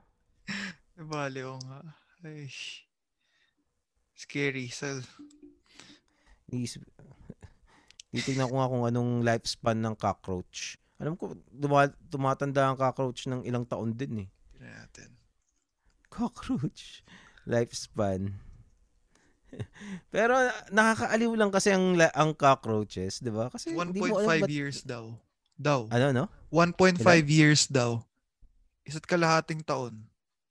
[1.11, 1.79] bale o nga.
[2.27, 2.51] Ay.
[4.15, 4.67] Scary.
[4.67, 4.99] So,
[6.51, 6.83] Iisip,
[8.11, 10.77] titignan ko nga kung anong lifespan ng cockroach.
[10.99, 14.29] Alam ko, duma, tumatanda ang cockroach ng ilang taon din eh.
[14.55, 15.09] tignan natin.
[16.07, 17.03] Cockroach.
[17.51, 18.39] Lifespan.
[20.15, 20.33] Pero
[20.71, 23.47] nakakaaliw lang kasi ang ang cockroaches, 'di ba?
[23.53, 25.13] Kasi hindi mo alam 1.5 ba't- years daw.
[25.55, 25.87] Daw.
[25.89, 26.25] Ano no?
[26.51, 28.03] 1.5 years daw.
[28.83, 30.07] Isa't kalahating taon.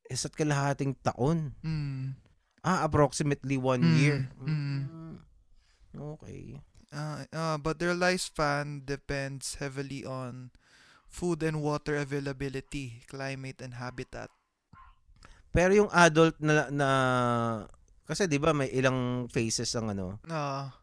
[0.08, 1.54] Isa't kalahating taon.
[1.64, 2.16] Mm.
[2.60, 4.18] Ah, approximately one Mm, year.
[4.40, 4.82] mm.
[5.94, 6.58] Okay.
[6.90, 10.50] Uh, uh, but their lifespan depends heavily on
[11.06, 14.30] food and water availability, climate, and habitat.
[15.50, 16.88] Pero yung adult na, na
[18.04, 20.18] kasi 'di ba may ilang phases ang ano.
[20.26, 20.74] Ah.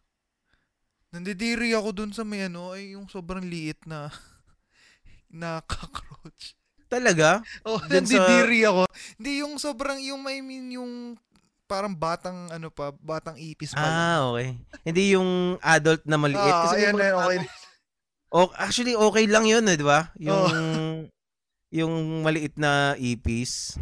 [1.12, 4.08] Nandidiri ako dun sa may ano, ay yung sobrang liit na
[5.32, 6.56] na cockroach.
[6.88, 7.40] Talaga?
[7.64, 8.84] Oh, Dun sa- nandidiri ako.
[9.16, 10.92] Hindi yung sobrang yung I mean yung
[11.64, 13.80] parang batang ano pa, batang ipis pa.
[13.80, 13.96] lang.
[13.96, 14.48] Ah, okay.
[14.84, 15.30] Hindi yung
[15.62, 17.38] adult na maliit Ah, kasi may ayan mga na, okay.
[17.38, 17.60] adult-
[18.32, 20.08] Oh, actually okay lang 'yun, eh, 'di ba?
[20.16, 20.40] Yung
[21.80, 21.94] yung
[22.24, 23.76] maliit na ipis.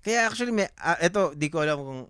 [0.00, 2.02] Kaya actually may ah, eto, di ko alam kung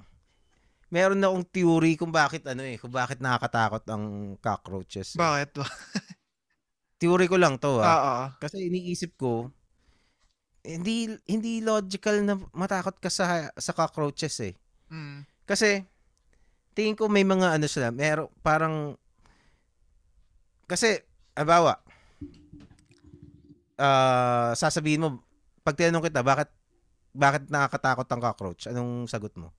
[0.92, 4.04] meron na akong theory kung bakit ano eh, kung bakit nakakatakot ang
[4.38, 5.14] cockroaches.
[5.14, 5.18] eh.
[5.18, 5.66] Bakit ba?
[7.02, 7.92] Theory ko lang to ah.
[7.92, 8.14] Oo.
[8.40, 9.52] Kasi iniisip ko,
[10.64, 14.54] hindi hindi logical na matakot ka sa sa cockroaches eh.
[14.88, 15.28] Mm.
[15.44, 15.84] Kasi
[16.72, 18.96] tingin ko may mga ano sila, meron parang
[20.66, 20.98] kasi
[21.36, 21.78] abawa
[23.76, 25.08] ah sasabihin mo
[25.62, 26.48] pag tinanong kita bakit
[27.16, 28.62] bakit nakakatakot ang cockroach?
[28.68, 29.52] Anong sagot mo?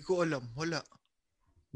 [0.00, 0.40] Hindi ko alam.
[0.56, 0.80] Wala.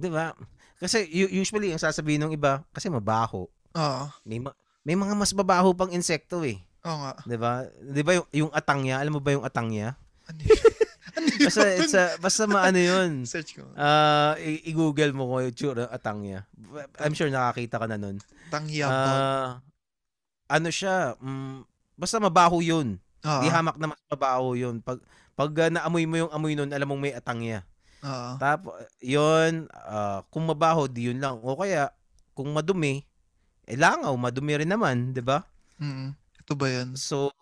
[0.00, 0.32] 'Di ba?
[0.80, 3.44] Kasi usually ang sasabihin ng iba kasi mabaho.
[3.76, 4.04] Oo.
[4.24, 6.56] May ma- may mga mas babaho pang insekto eh.
[6.88, 7.20] Oo nga.
[7.20, 7.68] 'Di ba?
[7.68, 8.96] 'Di ba yung, yung atangya?
[8.96, 9.92] Alam mo ba yung atangya?
[10.24, 10.40] Ano
[11.20, 11.26] ano?
[11.36, 13.10] Basta it's a, basta maano 'yun.
[13.28, 13.68] Search ko.
[13.76, 16.48] Ah, i- i-google mo ko yung tsura atangya.
[17.04, 18.24] I'm sure nakakita ka na nun.
[18.48, 18.88] Tangyabag.
[18.88, 19.60] Ah,
[20.48, 21.12] ano siya?
[21.20, 21.68] mm,
[22.00, 22.96] basta mabaho 'yun.
[23.20, 23.40] Oo.
[23.44, 24.80] Di hamak na mas mabaho 'yun.
[24.80, 25.04] Pag
[25.36, 27.68] pag ah, naamoy mo yung amoy nun, alam mong may atangya.
[28.04, 28.30] Oo.
[28.36, 31.40] Tapos, yun, ah, kung mabaho, di yun lang.
[31.40, 31.88] O kaya,
[32.36, 33.00] kung madumi,
[33.64, 35.40] eh langaw, madumi rin naman, di ba?
[35.80, 36.12] Mm.
[36.44, 36.92] Ito ba yan?
[37.00, 37.32] So,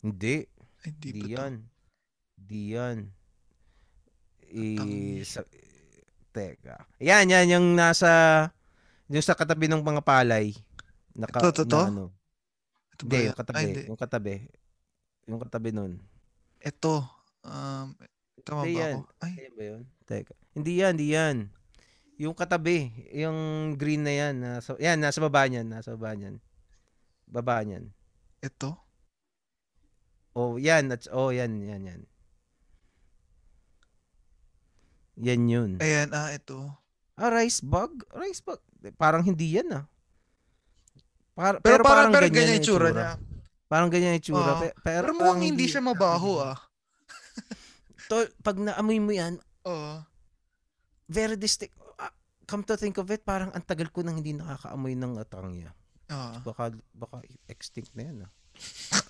[0.00, 0.46] hindi.
[0.80, 1.34] Ay, di Di ba to?
[1.34, 1.54] yan.
[2.38, 2.98] Di yan.
[4.50, 4.66] I,
[5.22, 5.42] sa,
[6.32, 6.86] teka.
[7.02, 8.10] Yan, yan, yung nasa,
[9.10, 10.54] yung sa katabi ng mga palay.
[11.14, 11.80] Naka, Ito, ito, ito?
[11.82, 12.04] na ano.
[12.94, 13.26] Ito ba Hindi, yan?
[13.26, 13.58] yung katabi.
[13.58, 13.82] Ay, hindi.
[13.90, 14.34] yung katabi.
[15.26, 15.92] Yung katabi nun.
[16.62, 16.94] Ito.
[17.42, 17.96] Um,
[18.42, 18.94] tama Hindi ba yan.
[18.96, 19.02] ako?
[19.20, 19.82] Ay, Ayan ba yun?
[20.04, 20.32] Teka.
[20.52, 21.36] Hindi yan, hindi yan.
[22.20, 22.76] Yung katabi,
[23.16, 23.38] yung
[23.74, 24.34] green na yan.
[24.36, 25.64] Nasa, yan, nasa baba niyan.
[25.64, 26.36] Nasa baba niyan.
[27.24, 27.88] Baba niyan.
[28.40, 28.72] ito.
[30.32, 30.88] Oh, yan.
[30.88, 32.02] That's, oh, yan, yan, yan.
[35.20, 35.70] Yan yun.
[35.80, 36.56] Ayan, ah, ito.
[37.20, 38.00] Ah, rice bug?
[38.16, 38.60] Rice bug?
[38.96, 39.84] Parang hindi yan ah.
[41.36, 42.96] Par- Pero, pero, parang, parang, ganyan, ganyan yung tsura itsura.
[42.96, 43.10] niya.
[43.68, 44.50] Parang ganyan yung itsura.
[44.56, 44.60] Oo.
[44.60, 46.56] Pe- pero, Pero parang mukhang hindi siya mabaho ah.
[48.10, 50.02] Tol, pag naamoy mo yan, Oo.
[51.06, 51.70] very distinct.
[51.94, 52.10] Ah,
[52.42, 55.70] come to think of it, parang ang tagal ko nang hindi nakakaamoy ng atangya.
[56.10, 56.42] Oo.
[56.42, 58.30] Baka baka extinct na yan ah.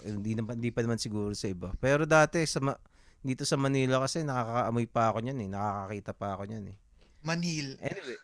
[0.04, 1.72] Eh, hindi naman hindi pa naman siguro sa iba.
[1.80, 2.76] Pero dati sa Ma-
[3.20, 6.76] dito sa Manila kasi nakakaamoy pa ako niyan eh, nakakakita pa ako niyan eh.
[7.20, 7.80] Manhil.
[7.80, 8.20] Anyway,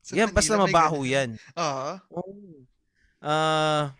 [0.00, 1.12] Sa yan basta Manila may mabaho ganun.
[1.12, 1.30] yan.
[1.52, 1.90] Oo.
[3.20, 3.92] Ah,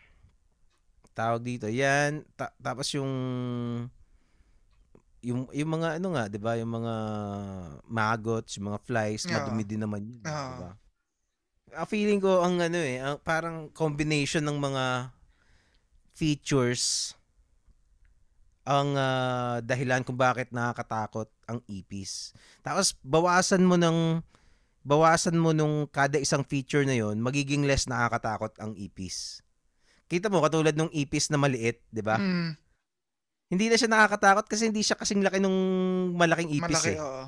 [1.13, 1.69] tawag dito.
[1.69, 3.13] Yan ta- tapos yung
[5.29, 6.95] yung yung mga ano nga, 'di ba, yung mga
[7.85, 9.35] maggots, yung mga flies, Oo.
[9.37, 10.57] madumi din naman yun, 'di Oo.
[10.57, 10.71] ba?
[11.77, 15.13] Ah, feeling ko ang ano eh, ang parang combination ng mga
[16.17, 17.13] features
[18.69, 22.33] ang ah, dahilan kung bakit nakakatakot ang ipis.
[22.61, 24.21] Tapos bawasan mo ng
[24.85, 29.45] bawasan mo nung kada isang feature na yon, magiging less nakakatakot ang ipis.
[30.09, 32.17] Kita mo katulad nung ipis na maliit, 'di ba?
[32.17, 32.57] Mm,
[33.49, 35.57] Hindi na siya nakakatakot kasi hindi siya kasing laki nung
[36.15, 37.01] malaking ipis malaki, eh.
[37.01, 37.25] oo.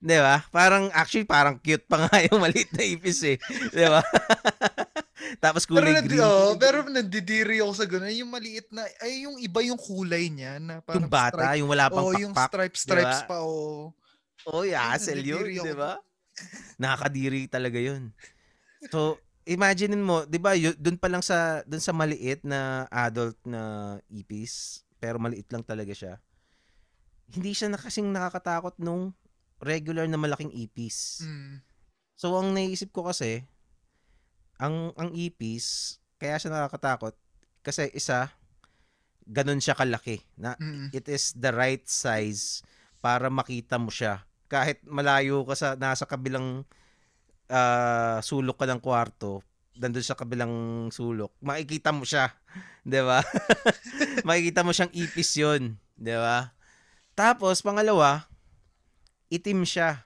[0.00, 0.36] 'Di ba?
[0.50, 3.36] Parang actually parang cute pa nga yung maliit na ipis eh.
[3.70, 4.02] 'Di ba?
[5.44, 6.26] Tapos Pero, kulay nandi, green.
[6.26, 8.10] oh, pero nandidiri ako sa gano'n.
[8.18, 10.58] Yung maliit na, ay yung iba yung kulay niya.
[10.58, 11.58] Na parang yung bata, stripe.
[11.62, 13.28] yung wala pang Oo, yung stripe stripes diba?
[13.30, 13.94] pa, oo.
[14.48, 15.92] Oh, hassle yun, nandidiri ako di ba?
[16.82, 18.10] Nakakadiri talaga yun.
[18.90, 23.94] So, imaginein mo, di ba, dun pa lang sa, dun sa maliit na adult na
[24.10, 26.20] ipis, pero maliit lang talaga siya,
[27.32, 29.16] hindi siya na kasing nakakatakot nung
[29.58, 31.24] regular na malaking ipis.
[31.24, 31.64] Mm.
[32.14, 33.48] So, ang naisip ko kasi,
[34.60, 37.16] ang, ang ipis, kaya siya nakakatakot,
[37.64, 38.28] kasi isa,
[39.24, 40.20] ganun siya kalaki.
[40.36, 40.92] Na, Mm.
[40.92, 42.60] it is the right size
[43.00, 44.24] para makita mo siya.
[44.50, 46.68] Kahit malayo ka sa nasa kabilang
[47.50, 49.42] ah, sulok ka ng kwarto,
[49.80, 50.52] nandun sa kabilang
[50.92, 52.28] sulok, makikita mo siya.
[52.84, 53.24] 'Di ba?
[54.28, 56.52] makikita mo siyang ipis 'yon, 'di ba?
[57.16, 58.28] Tapos pangalawa,
[59.32, 60.04] itim siya.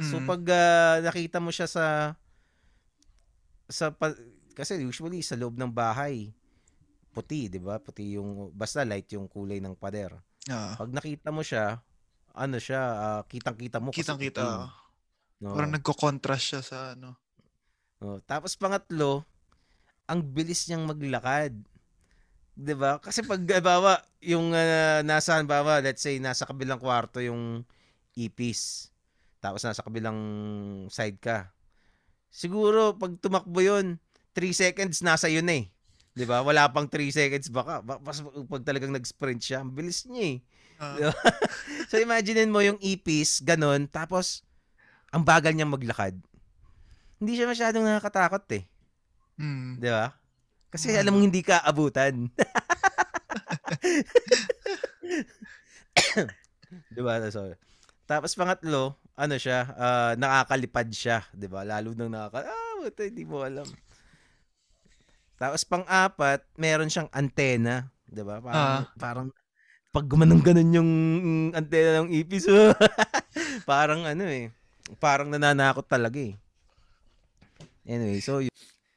[0.00, 0.28] So Mm.
[0.28, 2.16] pag ah, nakita mo siya sa
[3.66, 4.16] sa pa-
[4.56, 6.32] kasi usually sa loob ng bahay
[7.12, 7.80] puti, 'di ba?
[7.80, 10.12] Puti yung basta light yung kulay ng pader.
[10.52, 10.76] Ah.
[10.76, 11.80] Pag nakita mo siya,
[12.36, 14.68] ano siya, ah, kitang-kita mo Kitang-kita.
[15.40, 15.52] No?
[15.52, 17.16] Parang nagko-contrast siya sa ano.
[18.00, 18.20] No.
[18.28, 19.24] Tapos pangatlo,
[20.06, 21.52] ang bilis niyang maglakad.
[22.56, 23.00] 'Di ba?
[23.00, 27.64] Kasi pag bawa yung ah, nasa bawa, let's say nasa kabilang kwarto yung
[28.16, 28.92] ipis.
[29.40, 30.18] Tapos nasa kabilang
[30.88, 31.52] side ka.
[32.32, 34.00] Siguro pag tumakbo 'yon,
[34.32, 35.68] 3 seconds nasa yun eh.
[36.16, 36.40] 'Di ba?
[36.40, 40.38] Wala pang 3 seconds baka ba- pas pag talagang nag-sprint siya, ang bilis niya eh.
[40.76, 40.96] Ah.
[40.96, 41.12] Diba?
[41.92, 44.44] so imaginein mo yung ipis, ganun, tapos
[45.12, 46.16] ang bagal niyang maglakad.
[47.16, 48.64] Hindi siya masyadong nakakatakot eh.
[49.40, 49.80] Mm.
[49.80, 50.12] Di ba?
[50.68, 51.00] Kasi Ano?
[51.00, 52.28] alam mong hindi ka abutan.
[56.92, 57.16] Di ba?
[57.30, 57.54] So,
[58.04, 61.64] tapos pangatlo, ano siya, ah, nakakalipad siya, 'di ba?
[61.64, 63.66] Lalo nang nakaka ah, buta, hindi mo alam.
[65.36, 68.40] Tapos pang-apat, meron siyang antena, 'di ba?
[68.40, 68.86] Parang Ah.
[68.96, 69.28] parang
[69.92, 70.90] pag gumanong ganon yung
[71.56, 72.44] antena ng ipis,
[73.70, 74.52] parang ano eh,
[75.00, 76.36] parang nananakot talaga eh.
[77.86, 78.50] Anyway, so yun.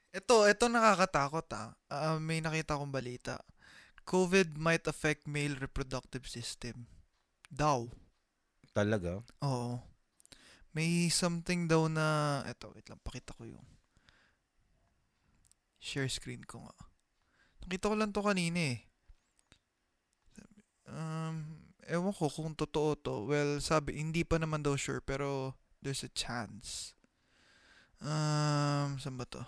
[0.10, 1.78] Ito, ito nakakatakot ah.
[1.86, 3.38] Ah, may nakita akong balita.
[4.10, 6.90] COVID might affect male reproductive system.
[7.54, 7.86] Daw.
[8.74, 9.22] talaga.
[9.46, 9.78] Oo.
[10.74, 12.40] May something daw na...
[12.46, 13.02] Eto, wait lang.
[13.02, 13.68] Pakita ko yung...
[15.78, 16.76] Share screen ko nga.
[17.66, 18.80] Nakita ko lang to kanina eh.
[20.90, 23.16] Um, ewan ko kung totoo to.
[23.30, 26.98] Well, sabi, hindi pa naman daw sure, pero there's a chance.
[28.00, 29.44] Um, saan ba to?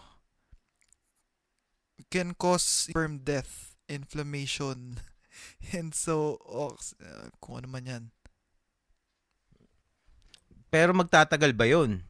[2.12, 5.00] Can cause sperm death, inflammation,
[5.76, 8.04] and so, oh, uh, kung ano man yan.
[10.72, 12.04] Pero magtatagal ba 'yun?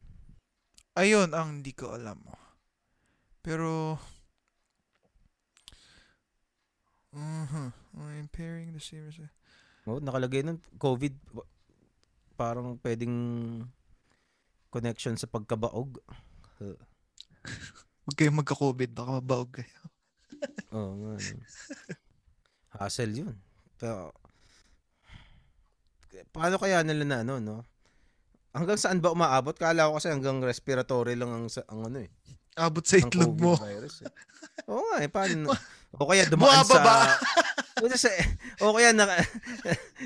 [0.98, 2.22] Ayun ang hindi ko alam.
[3.42, 3.98] Pero
[7.12, 7.68] Mhm.
[7.92, 9.20] Uh, impairing the series.
[9.84, 11.12] Oh, nakalagay nun COVID
[12.40, 13.12] parang pwedeng
[14.72, 16.00] connection sa pagkabaog.
[18.06, 19.80] Huwag kayong magka-COVID, baka mabaog kayo.
[20.74, 21.12] Oo nga.
[21.18, 21.38] no.
[22.72, 23.36] Hassle 'yun.
[23.78, 24.10] Pero
[26.32, 27.56] paano kaya nila na ano, no?
[28.52, 29.56] Hanggang saan ba umaabot?
[29.56, 32.10] Kala ko kasi hanggang respiratory lang ang, ang ano eh.
[32.52, 33.56] Abot sa itlog mo.
[33.56, 34.12] virus eh.
[34.68, 35.48] Oo nga eh, paano?
[35.96, 36.76] O kaya dumaan sa...
[36.76, 36.96] Bumababa.
[37.80, 38.12] o, sa,
[38.60, 39.24] o kaya naka...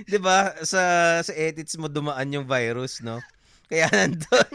[0.07, 0.83] 'di ba sa
[1.27, 3.19] sa edits mo dumaan yung virus, no?
[3.67, 4.51] Kaya nandun.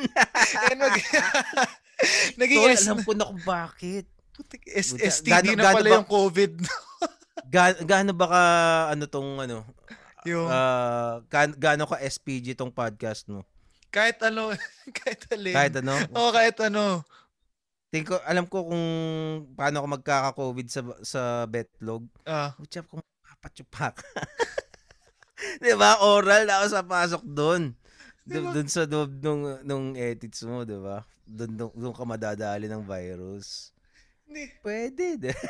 [2.39, 4.05] Naging Tol, alam ko na kung bakit.
[4.67, 6.51] S- Buta- STD na pala ba- yung COVID.
[7.53, 8.41] Ga- gaano ba ka
[8.89, 9.67] ano tong ano?
[10.23, 10.45] yung
[11.25, 13.41] ga- gaano ka SPG tong podcast mo?
[13.91, 14.55] kahit ano,
[14.97, 15.51] kahit alin.
[15.51, 15.93] Kahit ano?
[16.15, 17.03] Oo, kahit ano.
[17.91, 18.85] Think ko, alam ko kung
[19.51, 22.07] paano ako magkaka-COVID sa sa betlog.
[22.23, 23.99] Ah, Uchap kung papachupak.
[25.59, 25.99] 'Di ba?
[25.99, 27.75] Oral na ako sa pasok doon.
[28.21, 28.53] Diba?
[28.53, 31.01] Doon sa loob nung nung edits mo, 'di ba?
[31.25, 33.73] Doon doon ka madadali ng virus.
[34.29, 34.45] hindi.
[34.61, 35.17] Pwede.
[35.17, 35.31] 'di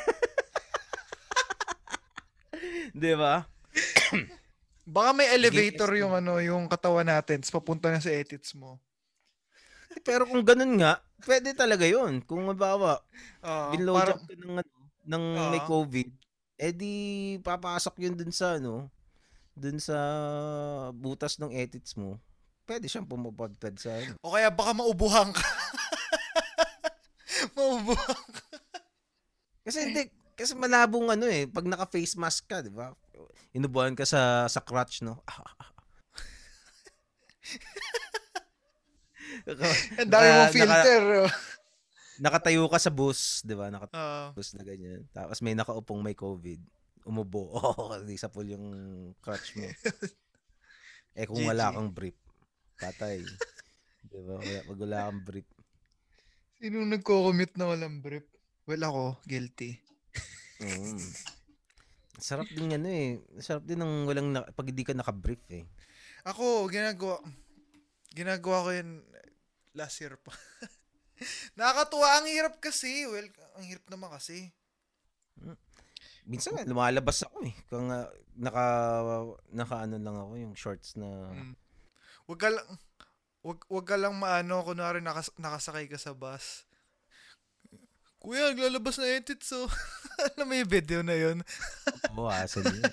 [3.02, 3.44] Di ba?
[4.94, 8.82] Baka may elevator yung ano, yung katawan natin, tapos papunta na sa edits mo.
[10.02, 12.24] Pero kung ganun nga, pwede talaga 'yun.
[12.24, 12.98] Kung halimbawa,
[13.44, 14.76] Ah, binlow job ka ng, ano,
[15.06, 15.50] ng Ah.
[15.52, 16.08] may COVID,
[16.58, 16.94] eh di
[17.44, 18.88] papasok yun dun sa ano,
[19.54, 19.96] dun sa
[20.96, 22.16] butas ng edits mo.
[22.72, 24.16] Pwede siyang pumupadpad sa ano.
[24.24, 25.44] O kaya baka maubuhan ka.
[27.60, 28.44] maubuhan ka.
[29.60, 32.96] Kasi hindi, kasi malabong ano eh, pag naka-face mask ka, di ba?
[33.52, 35.20] Inubuhan ka sa sa crotch, no?
[40.00, 41.28] Ang dami mong naka- filter.
[41.28, 41.32] oh.
[42.24, 43.68] nakatayo ka sa bus, di ba?
[43.68, 45.04] Naka Ah, bus na ganyan.
[45.12, 46.64] Tapos may nakaupong may COVID.
[47.04, 47.52] Umubo.
[47.60, 48.64] Oh, sa pool yung
[49.20, 49.68] crotch mo.
[51.12, 52.16] Eh kung wala kang brief,
[52.82, 53.22] patay.
[54.10, 54.42] di ba?
[54.42, 55.48] Kaya pag wala kang brief,
[56.58, 58.26] sino nagko-commute na walang brief?
[58.66, 59.78] Well, ako, guilty.
[60.62, 60.98] Mm.
[62.22, 63.18] Sarap din ano eh.
[63.42, 65.66] Sarap din ng walang na, pag hindi ka naka-brief eh.
[66.22, 67.18] Ako, ginagawa,
[68.14, 69.02] ginagawa ko yun
[69.74, 70.30] last year pa.
[71.58, 73.10] Nakakatuwa, ang hirap kasi.
[73.10, 73.26] Well,
[73.58, 74.54] ang hirap naman kasi.
[76.22, 77.54] Minsan nga, lumalabas ako eh.
[77.66, 78.06] Kung nga,
[78.38, 78.66] naka,
[79.50, 81.54] naka ano lang ako, yung shorts na, Mm.
[82.30, 82.66] Wag ka lang,
[83.42, 86.64] wag, wag ka lang maano, kunwari nakas, nakasakay ka sa bus.
[88.22, 89.66] Kuya, naglalabas na edit so.
[90.38, 91.42] Alam mo yung video na yun?
[92.14, 92.86] oh, hassle yun.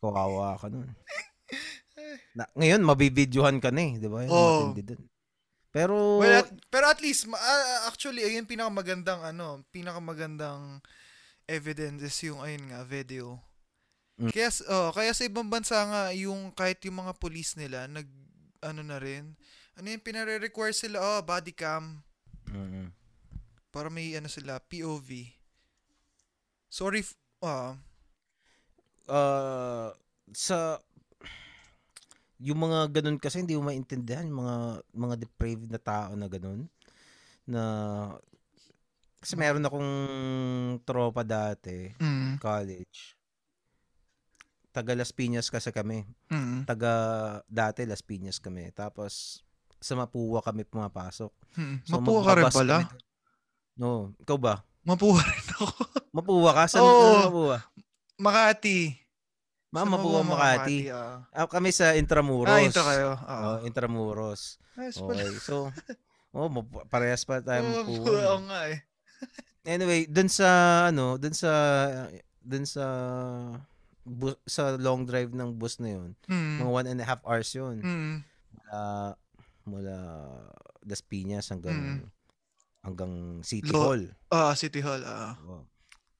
[0.00, 0.88] Kawawa ka nun.
[2.34, 4.24] Na, ngayon, mabibidyohan ka na eh, di ba?
[4.26, 4.70] Oo.
[4.72, 5.02] matindi dun.
[5.70, 10.82] Pero, Well, at- pero at least, ma- ah, actually, ayun pinakamagandang, ano, pinakamagandang
[11.46, 13.38] evidence is yung, ayun nga, video.
[14.18, 14.30] Mm.
[14.34, 18.06] Kaya, oh, kaya sa ibang bansa nga, yung kahit yung mga police nila, nag,
[18.60, 19.36] ano na rin,
[19.76, 22.04] ano yung pinare-require sila, oh, body cam,
[22.48, 22.92] Mm-mm.
[23.72, 25.32] para may, ano sila, POV.
[26.70, 27.74] Sorry, f- ah,
[29.10, 29.90] uh,
[30.30, 30.78] sa
[32.40, 34.56] yung mga ganun kasi hindi mo maintindihan yung mga
[34.96, 36.64] mga depraved na tao na ganun
[37.44, 37.62] na
[39.20, 39.92] kasi meron akong
[40.88, 43.19] tropa dati mm, college
[44.70, 46.94] taga Las Piñas kasi kami mm, taga
[47.50, 49.42] dati Las Piñas kami tapos
[49.82, 51.76] sa Mapua kami pumapasok mm.
[51.86, 52.76] So, Mapuha ka rin pala?
[52.86, 52.98] kami
[53.76, 55.66] no ikaw ba Mapuha rin ako.
[56.16, 56.96] Mapua ka saan Oo.
[56.96, 57.58] saan Mapua
[58.20, 58.92] Makati.
[59.72, 60.92] Ma, Mabuo Makati.
[60.92, 61.24] ah.
[61.32, 62.52] Ah, kami sa Intramuros.
[62.52, 63.16] Ah, intro kayo.
[63.16, 63.44] Oo.
[63.48, 64.60] Oh, Intramuros.
[64.76, 65.24] Ayos pala.
[65.24, 65.40] Okay.
[65.40, 65.72] So,
[66.36, 66.48] oh,
[66.92, 68.04] parehas pa tayo Oo, mapuo.
[68.12, 68.84] oo nga eh.
[69.64, 70.48] Anyway, dun sa
[70.92, 71.52] ano, dun sa
[72.44, 72.84] dun sa
[74.02, 76.56] bu- sa long drive ng bus na yun, Mm.
[76.58, 77.78] mga one and a half hours yun.
[77.78, 78.14] Mm.
[78.50, 78.80] Mula,
[79.62, 79.96] mula
[80.82, 82.08] Las Piñas hanggang Mm.
[82.80, 83.12] hanggang
[83.42, 84.02] City Lo- Hall.
[84.28, 85.02] Ah, City Hall.
[85.02, 85.36] Ah.
[85.42, 85.64] Oh.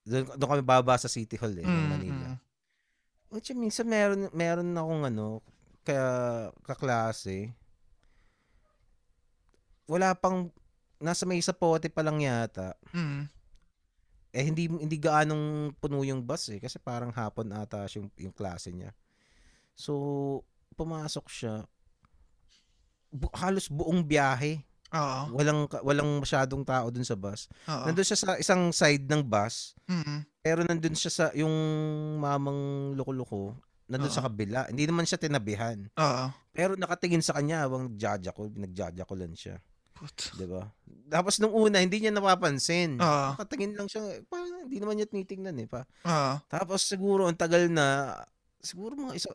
[0.01, 2.27] Doon, doon kami baba sa City Hall eh, Mm, Manila.
[2.29, 2.37] mm.
[3.29, 5.39] Which minsan meron meron akong ano,
[5.81, 6.05] kaya
[6.61, 7.55] kaklase.
[9.85, 10.47] Wala pang
[10.97, 12.77] nasa may sapote pa lang yata.
[12.91, 13.27] Mm.
[14.31, 18.71] Eh hindi hindi gaanong puno yung bus eh kasi parang hapon ata yung, yung klase
[18.71, 18.95] niya.
[19.75, 19.93] So
[20.73, 21.55] pumasok siya
[23.11, 24.63] bu- halos buong biyahe.
[24.91, 25.39] Oo.
[25.39, 27.47] Walang walang masyadong tao dun sa bus.
[27.67, 27.87] Oo.
[27.87, 30.19] Nandun siya sa isang side ng bus, Mm.
[30.43, 31.51] pero nandun siya sa yung
[32.19, 33.55] mamang loko-loko,
[33.87, 34.27] nandun sa Oo.
[34.27, 34.67] kabila.
[34.67, 35.87] Hindi naman siya tinabihan.
[35.95, 36.25] Oo.
[36.51, 39.63] Pero nakatingin sa kanya habang nagjajakol, nagjajakolan siya,
[40.01, 40.33] Put.
[40.33, 40.65] 'di ba?
[41.13, 42.97] Tapos nung una hindi niya napapansin.
[42.97, 43.27] Oo.
[43.37, 45.85] Nakatingin lang siya, parang hindi naman niya tinitingnan eh pa.
[46.09, 46.33] Oo.
[46.49, 48.17] Tapos siguro ang tagal na,
[48.57, 49.29] siguro mga isa.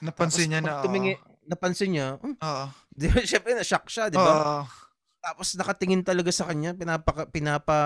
[0.00, 0.66] Napansin tapos niya na.
[0.72, 1.12] pag tumingi,
[1.44, 2.66] napansin niya, hmm, Oo.
[3.00, 4.32] di ba, syempre na-shock siya, di ba?
[4.32, 4.58] Oo.
[5.20, 7.78] Tapos nakatingin talaga sa kanya, pinapa, pinapa,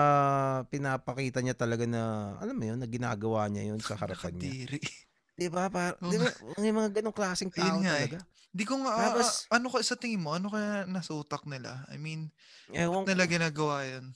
[0.69, 4.51] pinapakita niya talaga na, alam mo yun, na ginagawa niya yun sa harapan niya.
[5.35, 5.71] Di ba?
[5.71, 6.29] Par, Oo di ba?
[6.59, 8.07] May mga ganong klaseng tao nga eh.
[8.07, 8.19] talaga.
[8.51, 10.35] Di ko nga, ah, Tapos- ah, ano ka sa tingin mo?
[10.35, 11.87] Ano kaya nasa utak nila?
[11.87, 12.29] I mean,
[12.71, 14.11] Ewan ba't nila ginagawa yun?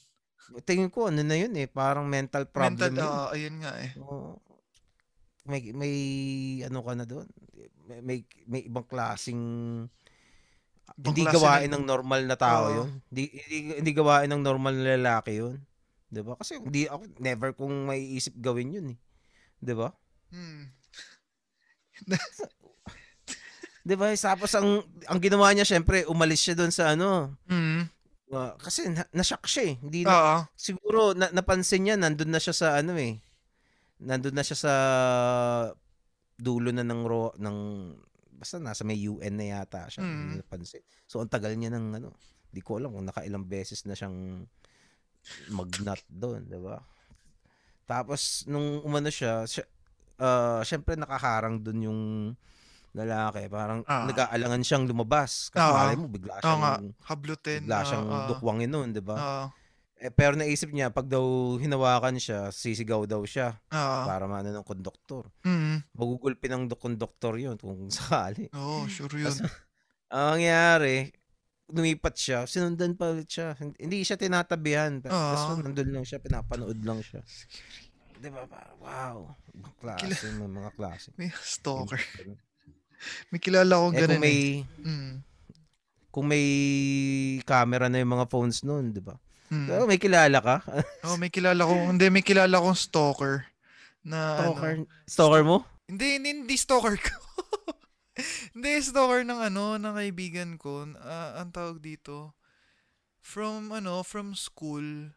[0.62, 3.10] tingin ko, ano na yun eh, parang mental problem Mental, yun.
[3.10, 3.92] ah, ayun nga eh.
[3.98, 4.38] Oo.
[5.46, 5.94] may, may,
[6.66, 7.26] ano ka na doon?
[7.86, 9.42] May, may, may ibang klaseng
[10.96, 12.76] Ibang hindi klase gawain ng- ng normal na tao Oo.
[12.82, 12.90] yun.
[13.10, 15.58] Hindi, hindi, hindi gawain ng normal na lalaki yun.
[16.08, 16.38] 'Di ba?
[16.38, 18.98] Kasi hindi ako never kung may isip gawin yun eh.
[19.60, 19.90] 'Di ba?
[20.30, 20.70] Hmm.
[23.86, 24.10] 'Di ba?
[24.18, 27.38] Tapos ang ang ginawa niya syempre umalis siya doon sa ano.
[27.46, 27.86] Mm.
[28.34, 29.76] ah, kasi na, na-shock siya eh.
[29.78, 33.22] Hindi na, siguro na, napansin niya nandun na siya sa ano eh.
[34.02, 34.74] Nandun na siya sa
[36.36, 37.58] dulo na ng ro, ng
[38.36, 40.02] basta nasa may UN na yata siya.
[40.02, 40.18] Mm.
[40.18, 40.84] Hindi napansin.
[41.06, 42.10] So ang tagal niya ng ano.
[42.50, 44.50] Di ko alam kung nakailang beses na siyang
[45.54, 46.82] magnat doon, 'di ba?
[47.86, 49.70] Tapos nung umano siya, siya
[50.18, 52.02] ah, syempre nakaharang doon yung
[52.92, 53.48] lalaki.
[53.48, 54.08] Parang Ah.
[54.08, 55.50] nag-aalangan siyang lumabas.
[55.50, 55.76] Kasi Ah.
[55.84, 57.62] malay mo, bigla siyang, Hablutin.
[57.64, 58.28] bigla ah, siyang ah.
[58.30, 59.16] dukwangin noon, di ba?
[59.16, 59.46] Oo.
[59.96, 61.24] Eh, pero naisip niya, pag daw
[61.56, 64.00] hinawakan siya, sisigaw daw siya Oo.
[64.04, 65.32] para maano ng konduktor.
[65.42, 65.88] Mm.
[65.92, 68.52] Magugulpi ng do- konduktor yun kung sakali.
[68.52, 69.32] Oo, sure yun.
[70.12, 71.16] Ang nangyari,
[71.68, 73.56] lumipat siya, sinundan pa ulit siya.
[73.58, 75.00] Hindi- siya tinatabihan.
[75.08, 75.32] Ah.
[75.34, 77.24] Basta nandun lang siya, pinapanood lang siya.
[78.26, 78.42] Di ba?
[78.50, 79.18] Parang, Wow.
[79.54, 81.08] Ibang klase, may mga klase.
[81.14, 82.02] May stalker.
[83.30, 84.88] May kilala akong Eh, ganun kung may, eh.
[84.90, 85.14] Mm.
[86.10, 86.46] kung may
[87.46, 89.14] camera na yung mga phones noon, di ba?
[89.54, 89.68] Mm.
[89.70, 90.56] Pero may kilala ka?
[91.06, 91.74] Oh, may kilala ko.
[91.76, 93.46] Hindi, may kilala kong stalker.
[94.02, 94.86] Na Stalker, ano.
[95.06, 95.58] stalker mo?
[95.86, 97.14] Hindi, hindi, hindi stalker ko.
[98.58, 100.86] hindi, stalker ng ano, ng kaibigan ko.
[100.98, 102.34] Ah, ang tawag dito.
[103.22, 105.14] From, ano, from school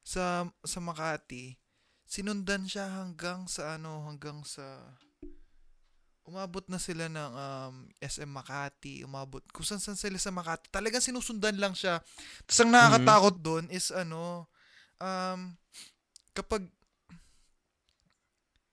[0.00, 1.59] sa, sa Makati.
[2.10, 4.82] Sinundan siya hanggang sa, ano, hanggang sa...
[6.26, 10.74] Umabot na sila ng um, SM Makati, umabot, kung saan saan sila sa Makati.
[10.74, 12.02] Talagang sinusundan lang siya.
[12.46, 14.46] Tapos ang nakakatakot doon is ano,
[14.98, 15.54] um,
[16.34, 16.66] kapag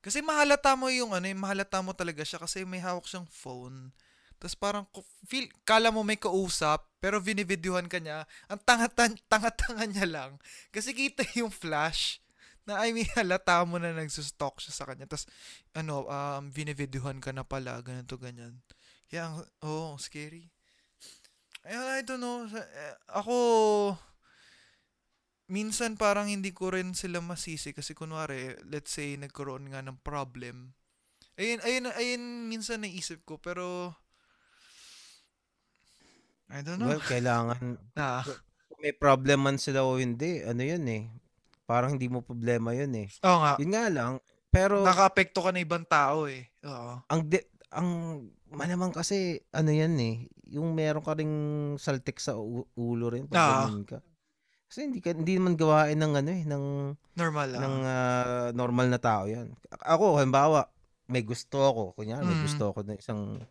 [0.01, 3.89] kasi mahalata mo yung ano, yung mahalata mo talaga siya kasi may hawak siyang phone.
[4.37, 4.85] Tapos parang
[5.25, 8.25] feel, kala mo may kausap, pero binivideohan ka niya.
[8.49, 10.31] Ang tanga-tan- tanga-tanga niya lang.
[10.69, 12.21] Kasi kita yung flash
[12.67, 15.07] na ay may halata mo na nagsustalk siya sa kanya.
[15.09, 15.25] Tapos
[15.73, 18.59] ano, um, binivideohan ka na pala, ganito, ganyan.
[19.09, 19.31] Kaya,
[19.63, 20.51] oh, scary.
[21.65, 22.47] I, I don't know.
[22.47, 23.35] eh, Ako,
[25.47, 30.75] minsan parang hindi ko rin sila masisi kasi kunwari, let's say, nagkaroon nga ng problem.
[31.39, 33.95] Ayun, ayun, ayun, minsan naisip ko, pero,
[36.49, 36.91] I don't know.
[36.91, 38.23] Well, kailangan, ah,
[38.81, 41.03] may problem man sila o hindi, ano yun eh.
[41.67, 43.07] Parang hindi mo problema yun eh.
[43.21, 44.13] oo nga, Yun nga lang,
[44.47, 46.47] pero naka-apekto ka na ibang tao eh.
[46.63, 47.03] Oo.
[47.05, 47.87] ang di- ang
[48.47, 50.15] malamang kasi ano yan eh,
[50.47, 51.35] yung meron ka ring
[51.75, 53.51] saltik sa u- ulo rin pag Ah.
[53.67, 53.99] ganyan ka.
[54.65, 56.63] Kasi hindi ka hindi naman gawain ng ano eh ng
[57.13, 57.61] Normal lang.
[57.61, 59.51] ng ah, normal na tao 'yan.
[59.69, 60.71] Ako halimbawa,
[61.05, 62.43] may gusto ako, kunyari may Mm.
[62.43, 63.43] gusto ako ng isang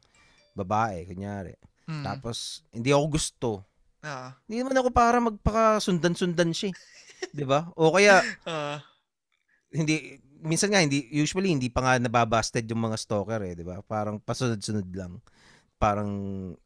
[0.53, 1.53] babae, kunyari.
[1.85, 2.01] Mm.
[2.03, 3.51] Tapos hindi ako gusto.
[4.01, 4.33] Ah.
[4.45, 6.73] Hindi naman ako para magpakasundan-sundan siya.
[7.33, 7.71] 'Di ba?
[7.77, 8.81] O kaya Ah.
[9.73, 13.81] hindi minsan nga hindi usually hindi pa nga nababasted yung mga stalker eh, 'di ba?
[13.83, 15.19] Parang pasunod-sunod lang.
[15.77, 16.09] Parang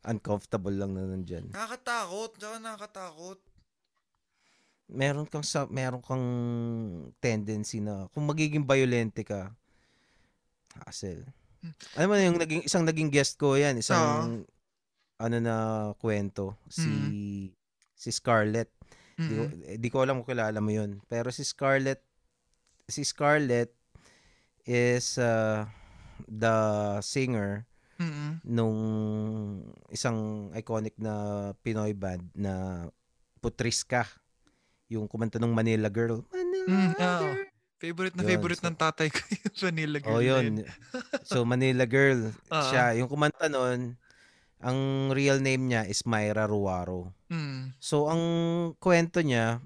[0.07, 1.51] uncomfortable lang na nandiyan.
[1.51, 2.31] Nakakatakot.
[2.39, 3.39] Tsaka nakakatakot.
[4.91, 6.27] Meron kang sa meron kang
[7.23, 9.55] tendency na kung magiging violente ka,
[10.87, 11.27] hassle.
[11.95, 14.47] Alam mo yung naging isang naging guest ko 'yan, isang
[15.21, 15.55] ano na
[15.99, 17.47] kwento si Mm.
[17.95, 18.71] si Scarlett.
[19.21, 19.61] Di ko, Mm.
[19.67, 20.97] eh, di ko alam kung kilala mo 'yun.
[21.05, 22.01] Pero si Scarlett
[22.87, 23.71] si Scarlett
[24.63, 25.63] is uh,
[26.27, 26.55] the
[27.01, 27.65] singer
[27.97, 28.41] Mm.
[28.43, 28.79] nung
[29.89, 30.17] isang
[30.53, 31.13] iconic na
[31.61, 32.87] Pinoy band na
[33.39, 34.09] Putriska.
[34.89, 36.25] Yung kumanta ng Manila Girl.
[36.33, 36.93] Manila Mm.
[36.97, 37.29] Girl.
[37.77, 40.13] Favorite na Yun, favorite so- ng tatay ko yung Vanilla Girl.
[40.13, 40.65] Oh, yun.
[41.23, 42.65] So Manila Girl Oo.
[42.67, 42.97] siya.
[42.97, 44.01] Yung kumanta nun,
[44.61, 47.13] ang real name niya is Myra Ruaro.
[47.33, 47.73] Mm.
[47.81, 48.23] So ang
[48.77, 49.61] kwento niya,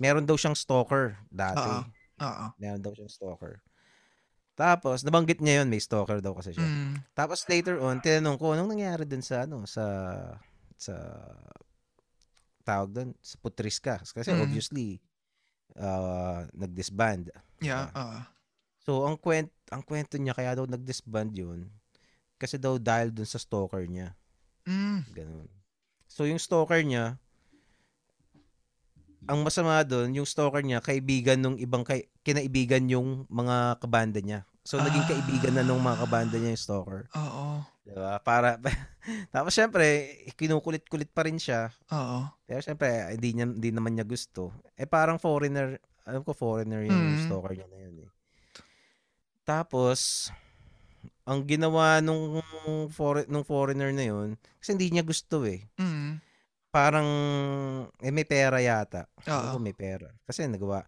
[0.00, 1.60] meron daw siyang stalker dati.
[1.68, 1.84] Oo.
[2.24, 2.46] Oo.
[2.56, 3.60] Meron daw siyang stalker.
[4.56, 6.64] Tapos nabanggit niya yun, may stalker daw kasi siya.
[6.64, 7.00] Mm.
[7.12, 9.84] Tapos later on, tinanong ko, anong nangyari dun sa, ano, sa,
[10.76, 10.92] sa,
[12.60, 14.00] tawag dun, sa Putriska.
[14.04, 14.40] Kasi Mm.
[14.44, 15.00] obviously,
[15.80, 17.32] uh, nag-disband.
[17.64, 17.88] Yeah.
[17.96, 18.18] Oo.
[18.84, 21.68] So, ang kwent, ang kwento niya, kaya daw nag-disband yun,
[22.40, 24.16] kasi daw dahil dun sa stalker niya.
[24.64, 25.04] Mm.
[25.12, 25.48] Ganun.
[26.08, 27.20] So, yung stalker niya,
[29.28, 34.48] ang masama doon, yung stalker niya, kaibigan nung ibang, kay, kinaibigan yung mga kabanda niya.
[34.64, 37.00] So, naging kaibigan na nung mga kabanda niya yung stalker.
[37.12, 37.60] Oo.
[37.84, 38.16] Diba?
[38.24, 38.56] Para,
[39.34, 41.68] tapos syempre, kinukulit-kulit pa rin siya.
[41.92, 42.24] Oo.
[42.48, 44.56] Pero syempre, hindi, niya, hindi naman niya gusto.
[44.74, 45.76] Eh parang foreigner,
[46.08, 47.20] alam ko foreigner yung Mm.
[47.28, 48.10] stalker niya na yun eh.
[49.44, 50.28] Tapos,
[51.30, 52.42] ang ginawa nung,
[52.90, 55.62] for, nung foreigner na yun, kasi hindi niya gusto eh.
[55.78, 56.18] Mm.
[56.74, 57.08] Parang,
[58.02, 59.06] eh may pera yata.
[59.30, 59.54] Oo.
[59.54, 60.10] Oo, may pera.
[60.26, 60.82] Kasi nagawa,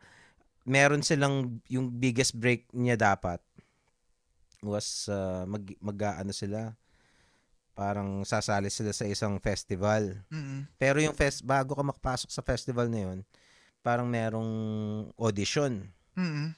[0.67, 3.39] meron silang, yung biggest break niya dapat
[4.63, 6.75] was uh, mag, mag ano sila,
[7.75, 10.23] parang sasali sila sa isang festival.
[10.31, 10.67] Mm.
[10.75, 13.19] Pero yung fest, bago ka makapasok sa festival na yun,
[13.83, 14.51] parang merong
[15.19, 15.87] audition.
[16.19, 16.55] Mm.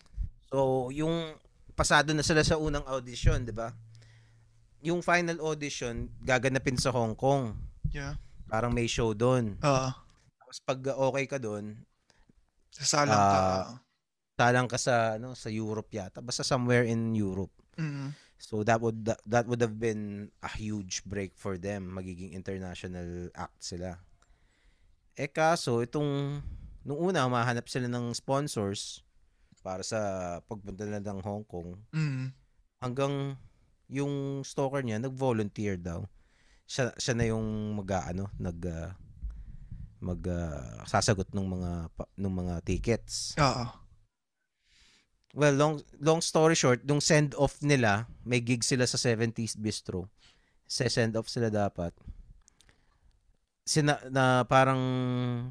[0.49, 1.37] So, yung
[1.75, 3.75] pasado na sila sa unang audition, di ba?
[4.83, 7.55] Yung final audition, gaganapin sa Hong Kong.
[7.91, 8.19] Yeah.
[8.49, 9.59] Parang may show doon.
[9.61, 9.89] Oo.
[10.39, 11.79] Tapos pag uh, okay ka doon,
[12.75, 13.39] Sasalang ka.
[13.39, 13.67] Ah,
[14.35, 17.55] talang ka sa ano sa Europe yata, basta somewhere in Europe.
[17.79, 18.11] Mm.
[18.35, 21.95] So that would that, that would have been a huge break for them.
[21.95, 24.03] Magiging international act sila.
[25.15, 26.43] Eh kaso itong
[26.83, 29.07] nung una humahanap sila ng sponsors
[29.65, 29.99] para sa
[30.45, 32.29] pagpunta nila ng Hong Kong Mm.
[32.85, 33.41] hanggang
[33.89, 36.05] yung stalker niya nag-volunteer daw.
[36.69, 38.93] Siya, siya na yung mag-ano, nag ah,
[40.05, 41.73] mag ah, sasagot ng mga
[42.21, 43.33] ng mga tickets.
[43.41, 43.67] Oo.
[45.35, 50.07] Well, long long story short, nung send off nila, may gig sila sa 70s Bistro.
[50.69, 51.91] Sa send off sila dapat.
[53.65, 54.79] Sina, na parang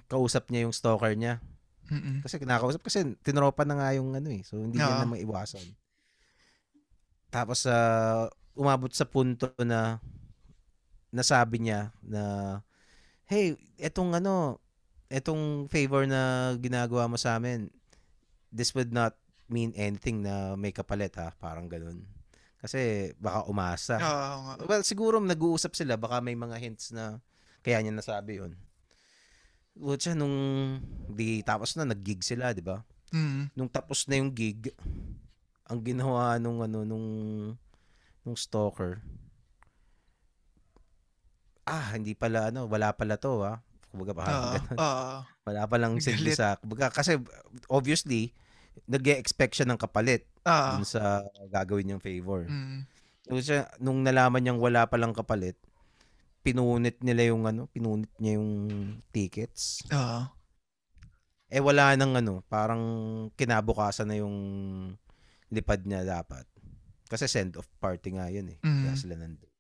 [0.06, 1.42] kausap niya yung stalker niya.
[1.94, 2.20] Mm.
[2.26, 4.42] Kasi kinakausap kasi tinropa na nga yung ano eh.
[4.42, 4.90] So hindi Oo.
[4.90, 5.62] na maiwasan.
[7.30, 7.76] Tapos sa
[8.58, 10.02] umabot sa punto na
[11.14, 12.22] nasabi niya na
[13.30, 14.58] hey, etong ano,
[15.10, 17.70] etong favor na ginagawa mo sa amin,
[18.50, 19.18] this would not
[19.50, 22.06] mean anything na may kapalit ha, parang ganun.
[22.64, 24.00] Kasi baka umasa.
[24.00, 24.54] Oo nga.
[24.66, 27.20] Well, siguro nag-uusap sila, baka may mga hints na
[27.60, 28.56] kaya niya nasabi yun.
[29.74, 30.78] Utsa, nung
[31.10, 32.86] di tapos na, nag-gig sila, di ba?
[33.10, 33.50] Mm.
[33.58, 34.70] Nung tapos na yung gig,
[35.66, 37.08] ang ginawa nung ano, nung,
[38.22, 39.02] nung stalker,
[41.66, 43.66] ah, hindi pala, ano, wala pala to, ha?
[43.90, 44.54] Kumbaga, parang Oo.
[44.62, 44.78] ganun.
[44.78, 45.16] Oo.
[45.44, 47.18] Wala palang simple sa, kumbaga, kasi,
[47.66, 48.30] obviously,
[48.86, 50.78] nag-expect siya ng kapalit Oo.
[50.78, 52.46] dun sa gagawin niyang favor.
[52.46, 52.86] Mm.
[53.26, 55.58] So, siya, nung nalaman niyang wala palang kapalit,
[56.44, 58.50] pinunit nila yung ano, pinunit niya yung
[59.10, 59.82] tickets.
[59.90, 60.28] Oo.
[61.48, 62.82] Eh wala nang ano, parang
[63.34, 64.36] kinabukasan na yung
[65.48, 66.44] lipad niya dapat.
[67.08, 68.58] Kasi send off party nga yun eh.
[68.60, 69.00] Kaya Mm.
[69.00, 69.52] sila nandun.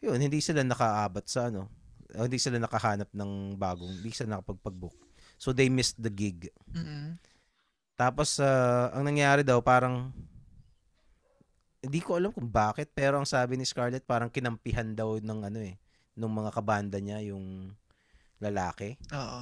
[0.00, 1.68] Yun, hindi sila nakaabat sa ano,
[2.16, 4.96] o hindi sila nakahanap ng bagong, hindi sila nakapagpag-book.
[5.36, 6.48] So they missed the gig.
[6.72, 7.20] Mm.
[7.98, 10.08] Tapos ah, ang nangyari daw parang
[11.80, 15.60] hindi ko alam kung bakit pero ang sabi ni Scarlett parang kinampihan daw ng ano
[15.60, 15.80] eh
[16.20, 17.72] nung mga kabanda niya yung
[18.38, 19.00] lalaki.
[19.10, 19.40] Oo.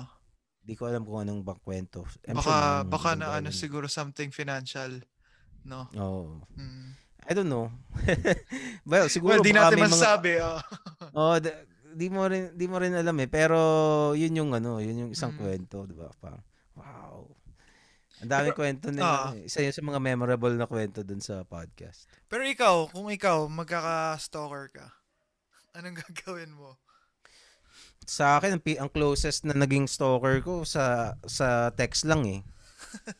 [0.62, 2.06] Hindi ko alam kung anong bang kwento.
[2.22, 5.02] I'm Baka sure baka na ano siguro something financial,
[5.66, 5.90] no?
[5.92, 6.44] Oo.
[6.54, 6.94] Mm.
[7.28, 7.68] I don't know.
[8.88, 10.62] well, siguro Well, di natin may mga-.
[11.12, 11.56] Oh, d-
[11.92, 13.58] di mo rin di mo rin alam eh, pero
[14.14, 15.40] yun yung ano, yun yung isang Mm.
[15.40, 16.08] kwento, 'di ba?
[16.20, 16.40] Parang
[16.76, 17.26] wow.
[18.18, 19.30] Ang daming kwento nila.
[19.30, 19.46] eh.
[19.46, 22.10] Isa yun sa mga memorable na kwento dun sa podcast.
[22.26, 24.86] Pero ikaw, kung ikaw, magkaka-stalker ka,
[25.76, 26.76] anong gagawin mo?
[28.08, 32.40] Sa akin, ang, pi- ang closest na naging stalker ko sa sa text lang eh.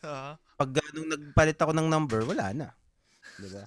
[0.07, 2.69] Ah, Pag uh, nung nagpalit ako ng number, wala na.
[3.37, 3.65] 'Di ba?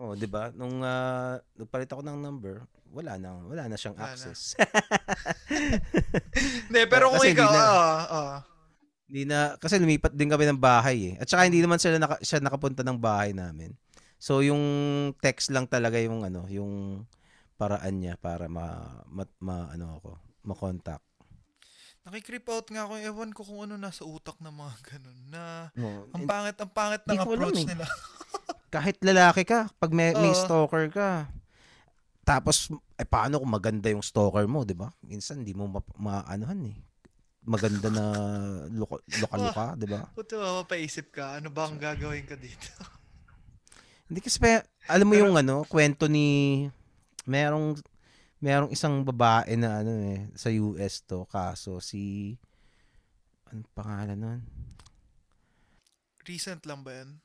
[0.00, 0.48] Oh, 'di ba?
[0.56, 4.56] Nung ah, nagpalit ako ng number, wala na, wala na siyang Wala access.
[6.66, 7.60] Hindi, pero kung Kasi hindi ikaw, na.
[7.60, 8.36] ah, ah.
[9.10, 11.14] Hindi na kasi lumipat din kami ng bahay eh.
[11.20, 13.74] At saka hindi naman sila naka, siya nakapunta ng bahay namin.
[14.20, 14.60] So yung
[15.24, 17.02] text lang talaga yung ano, yung
[17.56, 20.10] paraan niya para ma, ma, ma- ano ako,
[20.44, 21.04] ma-contact.
[22.04, 22.94] Nakikreep out nga ako.
[23.00, 25.18] Ewan ko kung ano nasa utak ng mga ganun.
[25.32, 25.42] Na,
[25.76, 27.68] No, ang pangit, ang pangit ng approach eh.
[27.72, 27.84] nila.
[28.76, 31.28] kahit lalaki ka, pag may, may stalker ka,
[32.24, 34.92] tapos, eh, paano kung maganda yung stalker mo, di ba?
[35.02, 36.78] Minsan, hindi mo ma, maanuhan eh.
[37.42, 38.04] Maganda na
[38.70, 40.06] luka- luka-luka, di ba?
[40.14, 42.70] Puto, mapaisip ka, ano ba ang gagawin ka dito?
[44.10, 46.66] Hindi kasi, pa- alam mo yung ano, kwento ni,
[47.30, 47.78] merong,
[48.42, 52.34] merong isang babae na ano eh, sa US to, kaso si,
[53.54, 54.40] ano pangalan nun?
[56.26, 57.22] Recent lang ba yan?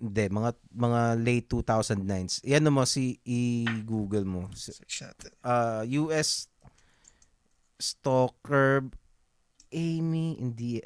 [0.00, 2.40] Hindi, mga, mga late 2009s.
[2.48, 4.48] Yan mo, si, i-google mo.
[5.44, 6.48] Uh, US
[7.78, 8.90] stalker
[9.70, 10.82] Amy hindi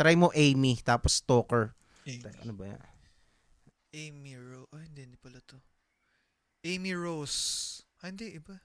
[0.00, 1.76] try mo Amy tapos stalker
[2.08, 2.93] Amy, ano ba yan
[3.94, 4.66] Amy Rose.
[4.74, 5.56] Ay, hindi, hindi pala to.
[6.62, 7.38] Amy Rose.
[8.02, 8.58] Ah, hindi, iba.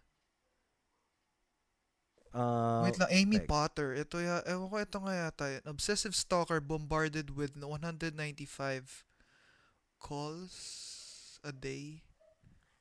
[2.33, 3.49] uh, Wait lang, Amy text.
[3.49, 3.89] Potter.
[3.95, 5.63] Ito ya, ewan ko, ito nga yata yun.
[5.67, 9.05] Obsessive stalker bombarded with 195
[9.97, 10.55] calls
[11.41, 12.01] a day.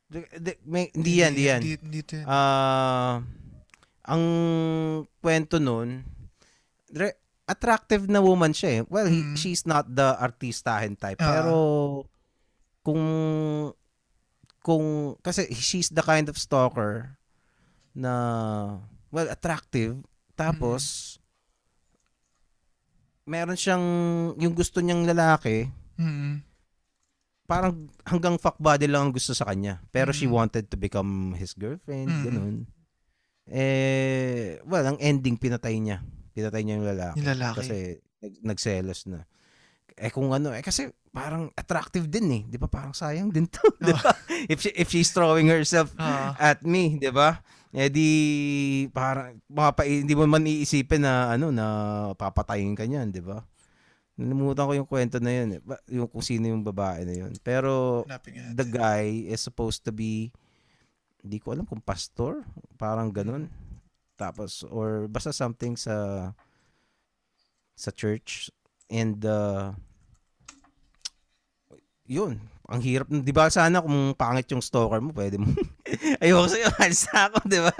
[0.09, 2.25] di- di- may, hindi yan hindi yan Hindi, hindi ito yan.
[2.25, 3.21] Ah,
[4.09, 4.25] ang
[5.21, 6.01] kwento nun
[6.89, 8.83] re- attractive na woman siya eh.
[8.89, 9.37] well he- Mm.
[9.37, 11.29] she's not the artistahin type Ah.
[11.29, 11.53] pero
[12.89, 13.05] kung
[14.65, 14.85] kung
[15.21, 17.21] kasi she's the kind of stalker
[17.93, 18.15] na
[19.11, 20.01] well attractive
[20.33, 21.17] tapos
[23.29, 23.85] meron siyang
[24.41, 26.41] yung gusto niyang lalaki Mm.
[27.45, 30.33] parang hanggang fuck body lang ang gusto sa kanya pero she Mm.
[30.33, 32.25] wanted to become his girlfriend Mm.
[32.25, 32.57] ganun
[33.45, 36.01] eh well ang ending pinatay niya
[36.33, 37.57] pinatay niya yung lalaki Yung lalaki.
[37.59, 37.77] kasi
[38.23, 39.27] nag- nagselos na
[39.99, 43.61] eh kung ano eh kasi parang attractive din eh 'di ba parang sayang din to
[43.79, 44.11] 'di ba
[44.47, 46.33] if she, if she's throwing herself Ah.
[46.39, 48.09] at me 'di ba eh di
[48.89, 51.67] parang mapa hindi mo man iisipin na ano na
[52.15, 53.43] papatayin ka niyan 'di ba
[54.19, 55.49] Nalimutan ko yung kwento na yun.
[55.55, 55.61] eh.
[55.95, 57.31] Yung kung sino yung babae na yun.
[57.39, 58.03] Pero
[58.51, 60.35] the guy is supposed to be
[61.23, 62.43] hindi ko alam kung pastor,
[62.75, 63.47] parang ganun.
[64.19, 65.95] Tapos or basta something sa
[67.79, 68.51] sa church
[68.91, 69.71] and uh,
[72.09, 73.07] yun, ang hirap.
[73.13, 75.47] Di ba sana kung pangit yung stalker mo, pwede mo.
[76.25, 77.77] Ayoko sa'yo, na ako, di ba?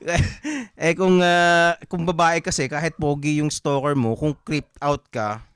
[0.86, 5.46] eh kung, ah, kung babae kasi, kahit pogi yung stalker mo, kung creeped out ka,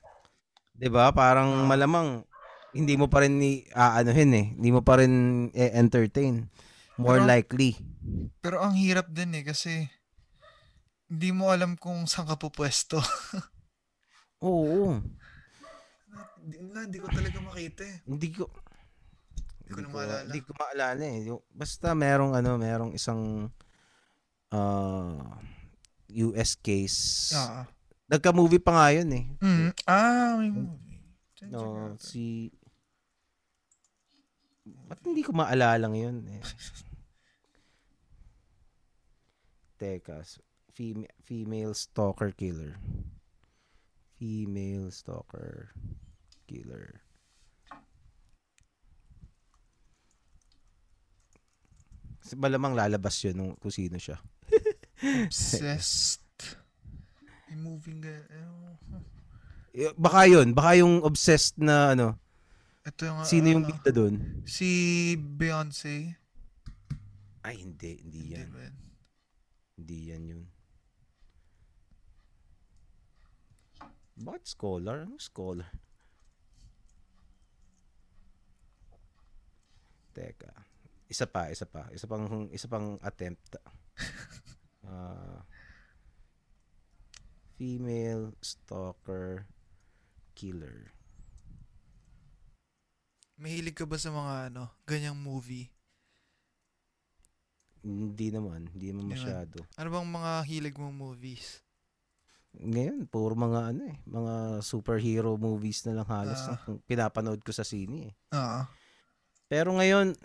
[0.71, 1.11] di ba?
[1.11, 1.67] Parang Ah.
[1.67, 2.23] malamang,
[2.71, 4.45] hindi mo pa rin ni, aanuhin eh.
[4.55, 6.47] Hindi mo pa rin entertain.
[6.95, 7.71] More Pero- likely.
[8.39, 9.85] Pero ang hirap din eh kasi
[11.11, 12.97] hindi mo alam kung saan ka pupwesto.
[14.41, 15.03] Oo.
[16.41, 17.97] Hindi, wala, hindi ko talaga makita eh.
[18.09, 18.43] Hindi ko,
[19.61, 20.25] Hindi ko na maalala.
[20.25, 21.19] Hindi ko maalala eh.
[21.53, 23.47] Basta merong ano, merong isang
[24.49, 25.21] uh,
[26.09, 27.31] US case.
[27.37, 27.69] Ah.
[28.09, 29.25] Nagka-movie pa nga yun eh.
[29.39, 29.69] Mm.
[29.85, 30.99] Ah, may movie.
[31.37, 32.49] Saan No, si
[34.65, 36.43] Ba't hindi ko maalala ngayon eh?
[39.81, 40.21] Teka,
[40.75, 42.77] fem- female stalker killer.
[44.21, 45.73] Female stalker
[46.51, 46.99] killer.
[52.21, 54.19] Kasi malamang lalabas yun nung, kung sino siya.
[55.25, 56.21] Obsessed.
[57.49, 58.13] May movie nga.
[58.13, 58.47] eh,
[59.73, 62.19] Eh, Baka yun, baka yung obsessed na ano,
[62.83, 63.23] Ito yung...
[63.23, 64.43] sino yung ano, bida doon?
[64.43, 64.69] Si
[65.15, 66.19] Beyonce.
[67.41, 68.47] Ay, hindi, hindi Hindi yan.
[68.53, 68.73] yan?
[69.79, 70.43] Hindi yan yun.
[74.21, 75.09] Bakit scholar?
[75.09, 75.65] Ano scholar?
[80.11, 80.51] Teka.
[81.07, 81.87] Isa pa, isa pa.
[81.91, 83.55] Isa pang, isa pang attempt.
[84.81, 85.45] Ah,
[87.55, 89.45] female stalker
[90.33, 90.89] killer.
[93.37, 95.69] Mahilig ka ba sa mga ano, ganyang movie?
[97.81, 98.69] Hindi naman.
[98.73, 99.63] Hindi naman masyado.
[99.77, 101.61] Ano bang mga hilig mong movies?
[102.51, 106.59] Ngayon, puro mga ano eh, mga superhero movies na lang halos Ah.
[106.67, 108.13] ang pinapanood ko sa sine eh.
[108.35, 108.61] Oo.
[109.51, 110.15] Pero ngayon,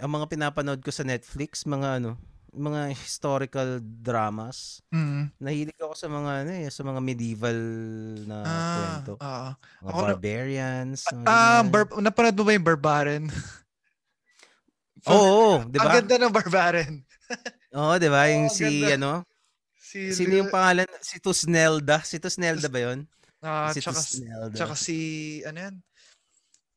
[0.00, 2.16] ang mga pinapanood ko sa Netflix, mga ano,
[2.56, 4.80] mga historical dramas.
[4.88, 5.28] Mm.
[5.36, 7.58] Nahilig ako sa mga ano eh, sa mga medieval
[8.24, 9.12] na Ah, kwento.
[9.20, 9.48] oo.
[9.84, 11.00] Mga Ako barbarians.
[11.28, 11.68] Ah, ganyan.
[11.68, 13.24] bar- napanood mo ba yung Barbarian?
[15.08, 15.92] Oo, oo, di Ang ba?
[15.96, 16.94] ganda ng Barbarian.
[17.76, 18.24] Oo, di ba?
[18.28, 18.96] Yung ang si ganda.
[18.96, 19.12] ano,
[19.80, 20.88] Si sino yung pangalan?
[21.04, 22.00] Si Tusnelda.
[22.04, 23.04] Si Tusnelda ba yun?
[23.40, 24.54] Ah, si tsaka, Tusnelda.
[24.56, 24.96] tsaka si,
[25.44, 25.74] ano yan?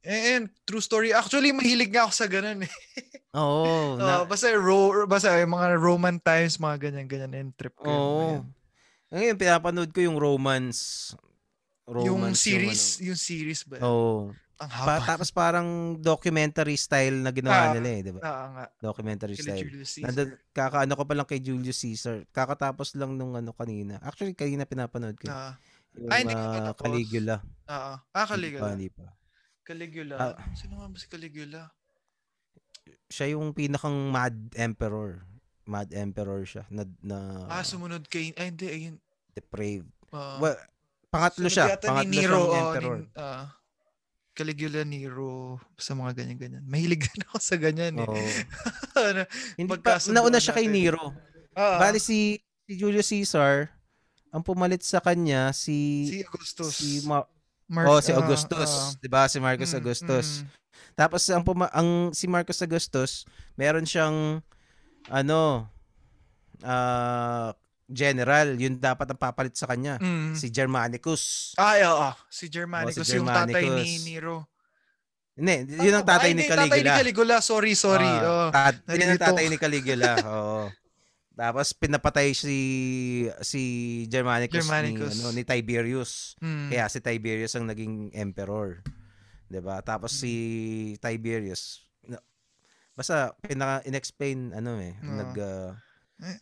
[0.03, 1.11] Eh, and, true story.
[1.11, 2.73] Actually, mahilig nga ako sa ganun eh.
[3.33, 3.95] Oo.
[3.97, 7.87] Ah, na, basta, ro- basta yung mga Roman times, mga ganyan-ganyan, and trip ko.
[7.87, 8.19] oo.
[8.21, 8.43] ayun.
[9.09, 11.13] Ngayon, pinapanood ko yung romance.
[11.85, 13.79] Yung romance series, yung series ba?
[13.79, 13.85] ano.
[13.85, 14.19] Oo.
[14.53, 15.07] Ang Pa- haba.
[15.07, 15.67] tapos parang
[15.97, 18.21] documentary style na ginawa Ah, nila eh, di ba?
[18.21, 18.65] Ah, nga.
[18.79, 19.59] Documentary style.
[19.61, 20.05] Julius Caesar.
[20.05, 22.15] Nandun, kakaano ko pa lang kay Julius Caesar.
[22.29, 23.97] Kakatapos lang nung ano kanina.
[23.99, 25.27] Actually, kanina pinapanood ko.
[25.27, 25.57] Ah,
[25.93, 26.83] Yung Ay, hindi ko pa ah, tapos.
[26.85, 27.35] Caligula.
[27.65, 28.67] ah, ah, Hindi pa, Caligula.
[28.71, 29.05] hindi pa.
[29.63, 30.15] Caligula.
[30.19, 30.35] Ah.
[30.53, 31.71] Sino nga ba si Caligula?
[33.07, 35.23] Siya yung pinakang mad emperor.
[35.63, 36.67] Mad emperor siya.
[36.67, 38.35] Na, na ah, sumunod kay...
[38.35, 38.67] Ay, hindi.
[38.67, 38.95] Ayun.
[39.33, 39.89] depraved.
[40.13, 40.53] ah, well,
[41.09, 41.73] pangatlo siya.
[41.79, 42.37] Pangatlo ni Nero.
[42.37, 42.95] siyang oh, emperor.
[42.99, 43.45] ni- ah,
[44.33, 46.65] Caligula, Nero, sa mga ganyan-ganyan.
[46.65, 48.05] Mahilig din ako sa ganyan eh.
[48.93, 49.25] Ano,
[49.57, 50.67] Hindi pa, nauna siya kay.
[50.69, 51.13] Nero.
[51.55, 52.37] ah, Bali si,
[52.67, 53.71] si Julius Caesar,
[54.33, 56.73] ang pumalit sa kanya si si Augustus.
[56.73, 57.29] si Ma-
[57.67, 59.27] Mark- oh, si ah, Augustus, ah, 'di ba?
[59.27, 60.27] Si Marcus mm, Augustus.
[60.43, 60.47] mm.
[60.93, 63.25] Tapos ang puma- ang si Marcus Augustus,
[63.55, 64.41] meron siyang
[65.07, 65.67] ano
[66.61, 67.51] ah
[67.93, 69.99] general, yun dapat ang papalit sa kanya.
[69.99, 70.33] Mm.
[70.33, 71.53] Si Germanicus.
[71.59, 72.09] Ay, oo.
[72.31, 74.05] Si Germanicus, Oh, si yung tatay ni Germanicus.
[74.07, 74.35] Nero.
[75.33, 76.93] Hindi, yun ang tatay Ay, ni hindi, Tatay ni Caligula.
[77.01, 77.35] Caligula.
[77.41, 78.05] Sorry, sorry.
[78.07, 78.47] Ah, oh.
[78.53, 80.11] tat- yun ang tatay ni Caligula.
[80.29, 80.69] Oo.
[81.33, 82.57] Tapos pinapatay si
[83.41, 83.61] si
[84.05, 85.13] Germanicus, Germanicus.
[85.13, 86.37] ni ano ni Tiberius.
[86.39, 86.69] Mm.
[86.69, 88.85] Kaya si Tiberius ang naging emperor.
[89.49, 89.81] 'Di ba?
[89.81, 90.33] Tapos si
[90.93, 91.01] Hmm.
[91.01, 91.81] Tiberius
[92.93, 95.13] basta pinaka inexplain ano eh, Oo.
[95.17, 95.73] nag ah,
[96.21, 96.37] Eh,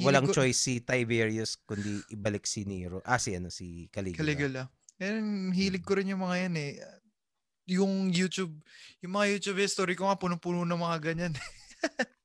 [0.00, 3.02] walang hilig choice si Tiberius kundi ibalik si Nero.
[3.04, 4.22] Ah si ano si Caligula.
[4.22, 4.62] Caligula.
[5.02, 5.88] Yan, hilig Hmm.
[5.90, 6.72] ko rin yung mga yan eh.
[7.68, 8.54] Yung YouTube,
[9.02, 11.34] yung mga YouTube history ko nga punong-puno ng mga ganyan.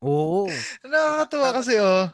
[0.04, 0.50] Oo.
[0.86, 2.10] Nakakatawa kasi oh.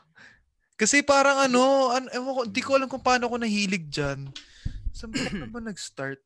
[0.80, 4.32] Kasi parang ano, an ewan ko, di ko alam kung paano ako nahilig dyan.
[4.96, 6.24] Saan ba na ba nag-start?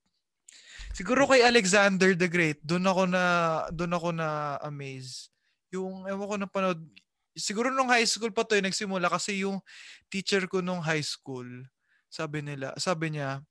[0.93, 3.23] Siguro kay Alexander the Great, doon ako na
[3.73, 5.33] doon ako na amaze.
[5.73, 6.85] Yung ewan ko na panood
[7.33, 9.57] siguro nung high school pa to eh, nagsimula kasi yung
[10.07, 11.45] teacher ko nung high school,
[12.07, 13.41] sabi nila, sabi niya,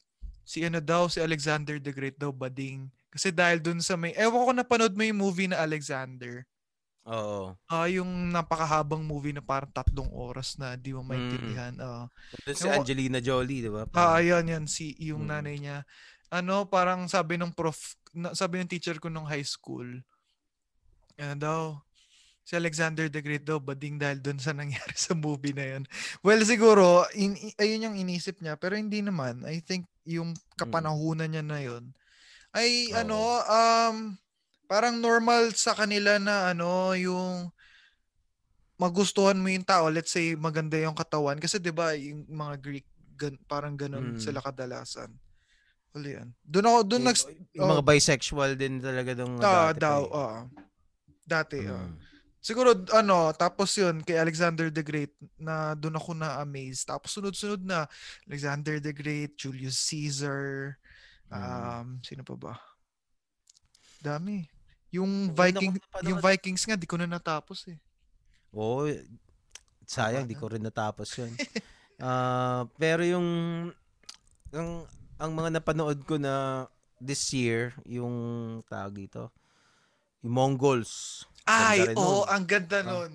[0.47, 2.86] si ano daw, si Alexander the Great daw bading.
[3.12, 6.47] Kasi dahil doon sa may, ewan ko napanood mo yung movie na Alexander.
[7.06, 7.56] Oo.
[7.72, 11.72] Ah, yung napakahabang movie na parang tatlong oras na di mo maintindihan.
[11.80, 12.06] Ah,
[12.44, 13.84] Doon si Angelina Jolie, 'di ba?
[13.96, 15.28] ah ayun yan si yung Mm.
[15.28, 15.78] nanay niya.
[16.32, 17.76] Ano, parang sabi ng prof,
[18.16, 19.84] na, sabi ng teacher ko nung high school.
[21.20, 21.62] Ano daw?
[22.42, 25.82] Si Alexander the Great daw bading dahil doon sa nangyari sa movie na yun.
[26.26, 29.46] Well, siguro in, ayun yung inisip niya pero hindi naman.
[29.46, 31.94] I think yung kapanahunan niya na yun
[32.56, 32.98] ay Oo.
[32.98, 33.96] ano um
[34.72, 37.52] parang normal sa kanila na ano yung
[38.80, 42.88] magustuhan mo yung tao, let's say maganda yung katawan kasi 'di ba yung mga Greek
[43.20, 44.22] gan, parang ganun Mm.
[44.24, 45.12] sila kadalasan.
[45.92, 46.28] Wala yan.
[46.40, 47.16] Doon ako doon nag
[47.52, 50.16] yung mga bisexual din talaga dong ah, dati daw, eh.
[50.16, 50.40] ah.
[51.28, 51.84] Dati, ah.
[51.84, 52.00] Mm.
[52.42, 56.82] Siguro ano, tapos 'yun kay Alexander the Great na doon ako na amaze.
[56.82, 57.84] Tapos sunod-sunod na
[58.26, 60.74] Alexander the Great, Julius Caesar,
[61.28, 61.38] Mm.
[61.38, 62.54] um sino pa ba?
[64.02, 64.42] Dami.
[64.93, 65.73] Yung Viking,
[66.05, 67.81] yung Vikings nga di ko na natapos eh.
[68.52, 68.85] Oo,
[69.89, 70.40] sayang, di na.
[70.40, 71.32] ko rin natapos yun.
[72.02, 73.23] Ah, pero yung,
[74.51, 74.70] ang,
[75.23, 76.66] ang mga napanood ko na
[76.98, 78.10] this year, yung
[78.66, 79.31] tawag dito,
[80.19, 81.23] yung Mongols.
[81.47, 82.27] Ay, oo, nun.
[82.27, 83.12] ang ganda Ah, nun.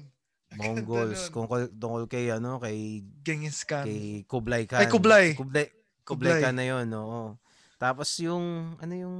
[0.47, 1.19] Ganda Mongols.
[1.19, 1.31] nun.
[1.35, 3.83] Kung kung- tungkol kay, ano, kay, Genghis Khan.
[3.83, 4.79] kay Kublai Khan.
[4.79, 5.25] Ay, Kublai.
[5.35, 5.67] Kublai,
[6.07, 6.07] Kublai.
[6.07, 7.35] Kublai Khan na yun, oo.
[7.75, 9.17] Tapos yung, ano yung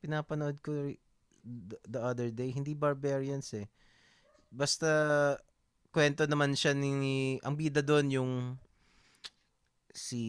[0.00, 0.72] pinapanood ko
[1.44, 3.66] the, the other day, hindi barbarians eh.
[4.50, 5.36] Basta,
[5.90, 8.32] kwento naman siya ni, ang bida doon yung,
[9.90, 10.22] si,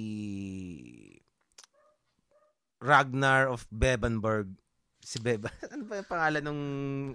[2.81, 4.49] Ragnar of Bebenberg.
[5.01, 5.49] Si Beba.
[5.73, 6.63] ano ba yung pangalan nung,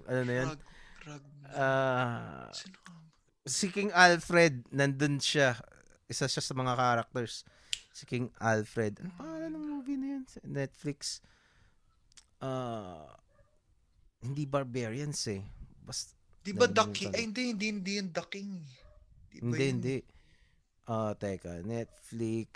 [0.06, 0.48] ano na yun?
[0.50, 0.62] Rag,
[1.06, 1.24] rag,
[2.54, 3.06] sino nga ba?
[3.46, 5.54] si King Alfred, nandun siya.
[6.10, 7.46] Isa siya sa mga characters.
[7.94, 8.98] Si King Alfred.
[9.00, 10.22] Ano pangalan ng movie na yun?
[10.42, 11.22] Netflix.
[12.42, 13.06] Ah,
[14.26, 15.42] hindi Barbarians eh.
[15.86, 16.12] Basta,
[16.42, 17.10] Di ba The King?
[17.14, 18.50] Ay, hindi, hindi, hindi yung The King.
[19.30, 19.72] Di hindi, yun?
[19.78, 19.96] hindi.
[20.86, 22.50] Ah, teka, Netflix.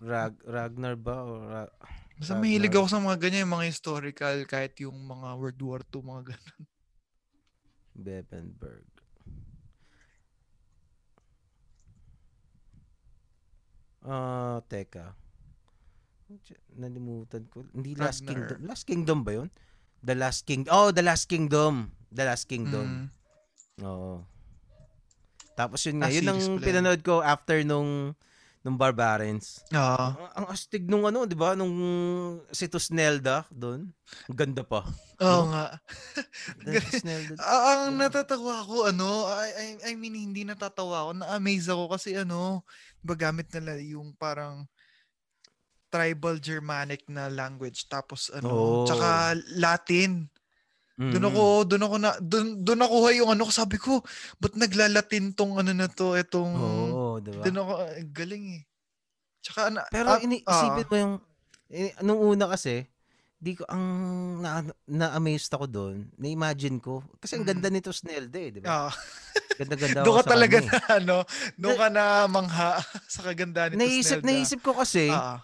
[0.00, 1.72] Rag Ragnar ba o Ra-
[2.18, 2.40] Basta Ragnar.
[2.40, 6.22] mahilig ako sa mga ganyan, yung mga historical, kahit yung mga World War II, mga
[6.32, 6.60] ganyan.
[7.94, 8.86] Bebenberg.
[14.04, 15.16] Ah, teka.
[16.74, 17.62] Nalimutan ko.
[17.70, 18.28] Hindi Last Ragnar.
[18.28, 18.58] Kingdom.
[18.64, 19.48] Last Kingdom ba 'yun?
[20.04, 20.68] The Last King.
[20.68, 21.88] Oh, The Last Kingdom.
[22.12, 23.08] The Last Kingdom.
[23.08, 23.84] Mm.
[23.88, 24.20] Oo.
[25.54, 28.12] Tapos yun nga, Ah, yun ang pinanood ko after nung
[28.64, 29.60] nung Barbarians.
[29.76, 30.16] Ah.
[30.16, 31.52] Ang, ang astig nung ano, 'di ba?
[31.52, 31.76] Nung
[32.48, 33.92] si Tusnelda doon.
[34.28, 34.88] Ang ganda pa.
[35.20, 35.76] Oo nga.
[36.88, 37.36] Tusnelda.
[37.38, 42.16] Ah, ang natatawa ko, ano, I, I, I mean, hindi natatawa ako, na-amaze ako kasi
[42.16, 42.64] ano,
[43.04, 44.64] ba gamit nila yung parang
[45.94, 48.82] tribal Germanic na language tapos ano, Oo.
[48.82, 50.26] tsaka Latin.
[50.98, 51.30] Doon Mm.
[51.30, 54.02] ako, doon ako na, doon, doon nakuha yung ano ko, sabi ko,
[54.42, 57.44] ba't naglalatin tong ano na to, itong, Oo, 'di ba?
[57.46, 58.62] doon ako, eh, galing eh.
[59.44, 61.14] Tsaka, na, Pero ah, iniisipin ah, mo yung
[61.70, 62.86] eh, nung una kasi
[63.36, 63.84] di ko ang
[64.40, 65.96] na, na-amazed ako doon.
[66.16, 67.48] Na-imagine ko kasi ang Mm.
[67.48, 68.72] ganda nito Snelde, eh, di ba?
[68.72, 68.92] ah,
[69.58, 71.16] Ganda-ganda doon ako ka talaga kanya, na, ano,
[71.60, 72.80] doon ka na mangha
[73.12, 74.24] sa kagandahan nito, Naisip Snelda.
[74.24, 75.38] naisip ko kasi Ah,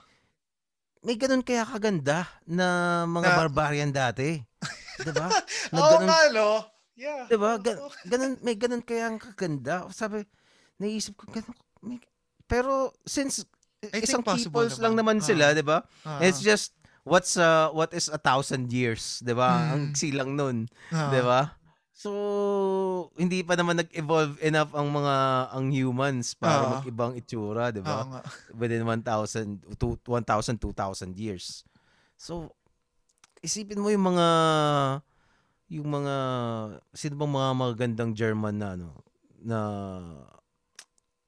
[1.00, 2.66] may ganun kaya kaganda na
[3.04, 4.40] mga Na- barbarian dati.
[4.98, 5.28] 'Di ba?
[5.72, 6.48] Na Oo ganun, nga, no?
[6.94, 7.24] Yeah.
[7.24, 7.56] 'di ba?
[7.56, 7.80] Ga-
[8.12, 9.88] ganun may ganun kaya ang kaganda.
[9.90, 10.28] Sabi
[10.76, 12.04] naisip ko ganun, may-
[12.44, 13.44] pero since
[13.80, 15.16] I think isang possible peoples lang naman.
[15.16, 15.80] naman sila, 'di ba?
[16.04, 19.72] Ah, It's just what's uh what is a thousand years, 'di ba?
[19.72, 19.96] Ang Mm.
[19.96, 20.56] silang nun,
[20.90, 21.40] ah, 'di ba?
[22.00, 22.10] So
[23.12, 25.14] hindi pa naman nag-evolve enough ang mga
[25.52, 26.70] ang humans para Ah.
[26.72, 28.08] mag-ibang itsura, 'di Oo ba?
[28.08, 28.20] nga.
[28.60, 29.04] Within 1,000
[29.76, 31.60] to 1,000 2,000 years.
[32.16, 32.56] So
[33.44, 34.28] isipin mo yung mga
[35.68, 36.14] yung mga
[36.90, 38.88] sino bang mga magandang German na ano
[39.36, 39.60] na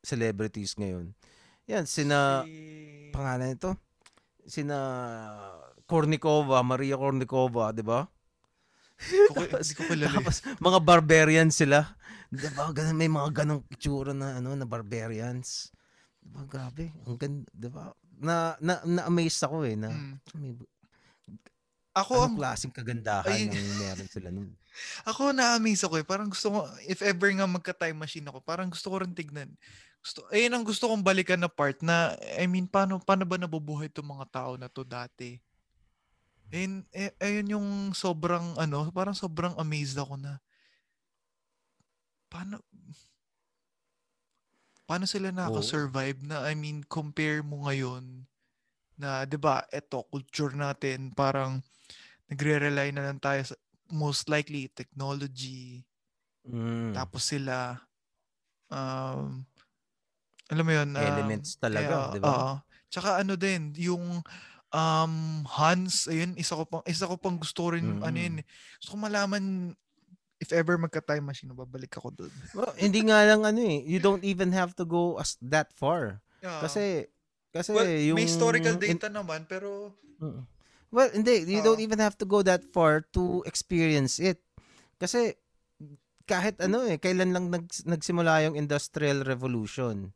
[0.01, 1.13] celebrities ngayon.
[1.69, 3.77] Yan sina Si- pangalan nito?
[4.43, 4.79] Sina
[5.85, 8.09] Kornikova, Maria Kornikova, 'di ba?
[9.29, 10.09] Ko, hindi ko kilala.
[10.09, 10.17] eh.
[10.21, 11.79] Tapos mga barbarians sila.
[12.33, 12.73] 'Di ba?
[12.73, 15.69] Ganun may mga ganong itsura na ano na barbarians.
[16.23, 16.41] 'Di ba?
[16.49, 16.89] Grabe.
[17.05, 17.93] Ang ganda, 'di ba?
[18.23, 20.17] Na na na-amaze ako eh na Mm.
[20.39, 20.53] may
[21.93, 24.49] Ako, ang, klaseng kagandahan Ay- ang meron sila nun.
[25.11, 26.07] ako na-amaze ako eh.
[26.09, 26.59] Parang gusto ko,
[26.89, 29.53] if ever nga magka-time machine ako, parang gusto ko rin tignan.
[30.01, 33.93] Gusto, ayun ang gusto kong balikan na part na, I mean, paano, paano ba nabubuhay
[33.93, 35.37] itong mga tao na to dati?
[36.53, 40.37] Ayun, eh, ayun yung sobrang, ano, parang sobrang amazed ako na,
[42.29, 42.59] paano,
[44.89, 48.05] paano sila nakaka-survive na, I mean, compare mo ngayon
[49.03, 51.53] na, 'di ba, eto culture natin parang
[52.31, 53.57] nagre-rely na lang tayo sa
[54.03, 55.85] most likely technology.
[56.49, 56.93] Mm.
[56.93, 57.81] Tapos sila
[58.73, 59.45] um
[60.51, 62.35] alam mo 'yun, um, Elements talaga, kaya- 'di ba?
[62.35, 62.49] oo.
[62.93, 64.21] Tsaka ano din, yung
[64.73, 68.25] um Hans, ayun, isa ko pang isa ko pang gusto rin ano Mm.
[68.25, 68.35] yun.
[68.41, 68.47] eh.
[68.81, 69.45] Gusto ko malaman
[70.39, 72.33] if ever magka-time machine, babalik ako doon.
[72.57, 73.85] Well, hindi nga lang ano eh.
[73.85, 76.19] You don't even have to go as that far.
[76.41, 77.07] Kasi
[77.53, 80.47] kasi well, yung may historical in- data naman pero Mm.
[80.89, 81.49] Well, hindi.
[81.49, 81.87] You don't Oo.
[81.89, 84.39] even have to go that far to experience it.
[84.97, 85.35] Kasi
[86.25, 90.13] kahit ano eh, kailan lang nag, nagsimula yung Industrial Revolution.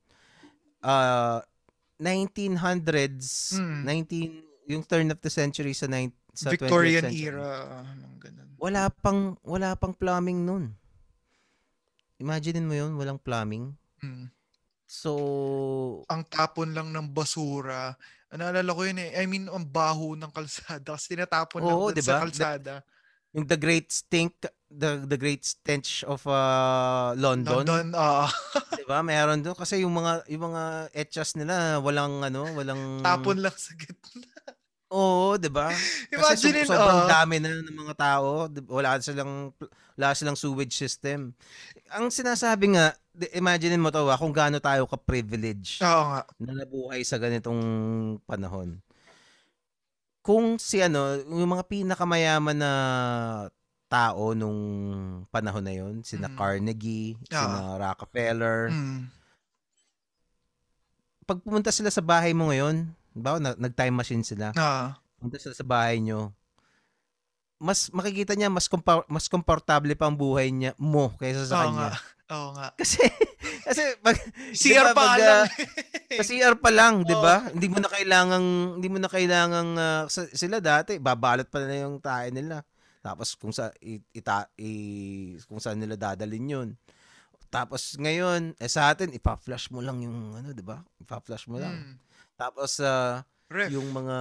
[0.78, 1.41] Uh,
[1.99, 3.83] 1900s, Mm.
[3.83, 7.30] 19, yung turn of the century sa, nine, sa 20th Victorian century.
[7.30, 7.48] era,
[7.86, 8.48] anong ganun.
[8.59, 10.74] Wala pang, wala pang plumbing nun.
[12.18, 13.76] Imagine mo yun, walang plumbing.
[14.01, 14.32] Mm.
[14.86, 15.12] So,
[16.06, 17.98] ang tapon lang ng basura.
[18.30, 19.18] Naalala ko yun eh.
[19.18, 20.93] I mean, ang baho ng kalsada.
[20.97, 22.16] Kasi tinatapon lang Oo, dun diba?
[22.16, 22.74] sa kalsada.
[23.36, 24.32] yung the great stink,
[24.72, 27.68] the the great stench of uh, London.
[27.68, 28.24] London, ah
[28.72, 29.05] 'Di ba?
[29.05, 33.76] Meron doon kasi yung mga yung mga etchas nila walang ano, walang tapon lang sa
[33.76, 34.24] gitna.
[34.88, 35.74] Oo, 'di ba?
[36.06, 39.50] Kasi Imagine so, sobrang ah, dami na ng mga tao, di- wala silang
[39.98, 41.34] wala silang sewage system.
[41.90, 46.22] Ang sinasabi nga, di- imagine mo to, ah, kung gaano tayo ka-privilege Oo nga.
[46.38, 47.58] na nabuhay sa ganitong
[48.22, 48.78] panahon.
[50.22, 52.72] Kung si ano, yung mga pinakamayaman na
[53.86, 54.58] tao nung
[55.30, 56.34] panahon na yon, sina Mm.
[56.36, 57.38] Carnegie, Ah.
[57.38, 59.02] sina Rockefeller, Mm.
[61.22, 62.86] pag pumunta sila sa bahay mo ngayon,
[63.16, 66.30] ba na, nag-time machine sila, Ah, pumunta sila sa bahay nyo,
[67.56, 71.62] mas makikita niya mas kompa- mas komportable pa ang buhay niya mo kaysa sa oo
[71.66, 71.88] kanya.
[71.88, 71.90] nga.
[72.28, 72.68] Oo nga.
[72.76, 73.01] Kasi
[73.66, 74.16] kasi pag
[74.60, 75.40] CR pa pag, lang.
[75.40, 75.47] ah,
[76.12, 77.22] sa CR pa lang, 'di Oo.
[77.22, 77.48] ba?
[77.48, 81.80] Hindi mo na kailangang hindi mo na kailangang ah, sa- sila dati babalot pa na
[81.80, 82.60] yung tae nila.
[83.01, 84.70] Tapos kung sa i, ita, i,
[85.47, 86.68] kung saan nila dadalhin 'yun.
[87.48, 90.84] Tapos ngayon, eh sa atin ipa-flash mo lang yung ano, 'di ba?
[90.98, 91.72] Ipa-flash mo lang.
[91.72, 91.94] Mm.
[92.36, 93.72] Tapos sa Ref.
[93.72, 94.16] yung mga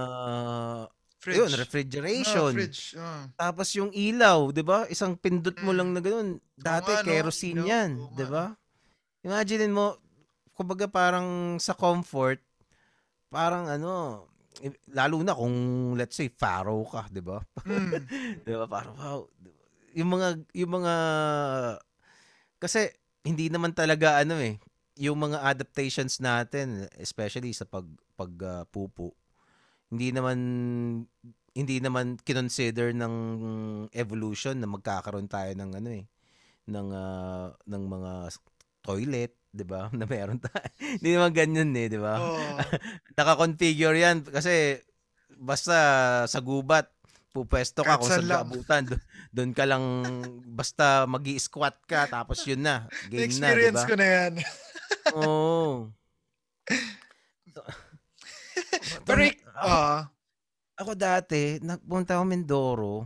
[1.20, 1.38] Fridge.
[1.38, 2.48] yun, refrigeration.
[2.48, 2.80] Ah, fridge.
[2.96, 3.24] Ah.
[3.36, 4.86] Tapos yung ilaw, 'di ba?
[4.86, 5.78] Isang pindot mo Mm.
[5.78, 6.28] lang na ganoon.
[6.54, 7.02] Dati no?
[7.02, 7.66] kerosene Ilaw.
[7.66, 8.44] 'yan, 'di ba?
[9.20, 9.98] Imagine mo,
[10.54, 12.38] kumbaga parang sa comfort,
[13.28, 14.24] parang ano,
[14.62, 15.52] i- lalo na kung
[15.94, 17.42] let's say Faro ka, 'di ba?
[17.66, 17.90] Mm.
[18.46, 18.66] 'Di ba?
[18.66, 19.20] Parang wow.
[19.92, 20.94] Yung mga yung mga
[22.56, 22.88] kasi
[23.26, 24.56] hindi naman talaga ano eh,
[24.96, 27.84] yung mga adaptations natin, especially sa pag
[28.16, 29.12] pag ah, pupo,
[29.92, 30.38] hindi naman
[31.56, 33.14] hindi naman kinonsider ng
[33.96, 36.04] evolution na magkakaroon tayo ng ano eh
[36.66, 38.12] ng ah, ng mga
[38.80, 39.88] toilet, 'di ba?
[39.96, 40.66] Na meron tayo.
[40.80, 42.16] hindi naman ganyan eh, 'di ba?
[42.18, 42.56] Oo.
[43.20, 44.80] Naka-configure 'yan kasi
[45.36, 45.76] basta
[46.24, 46.88] sa gubat
[47.36, 48.88] pupwesto ka kung saan ka abutan
[49.28, 49.84] doon ka lang
[50.56, 54.32] basta magi squat ka tapos yun na game na di Na-experience ba ko na yan.
[55.12, 55.90] oo.
[59.06, 60.08] Pero, ik- ah,
[60.76, 62.96] ako dati nagpunta ako Mindoro.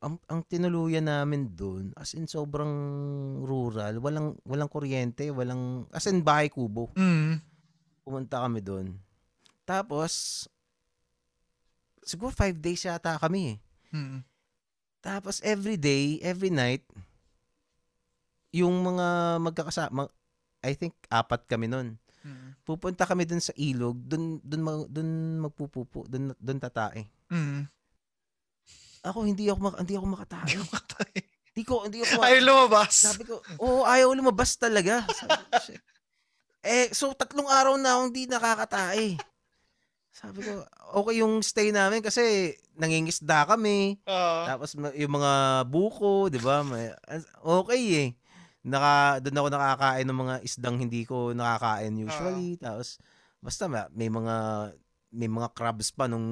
[0.00, 2.72] Ang ang tinuluyan namin doon as in sobrang
[3.44, 6.88] rural walang walang kuryente walang as in bahay kubo.
[6.96, 7.36] Mm,
[8.00, 8.96] pumunta kami doon
[9.68, 10.48] tapos
[12.00, 13.56] siguro five days yata kami eh.
[13.92, 14.24] Mm,
[15.00, 16.84] Tapos every day, every night,
[18.52, 19.06] yung mga
[19.38, 20.08] magkakasama,
[20.60, 21.96] I think apat kami nun.
[22.20, 25.08] mm, Pupunta kami dun sa ilog, dun dun mag, dun
[25.40, 27.08] magpupupo, dun dun tatae.
[27.32, 27.66] mm.
[29.00, 30.52] Ako hindi ako mak- hindi ako makatae.
[31.50, 32.94] Hindi ko hindi ako Ay, lumabas.
[32.94, 35.02] Sabi ko, oo, ayaw lumabas talaga.
[35.08, 35.40] Sabi
[36.60, 39.16] eh, so tatlong araw na akong hindi nakakatae.
[40.12, 40.60] Sabi ko,
[41.00, 43.96] okay yung stay namin kasi nangingisda kami.
[44.04, 45.32] Ah, Tapos yung mga
[45.64, 46.60] buko, 'di ba?
[46.60, 46.92] May
[47.40, 48.08] okay eh.
[48.60, 52.60] Naka doon ako nakakain ng mga isdang hindi ko nakakain usually.
[52.60, 53.00] Tapos
[53.40, 54.36] basta ma- may mga
[55.10, 56.26] may mga crabs pa nung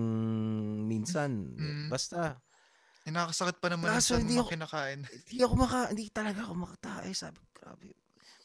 [0.85, 1.57] minsan.
[1.57, 1.89] Mm.
[1.89, 2.37] Basta
[3.09, 5.01] eh, nakakasakit pa naman Kaso hindi ako- kinakain.
[5.09, 7.11] hindi ako maka hindi talaga ako makatae.
[7.17, 7.97] Sabi grabe.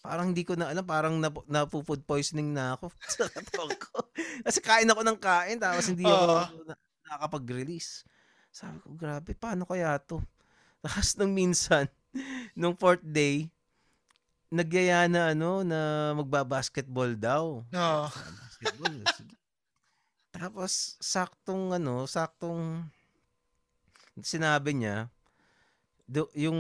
[0.03, 4.07] Parang hindi ko na alam, parang na, na food poisoning na ako sa katawan ko.
[4.43, 6.43] Kasi kain ako ng kain tapos hindi ako Oo.
[6.68, 6.76] na,
[7.07, 8.03] nakakapag-release.
[8.51, 10.19] Sabi ko, grabe, paano kaya to?
[10.84, 11.88] Tapos nung minsan,
[12.60, 13.47] nung fourth day,
[14.53, 17.65] nagyaya na ano, na magbabasketball daw.
[17.73, 19.34] Ah, Basketball, sige.
[20.30, 22.85] Tapos, saktong ano, saktong
[24.21, 25.09] sinabi niya,
[26.05, 26.59] do, yung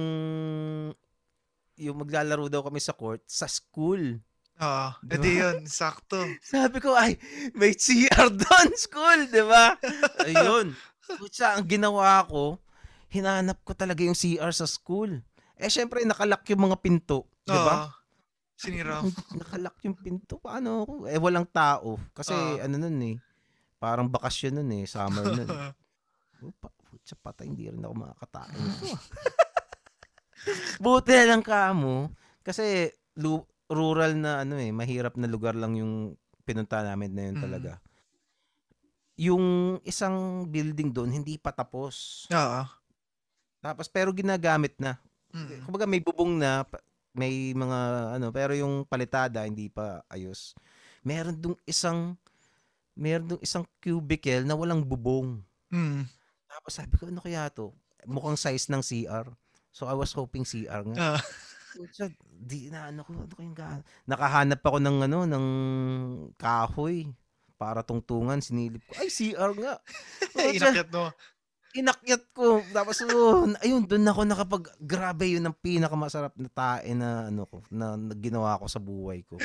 [1.73, 4.21] yung maglalaro daw kami sa court sa school.
[4.57, 6.21] ah, Di edi yun, sakto.
[6.53, 7.17] Sabi ko, ay,
[7.53, 9.77] may CR doon, school, di ba?
[10.25, 10.73] Ayun.
[11.17, 12.57] Kutsa, ang ginawa ko,
[13.09, 15.21] hinanap ko talaga yung CR sa school.
[15.57, 17.75] Eh, syempre, nakalak yung mga pinto, di ba?
[17.83, 17.91] Ah,
[18.53, 19.03] sinira.
[19.33, 20.37] Nakalak yung pinto.
[20.37, 20.93] Paano ako?
[21.05, 21.99] Eh, walang tao.
[22.11, 22.65] Kasi, Ah.
[22.65, 23.15] ano nun eh,
[23.75, 25.47] parang bakasyon nun eh, summer nun.
[26.43, 28.83] Oh, pa, putya, patay, hindi rin ako makakatain ito.
[28.91, 28.99] ah.
[30.83, 32.11] Buti na lang ka mo.
[32.41, 37.37] Kasi, lu- rural na ano eh, mahirap na lugar lang yung pinunta namin na yun
[37.39, 37.43] Mm.
[37.43, 37.71] talaga.
[39.15, 39.45] Yung
[39.83, 42.27] isang building doon, hindi pa tapos.
[42.27, 42.67] Ah,
[43.61, 44.99] Tapos, pero ginagamit na.
[45.31, 46.83] mm, Kumbaga may bubong na, pa-
[47.13, 47.79] may mga
[48.17, 50.57] ano, pero yung palitada hindi pa ayos.
[51.05, 52.17] Meron dong isang
[52.93, 55.41] meron dong isang cubicle na walang bubong.
[55.69, 56.05] mm,
[56.49, 57.73] Tapos sabi ko, ano kaya to?
[58.05, 59.25] Mukhang size ng CR.
[59.73, 61.17] So I was hoping CR nga.
[61.17, 61.21] ah,
[61.73, 65.45] So, di na ano ko, ano kayong ga- Nakahanap ako ng ano, ng
[66.37, 67.09] kahoy
[67.57, 68.93] para tungtungan, sinilip ko.
[69.01, 69.81] Ay, CR nga.
[70.53, 71.09] Inakyat no.
[71.73, 72.61] Inakyat ko.
[72.69, 77.65] Tapos, oh, ayun, doon ako nakapag, grabe yun ang pinakamasarap na tae na, ano ko,
[77.73, 79.37] na, na ginawa ko sa buhay ko.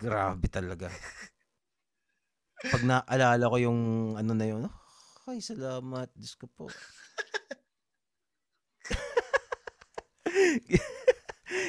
[0.00, 0.88] Grabe talaga.
[2.66, 3.80] Pag naalala ko yung,
[4.16, 4.76] ano na yun, oh,
[5.28, 6.68] ay, salamat, Diyos ko po.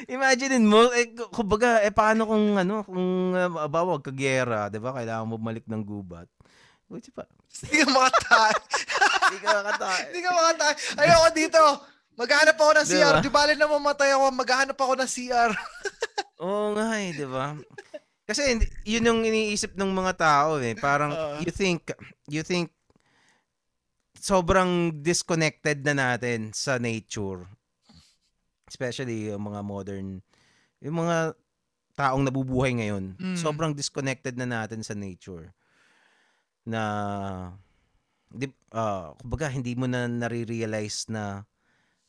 [0.07, 5.28] Imagine mo, eh, kumbaga, eh, paano kung, ano, kung, uh, bawag kagera, di ba, kailangan
[5.28, 6.30] mo bumalik ng gubat.
[6.88, 7.28] Buti pa,
[7.68, 8.56] Hindi ka makatae.
[9.28, 10.02] Hindi ka makatae.
[10.10, 10.74] Hindi ka makatae.
[11.04, 11.64] Ayoko dito.
[12.18, 13.16] Maghanap ako ng Di CR.
[13.22, 14.26] Di bali na mamatay ako.
[14.34, 15.52] Maghanap ako ng CR.
[16.45, 17.54] Oo nga eh, di ba?
[18.28, 20.74] Kasi yun yung iniisip ng mga tao eh.
[20.74, 21.38] Parang Oo.
[21.45, 21.94] you think,
[22.26, 22.74] you think
[24.18, 27.45] sobrang disconnected na natin sa nature.
[28.68, 30.20] Especially yung mga modern,
[30.82, 31.38] yung mga
[31.98, 33.16] taong nabubuhay ngayon.
[33.18, 33.38] Mm.
[33.38, 35.54] Sobrang disconnected na natin sa nature.
[36.68, 36.82] Na
[38.32, 41.44] di, ah, kumbaga hindi mo na nare-realize na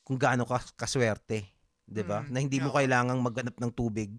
[0.04, 1.46] kung gaano ka kaswerte,
[1.86, 2.24] 'di ba?
[2.24, 2.76] Mm, Na hindi mo oo.
[2.76, 4.10] kailangang maghanap ng tubig,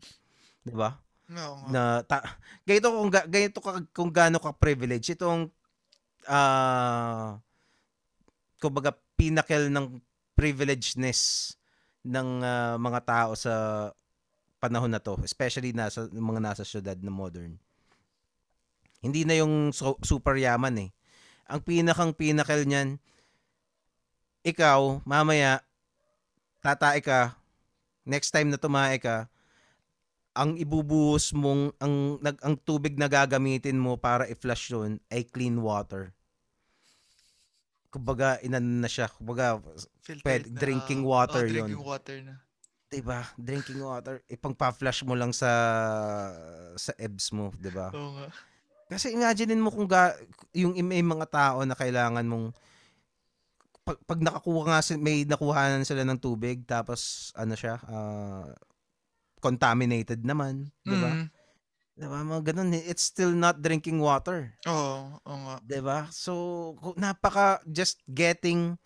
[0.63, 0.97] 'di ba?
[1.29, 1.69] Oo nga.
[1.71, 2.23] Na ta,
[2.65, 5.49] ganito kung ga- ganito ka kung gaano ka privilege itong
[6.29, 7.39] ah
[8.59, 9.99] kumbaga pinnacle ng
[10.35, 11.53] privilegedness
[12.03, 13.53] ng ah, mga tao sa
[14.59, 17.55] panahon na to, especially nasa mga nasa syudad na modern.
[18.99, 20.89] Hindi na yung so- super yaman eh.
[21.49, 23.01] Ang pinakang pinnacle niyan,
[24.45, 25.65] ikaw, mamaya,
[26.61, 27.33] tatae ka,
[28.05, 29.25] next time na tumae ka,
[30.31, 35.57] ang ibubuhos mong, ang, nag, ang tubig na gagamitin mo para i-flush yun ay clean
[35.57, 36.13] water.
[37.89, 39.09] Kumbaga, inan na siya.
[39.09, 39.57] Kumbaga,
[39.99, 41.65] Filtered pwede- na- drinking oh, water yun.
[41.65, 42.35] drinking water na.
[42.87, 45.49] diba, drinking water, ipang pa-flush mo lang sa
[46.73, 47.93] sa EBS mo, diba?
[47.93, 48.29] Oo nga.
[48.89, 50.17] Kasi imaginein mo kung ga,
[50.57, 52.49] yung may mga tao na kailangan mong
[53.85, 58.49] pag, pag nakakuha nga may nakuhanan sila ng tubig tapos ano siya ah,
[59.41, 61.11] contaminated naman, 'di ba?
[61.15, 61.25] Mm.
[61.99, 62.17] 'Di ba?
[62.21, 62.83] Mga ganun, eh.
[62.85, 65.55] it's still not drinking water, Oo, oo nga.
[65.63, 66.05] 'di ba?
[66.13, 66.33] So
[66.99, 68.77] napaka just getting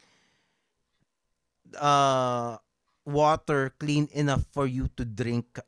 [1.79, 2.55] uh
[3.03, 5.59] water clean enough for you to drink.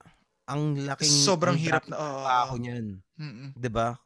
[0.46, 1.98] Ang laking Sobrang ang hirap na.
[1.98, 3.02] Trabaho niyan.
[3.18, 3.50] Mm-mm.
[3.58, 3.98] 'di ba?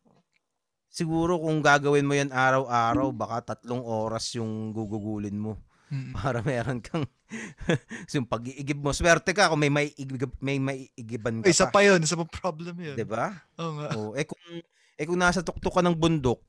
[0.90, 5.54] Siguro kung gagawin mo 'yan araw-araw, baka tatlong oras yung gugugulin mo
[5.90, 6.14] Mm.
[6.14, 7.02] para meron kang
[8.14, 8.94] yung pag-iigib mo.
[8.94, 9.90] Swerte ka kung may may
[10.38, 12.94] may maiigiban ka Isa pa, pa yun, isa pa problem yun.
[12.94, 13.34] 'di ba?
[13.58, 13.88] Oo nga.
[13.98, 14.38] Oh, eh kung
[14.98, 16.46] eh kung nasa tuktok ka ng bundok,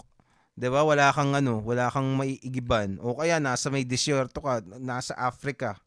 [0.60, 0.84] 'di ba?
[0.84, 5.80] Wala kang ano, wala kang maiigiban o kaya nasa may disyerto ka, nasa Africa,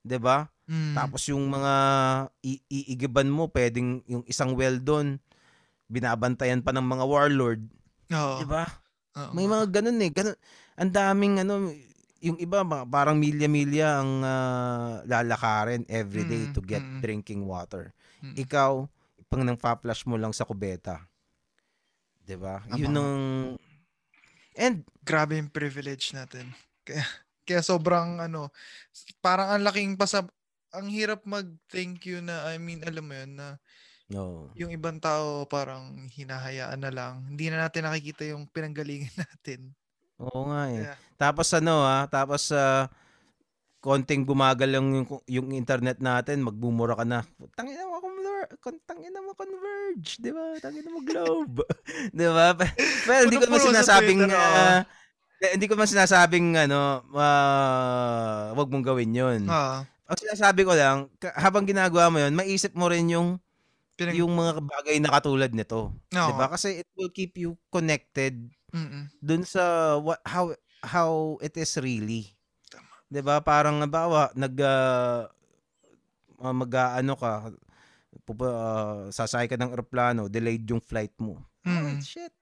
[0.00, 0.48] 'di ba?
[0.64, 0.96] Mm.
[0.96, 1.74] Tapos yung mga
[2.40, 5.20] iigiban mo, pwedeng yung isang well doon,
[5.92, 7.60] binabantayan pa ng mga warlord,
[8.12, 8.36] Oo.
[8.42, 8.64] 'di ba?
[9.16, 9.52] Oo May nga.
[9.58, 10.10] mga ganun eh.
[10.12, 10.36] Ganun,
[10.76, 11.54] ang daming ano,
[12.20, 17.00] yung iba mga- parang milya-milya ang ah, lalakarin every day Mm, to get mm.
[17.00, 17.92] drinking water.
[18.22, 18.34] Mm.
[18.36, 18.72] Ikaw,
[19.26, 21.02] pang nang flash mo lang sa kubeta.
[22.22, 22.62] 'Di ba?
[22.66, 23.00] Tama Yun nga.
[23.02, 23.22] ang
[24.56, 24.76] and
[25.06, 26.50] Grabe yung privilege natin.
[26.82, 27.06] Kaya,
[27.46, 28.50] kaya sobrang ano,
[29.22, 30.26] parang ang laking pasab
[30.74, 33.56] ang hirap mag-thank you na, I mean, alam mo yun, na
[34.10, 34.50] no.
[34.54, 37.26] yung ibang tao parang hinahayaan na lang.
[37.26, 39.72] Hindi na natin nakikita yung pinanggalingan natin.
[40.16, 40.84] Oo nga eh.
[40.88, 42.88] Kaya, Tapos ano ah, tapos sa
[43.84, 47.22] konting gumagal lang yung, yung internet natin, magbumura ka na.
[47.54, 48.50] Tangina mo conver-
[48.82, 50.58] tangina mo converge, 'di ba?
[50.58, 51.62] Tangina mo globe.
[52.16, 52.56] 'Di ba?
[53.06, 54.20] Pero hindi ko sa sinasabing
[55.36, 59.40] eh, hindi ko naman sinasabing ano, ah, wag mong gawin 'yon.
[59.46, 61.06] ah, Ang sinasabi ko lang,
[61.36, 63.36] habang ginagawa mo 'yon, maisip mo rin yung
[63.96, 66.46] pinang, yung mga bagay na katulad nito, 'di ba?
[66.46, 66.52] Oo.
[66.52, 69.08] Kasi it will keep you connected Mm-mm.
[69.18, 70.52] dun sa what how
[70.84, 72.28] how it is really.
[72.68, 72.86] Tama.
[73.08, 73.40] 'Di ba?
[73.40, 75.26] Parang halimbawa nag ah,
[76.38, 77.50] ah, mag-aano ka
[78.24, 81.40] pupa, ah, sasakay ka ng eroplano, delayed yung flight mo.
[81.64, 82.00] Oh, Mm.
[82.00, 82.32] shit.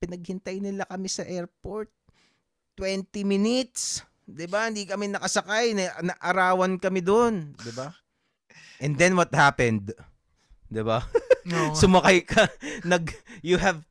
[0.00, 1.88] Pinaghintay nila kami sa airport
[2.76, 4.00] 20 minutes.
[4.24, 4.66] 'Di ba?
[4.72, 7.92] Hindi kami nakasakay, na, naarawan kami doon, 'di ba?
[8.80, 9.92] And then what happened?
[10.74, 10.98] 'Di ba?
[11.46, 11.76] Nga.
[11.76, 12.48] sumakay ka
[12.90, 13.12] nag
[13.44, 13.84] you have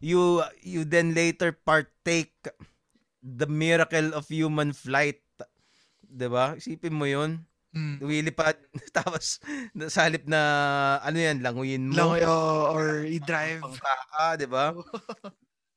[0.00, 2.32] you you then later partake
[3.20, 5.18] the miracle of human flight
[6.00, 8.02] 'di ba isipin mo yon Mm.
[8.02, 8.58] Lumilipad
[8.98, 9.38] tapos
[9.94, 10.40] sa halip na
[11.06, 13.62] ano yan languyin mo Lang, oo, or i-drive.
[13.62, 14.74] ka 'di ba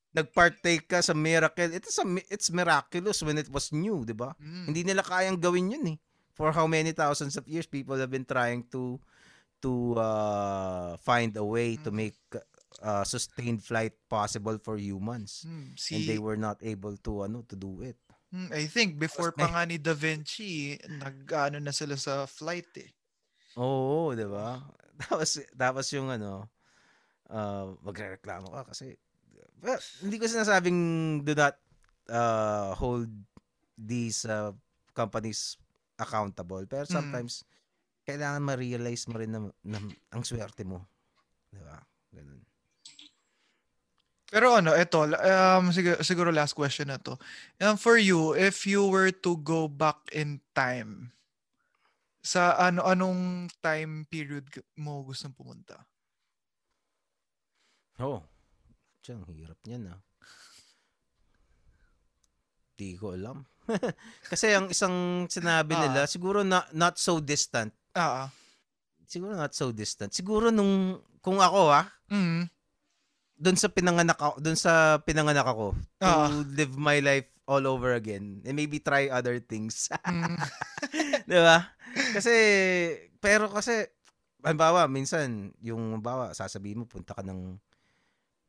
[0.09, 4.65] nagpartake ka sa miracle it's a, it's miraculous when it was new 'di ba Mm.
[4.69, 5.97] hindi nila kayang gawin yun eh
[6.33, 8.97] for how many thousands of years people have been trying to
[9.63, 11.95] to uh, find a way to Mm.
[12.03, 12.19] make
[12.83, 17.55] uh, sustained flight possible for humans Mm, and they were not able to ano to
[17.55, 17.95] do it
[18.35, 22.91] mm, I think before pa nga ni Da Vinci, nag-ano na sila sa flight eh.
[23.55, 24.59] oo 'di ba
[25.01, 26.49] tapos tapos yung ano
[27.31, 28.97] uh, magrereklamo ka kasi
[29.63, 30.79] well, hindi ko sinasabing
[31.23, 31.55] do not
[32.11, 33.07] uh, hold
[33.79, 34.51] these uh,
[34.97, 35.55] companies
[36.01, 36.91] accountable pero Mm.
[38.03, 39.77] Kailangan ma-realize mo rin na, na
[40.11, 40.83] ang swerte mo
[41.51, 41.79] 'di ba
[42.11, 42.41] ganun
[44.33, 47.13] Pero ano, ito, um, siguro, siguro last question na to.
[47.61, 51.13] Um, for you, if you were to go back in time,
[52.25, 55.85] sa ano anong time period mo gustong pumunta?
[58.01, 58.25] Oh,
[59.05, 60.01] tiyan, ang hirap niyan ah.
[62.73, 63.45] Di ko alam.
[64.33, 65.81] Kasi ang isang sinabi Ah.
[65.85, 67.69] nila, siguro not, not so distant.
[67.93, 68.29] Ah.
[69.05, 70.09] Siguro not so distant.
[70.11, 72.49] Siguro nung, kung ako ah, Mm.
[73.37, 76.29] doon sa pinanganak ako, doon sa pinanganak ako to Ah.
[76.53, 79.89] live my life all over again and maybe try other things.
[80.09, 80.37] Mm.
[81.27, 81.69] 'Di ba?
[82.13, 82.33] Kasi
[83.19, 83.85] pero kasi
[84.41, 87.57] halimbawa minsan yung halimbawa sasabihin mo punta ka ng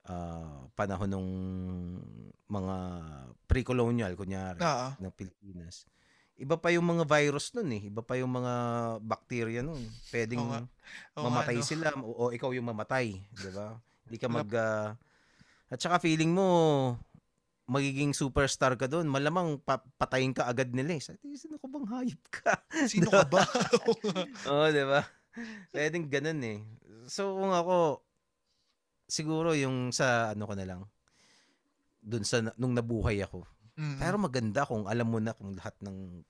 [0.05, 1.31] ah, panahon nung
[2.47, 2.77] mga
[3.45, 4.93] pre-colonial kunyari Ah.
[4.97, 5.85] ng Pilipinas.
[6.35, 7.86] Iba pa yung mga virus nun eh.
[7.86, 8.55] Iba pa yung mga
[8.98, 9.86] bacteria nun.
[10.11, 10.43] Pwedeng.
[10.43, 10.61] Oo nga,
[11.15, 11.66] mamatay no?
[11.66, 13.78] sila o, o ikaw yung mamatay, 'di ba?
[14.05, 14.89] Hindi ka Wala- mag ah,
[15.70, 16.47] At saka feeling mo
[17.65, 21.02] magiging superstar ka doon, malamang pa- patayin ka agad nila eh.
[21.02, 22.55] Sabi, sino ka bang hayop ka?
[22.93, 23.40] Sino ka ba?
[24.51, 25.01] Oo, 'di ba?
[25.73, 26.59] Pwedeng ganun eh.
[27.09, 28.05] So kung ako
[29.09, 30.82] siguro yung sa ano ko na lang
[32.05, 33.48] doon sa nung nabuhay ako.
[33.74, 33.98] Mm.
[33.98, 36.22] Pero maganda kung alam mo na kung lahat ng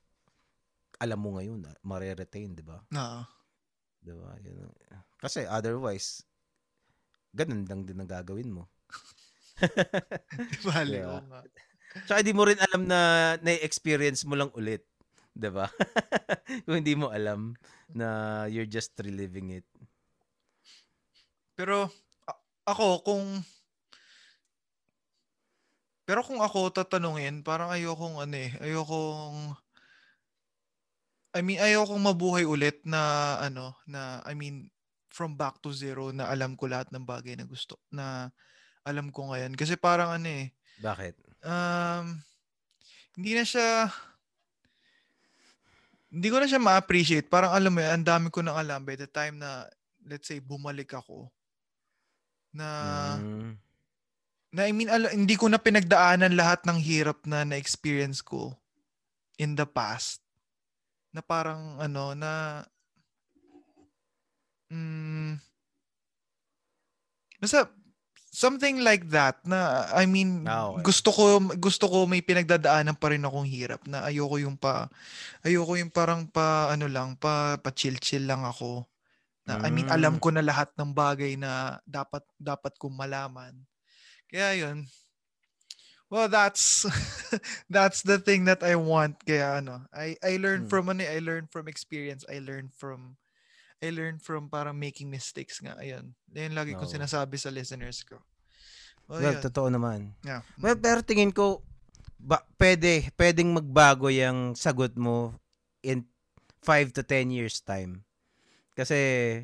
[0.97, 2.81] alam mo ngayon, ah, mare-retain, 'di ba?
[2.97, 3.29] Ah.
[4.01, 4.33] 'Di ba?
[4.41, 4.73] Yun.
[5.21, 6.25] Kasi otherwise
[7.35, 8.65] ganun lang din ang gagawin mo.
[10.67, 11.19] Bali, Yeah.
[11.19, 11.41] oo nga.
[12.07, 13.01] Tsaka di mo rin alam na
[13.43, 14.87] na-experience mo lang ulit.
[15.35, 15.67] 'Di ba?
[16.65, 17.59] kung hindi mo alam
[17.91, 19.67] na you're just reliving it.
[21.55, 21.91] Pero
[22.27, 23.25] a- ako kung
[26.05, 29.57] Pero kung ako tatanungin, parang ayokong ano eh, ayokong
[31.35, 34.71] I mean, ayokong mabuhay ulit na ano, na I mean,
[35.11, 38.31] from back to zero na alam ko lahat ng bagay na gusto, na
[38.87, 39.59] alam ko ngayon.
[39.59, 41.15] Kasi parang ano eh, Bakit?
[41.43, 42.21] um,
[43.19, 43.91] hindi na siya,
[46.13, 47.27] hindi ko na siya ma-appreciate.
[47.27, 49.67] Parang alam mo yan, ang dami ko nang alam by the time na,
[50.07, 51.33] let's say, bumalik ako.
[52.55, 52.69] Na,
[53.19, 53.59] Mm.
[54.55, 58.55] Na I mean, ala- hindi ko na pinagdaanan lahat ng hirap na na-experience ko
[59.35, 60.23] in the past.
[61.11, 62.63] Na parang ano, na
[64.71, 65.43] mm,
[67.43, 67.67] basta
[68.35, 70.83] something like that na I mean Ah, okay.
[70.87, 71.25] gusto ko
[71.55, 74.91] gusto ko may pinagdadaanan pa rin akong hirap na ayoko yung pa
[75.47, 78.83] ayoko yung parang pa ano lang pa pa chill chill lang ako
[79.47, 80.23] na I mean alam Mm.
[80.25, 83.55] ko na lahat ng bagay na dapat dapat kong malaman
[84.35, 84.91] kaya yun.
[86.11, 86.83] Well, that's
[87.71, 89.23] that's the thing that I want.
[89.23, 90.71] Kaya ano, I I learn Hmm.
[90.71, 92.27] from ano, eh, I learn from experience.
[92.27, 93.15] I learn from
[93.83, 95.75] I learn from parang making mistakes nga.
[95.79, 96.15] Ayun.
[96.35, 96.91] Ayun lagi ko Oo.
[96.91, 98.19] sinasabi sa listeners ko.
[99.07, 99.43] Well, yun.
[99.45, 100.17] totoo naman.
[100.25, 100.41] Yeah.
[100.59, 101.61] Well, pero tingin ko
[102.17, 105.37] ba, pwede pwedeng magbago yung sagot mo
[105.85, 106.09] in
[106.65, 108.07] 5 to 10 years time.
[108.73, 108.97] Kasi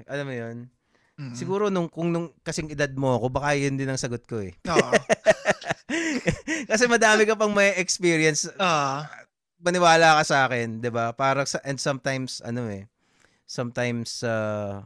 [0.08, 0.72] alam mo 'yun,
[1.20, 1.36] Mm.
[1.36, 4.56] siguro nung kung nung kasing edad mo ako, baka yun din ang sagot ko eh.
[4.72, 4.92] Oo.
[6.70, 8.48] Kasi madami ka pang may experience.
[8.56, 9.04] Ah.
[9.60, 11.12] Maniwala ka sa akin, 'di ba?
[11.12, 12.88] Para sa and sometimes ano eh,
[13.44, 14.80] sometimes uh,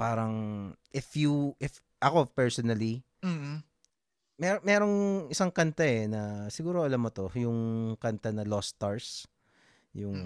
[0.00, 3.62] parang if you if ako personally Mm.
[4.42, 9.30] Mer merong isang kanta eh na siguro alam mo to, yung kanta na Lost Stars.
[9.94, 10.18] Yung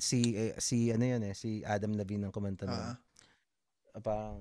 [0.00, 2.98] si eh, si ano yun eh, si Adam Levine ang kumanta nun.
[4.00, 4.40] Parang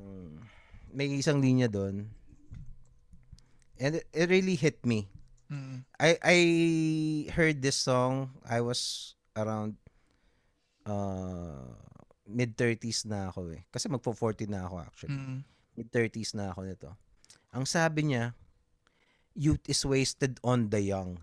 [0.91, 2.07] may isang linya doon.
[3.76, 5.11] And it, it really hit me.
[5.52, 5.84] Mm.
[5.99, 6.38] I I
[7.36, 9.76] heard this song, I was around
[10.88, 11.76] uh
[12.26, 13.61] mid 30s na ako eh.
[13.69, 15.14] Kasi magpo 40 na ako actually.
[15.14, 15.40] Mm.
[15.76, 16.90] mid 30s na ako nito.
[17.52, 18.32] Ang sabi niya,
[19.36, 21.19] youth is wasted on the young.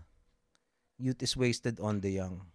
[1.01, 2.45] Youth is wasted on the young.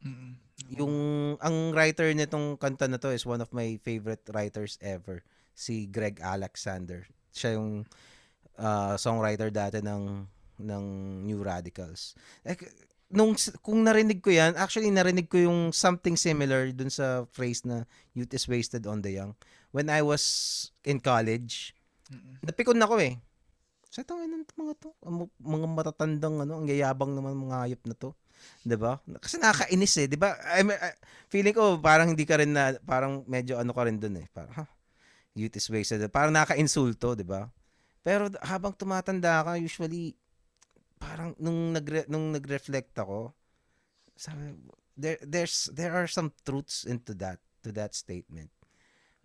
[0.00, 0.38] Mm.
[0.74, 0.94] Yung
[1.38, 5.22] ang writer nitong kanta na to is one of my favorite writers ever,
[5.54, 7.06] si Greg Alexander.
[7.30, 7.86] Siya yung
[8.58, 10.26] uh, songwriter dati ng
[10.56, 10.84] ng
[11.22, 12.16] New Radicals.
[12.42, 12.66] Like,
[13.12, 17.86] nung kung narinig ko 'yan, actually narinig ko yung something similar dun sa phrase na
[18.16, 19.36] youth is wasted on the young.
[19.70, 20.24] When I was
[20.82, 21.76] in college,
[22.06, 22.38] Mm.
[22.46, 23.18] napikon ako eh.
[23.90, 24.94] Sa tangin ng mga to,
[25.42, 28.10] mga matatandang ano, ang yayabang naman mga hayop na to.
[28.66, 28.98] 'Di ba?
[29.22, 30.34] Kasi nakakainis eh, 'di ba?
[30.54, 30.98] I mean, I-
[31.30, 34.26] feeling ko parang hindi ka rin na parang medyo ano ka rin dun eh.
[34.34, 34.64] Parang ha,
[35.36, 36.02] youth is wasted.
[36.10, 37.48] Parang nakaka-insulto, 'di ba?
[38.06, 40.14] Pero habang tumatanda ka, usually
[40.96, 43.34] parang nung nagre, nung nag-reflect ako,
[44.16, 44.56] sabi
[44.96, 48.48] there there's there are some truths into that to that statement.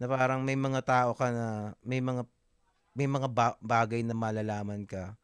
[0.01, 1.47] Na parang may mga tao ka na
[1.85, 2.25] may mga
[2.91, 5.15] may mga ba- bagay na malalaman ka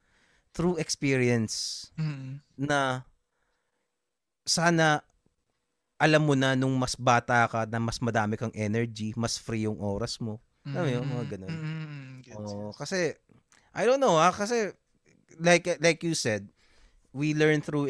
[0.55, 2.39] through experience Mm.
[2.55, 3.03] na
[4.48, 5.03] sana
[5.99, 9.82] alam mo na nung mas bata ka na mas madami kang energy, mas free yung
[9.82, 10.38] oras mo.
[10.64, 11.52] Alam mo yun, mga ganun.
[11.52, 12.14] Mm.
[12.22, 12.78] Gets, Oo, gets.
[12.78, 12.99] kasi
[13.74, 14.74] I don't know ah, kasi
[15.41, 16.48] like like you said,
[17.14, 17.90] we learn through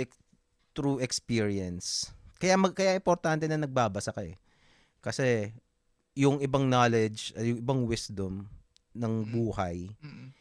[0.72, 2.08] through experience.
[2.38, 4.38] Kaya mag, kaya importante na nagbabasa ka eh.
[5.02, 5.52] Kasi
[6.14, 8.46] yung ibang knowledge, yung ibang wisdom
[8.94, 10.37] ng buhay, Mm.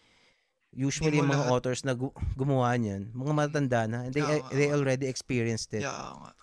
[0.76, 1.52] Usually, mo mga lahat.
[1.56, 5.88] authors na gu- gumawa niyan, mga matatanda na, and they, nga, they already experienced it.
[5.88, 6.36] Yeah, nga.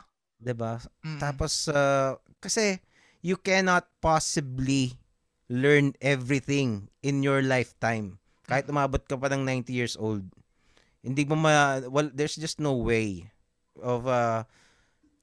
[0.44, 0.84] 'di ba?
[1.08, 1.20] Mm.
[1.24, 2.84] Tapos uh, kasi
[3.24, 5.00] you cannot possibly
[5.48, 8.20] learn everything in your lifetime.
[8.44, 10.28] Kahit umabot ka pa ng 90 years old.
[11.00, 13.32] Hindi mo ma well there's just no way
[13.80, 14.44] of uh,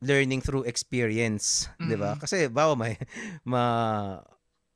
[0.01, 2.17] learning through experience, 'di ba?
[2.17, 2.21] Mm.
[2.25, 2.97] Kasi bawa may
[3.53, 3.65] ma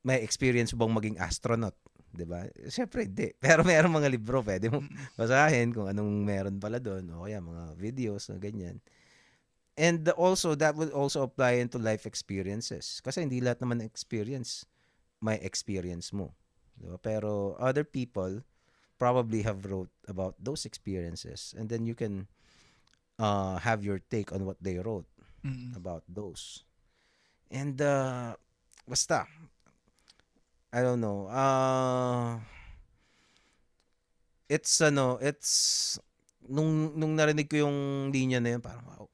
[0.05, 1.73] may experience bang maging astronaut,
[2.15, 2.47] 'di ba?
[2.70, 3.35] Syempre hindi.
[3.43, 5.19] Pero meron mga libro pwede mo Mm.
[5.19, 8.78] basahin kung anong meron pala doon o kaya mga videos na ganyan.
[9.74, 13.03] And also, that would also apply into life experiences.
[13.03, 14.62] Kasi hindi lahat naman experience
[15.19, 16.31] may experience mo.
[16.78, 16.95] Diba?
[17.03, 18.47] Pero other people
[19.03, 22.31] probably have wrote about those experiences and then you can
[23.19, 25.11] uh, have your take on what they wrote
[25.45, 25.77] Mm.
[25.77, 26.65] about those.
[27.53, 28.32] And uh,
[28.89, 29.28] basta,
[30.75, 31.31] I don't know.
[31.31, 32.43] Uh,
[34.51, 35.53] it's ano, it's
[36.45, 39.07] nung nung narinig ko yung linya na yun, parang wow.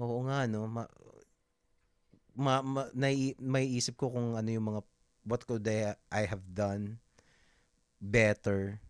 [0.00, 0.84] Oo nga no, ma,
[2.36, 4.80] ma, ma nai, may isip ko kung ano yung mga
[5.28, 7.00] what could I, I have done
[8.00, 8.80] better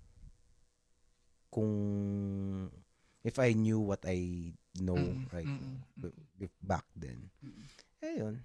[1.51, 1.73] kung
[3.27, 5.75] if I knew what I know Mm, right mm, now,
[6.07, 6.13] mm.
[6.39, 7.31] b- back then.
[8.03, 8.41] Ayun.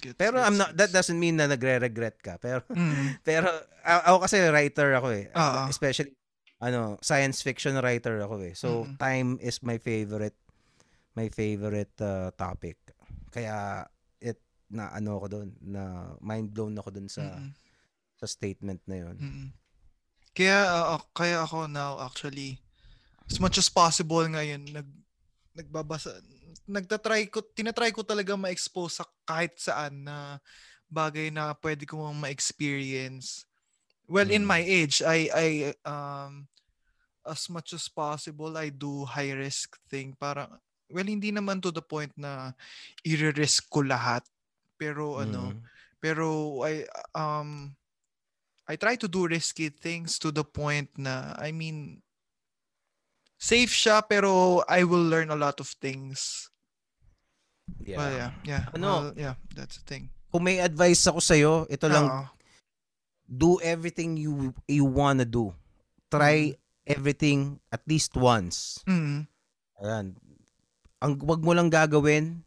[0.00, 2.38] Gets, Pero gets, I'm not that doesn't mean na nagre-regret ka.
[2.38, 3.18] Pero Mm.
[3.28, 3.46] pero
[3.84, 5.26] ako kasi writer ako eh.
[5.30, 5.62] Oo.
[5.68, 6.14] Especially
[6.58, 8.54] ano, science fiction writer ako eh.
[8.56, 8.96] So Mm.
[8.96, 10.34] time is my favorite
[11.14, 12.78] my favorite uh, topic.
[13.30, 13.86] Kaya
[14.18, 15.82] it na ano ako doon, na
[16.18, 17.50] mind blown ako doon sa Mm.
[18.14, 19.16] sa statement na 'yon.
[19.18, 19.48] Mm.
[20.34, 20.58] Kaya
[20.90, 22.58] uh, kaya ako now actually
[23.30, 24.88] as much as possible ngayon nag
[25.54, 26.18] nagbabasa
[26.68, 30.38] nagtatry ko tinatry ko talaga ma-expose sa kahit saan na
[30.88, 33.44] bagay na pwede ko ma-experience.
[34.06, 34.48] Well, in Mm.
[34.48, 35.48] my age, I I
[35.88, 36.46] um
[37.24, 40.46] as much as possible I do high risk thing para
[40.92, 42.52] well hindi naman to the point na
[43.00, 44.20] i-risk ko lahat
[44.76, 45.64] pero ano Mm.
[46.04, 46.84] pero I
[47.16, 47.72] um
[48.68, 52.03] I try to do risky things to the point na I mean
[53.44, 56.48] safe siya pero I will learn a lot of things.
[57.84, 58.00] Yeah.
[58.00, 58.62] Well, yeah, yeah.
[58.72, 58.88] Ano?
[58.88, 60.08] Well, yeah, that's the thing.
[60.32, 62.24] Kung may advice ako sa ito lang Oo.
[63.28, 65.52] do everything you you wanna do.
[66.08, 66.56] Try
[66.88, 68.80] everything at least once.
[68.88, 69.28] Mm.
[69.80, 70.06] Ayan.
[71.04, 72.40] Ang wag mo lang gagawin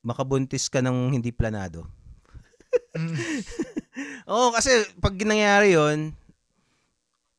[0.00, 1.84] makabuntis ka ng hindi planado.
[2.96, 3.12] Mm.
[4.32, 4.70] Oo, kasi
[5.02, 6.14] pag nangyari 'yon,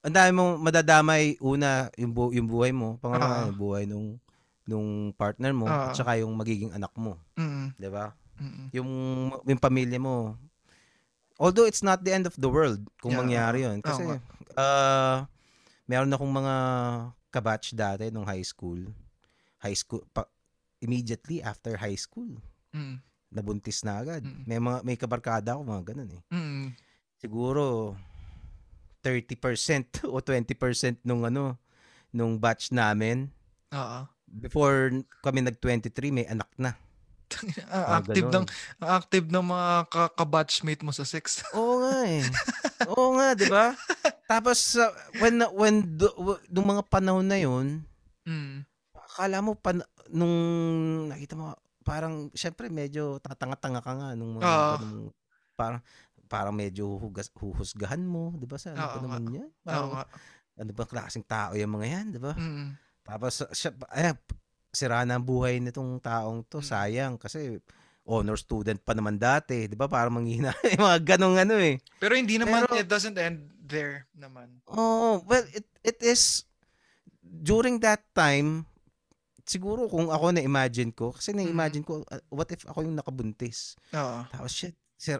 [0.01, 3.45] ang dami mong madadamay una yung bu- yung buhay mo, pangalawa Ah.
[3.45, 4.07] yung buhay nung
[4.63, 5.89] nung partner mo Ah.
[5.89, 7.73] at saka yung magiging anak mo, Mm.
[7.75, 8.13] 'di ba?
[8.37, 8.65] Mm.
[8.71, 8.89] Yung
[9.43, 10.37] yung pamilya mo.
[11.37, 13.59] Although it's not the end of the world kung Yeah, mangyari.
[13.61, 14.17] 'yon kasi Oo
[14.53, 15.25] uh,
[15.85, 16.55] meron akong mga
[17.29, 18.81] kabatch dati nung high school.
[19.57, 20.25] High school pa,
[20.79, 22.29] immediately after high school,
[22.69, 22.97] Mm.
[23.29, 24.21] nabuntis na agad.
[24.21, 24.43] Mm.
[24.43, 26.21] May mga may kabarkada ako mga ganun eh.
[26.29, 26.65] Mm.
[27.17, 27.93] Siguro
[29.01, 31.57] 30% o 20% nung ano
[32.13, 33.27] nung batch namin
[33.73, 33.99] Oo.
[34.27, 34.91] before
[35.23, 36.75] kami nag-23 may anak na.
[37.71, 38.45] Active ng
[38.83, 41.39] active ng mga ka- ka-batchmate mo sa sex.
[41.55, 42.23] Oo nga eh.
[42.91, 43.71] Oo nga, 'di ba?
[44.27, 44.91] Tapos uh,
[45.23, 45.75] when when
[46.51, 47.83] nung mga panahon na 'yon,
[48.21, 48.61] Mm.
[48.93, 50.35] akala mo pan, nung
[51.09, 55.09] nakita mo parang syempre medyo tatanga-tanga ka nga nung mga ganung
[55.57, 55.81] parang
[56.31, 58.55] parang medyo hugas, huhusgahan mo, 'di ba?
[58.55, 59.03] Sa ano Oo nga.
[59.03, 59.49] naman 'yan?
[59.51, 60.03] Oo Parang, nga.
[60.55, 62.33] ano ba klaseng tao yung mga 'yan, 'di ba?
[62.33, 62.79] Mm.
[63.03, 64.15] Tapos siya, ay,
[64.71, 66.65] sira na ang buhay nitong taong to, Mm.
[66.65, 67.59] sayang kasi
[68.01, 69.91] honor student pa naman dati, 'di ba?
[69.91, 71.75] Parang manghina yung mga ganong ano eh.
[71.99, 74.63] Pero hindi naman Pero- it doesn't end there naman.
[74.71, 76.47] Oh, well, it it is
[77.21, 78.63] during that time
[79.41, 83.75] siguro kung ako na imagine ko kasi na-imagine ko uh, what if ako yung nakabuntis.
[83.91, 84.23] Oo.
[84.27, 85.19] Tapos shit, sir,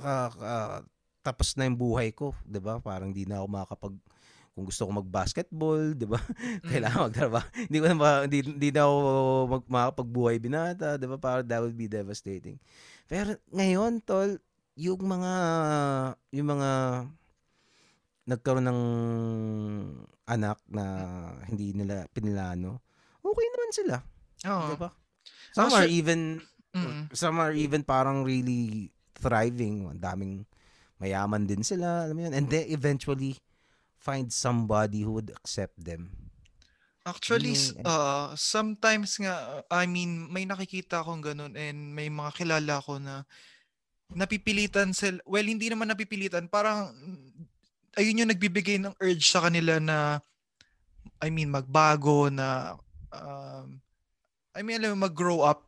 [0.00, 0.78] ah, ah,
[1.20, 2.78] tapos na yung buhay ko, 'di ba?
[2.78, 3.94] Parang di na ako makakapag
[4.54, 6.18] kung gusto ko mag-basketball, 'di ba?
[6.70, 7.46] Kailangan magtrabaho.
[7.54, 8.96] hindi ko na ma, hindi, hindi na ako
[9.46, 11.16] mag, makakapagbuhay binata, 'di ba?
[11.16, 12.58] Para that would be devastating.
[13.06, 14.38] Pero ngayon, tol,
[14.74, 15.32] yung mga
[16.32, 16.70] yung mga
[18.28, 18.82] nagkaroon ng
[20.28, 20.84] anak na
[21.48, 22.84] hindi nila pinilano,
[23.24, 23.96] okay naman sila,
[24.44, 24.68] Oo.
[24.68, 24.90] 'di ba?
[25.56, 26.20] Some are Actually- even
[26.68, 27.08] Mm.
[27.16, 29.90] some are even parang really thriving.
[29.90, 30.34] Ang daming
[31.02, 32.34] mayaman din sila, alam mo yun.
[32.34, 33.38] And they eventually
[33.98, 36.14] find somebody who would accept them.
[37.08, 37.56] Actually,
[37.88, 43.24] uh, sometimes nga, I mean, may nakikita akong ganun and may mga kilala ko na
[44.12, 46.92] napipilitan sila, well, hindi naman napipilitan, parang
[47.96, 50.20] ayun yung nagbibigay ng urge sa kanila na
[51.18, 52.78] I mean magbago na
[53.10, 53.82] um,
[54.54, 55.67] I mean alam mo mag-grow up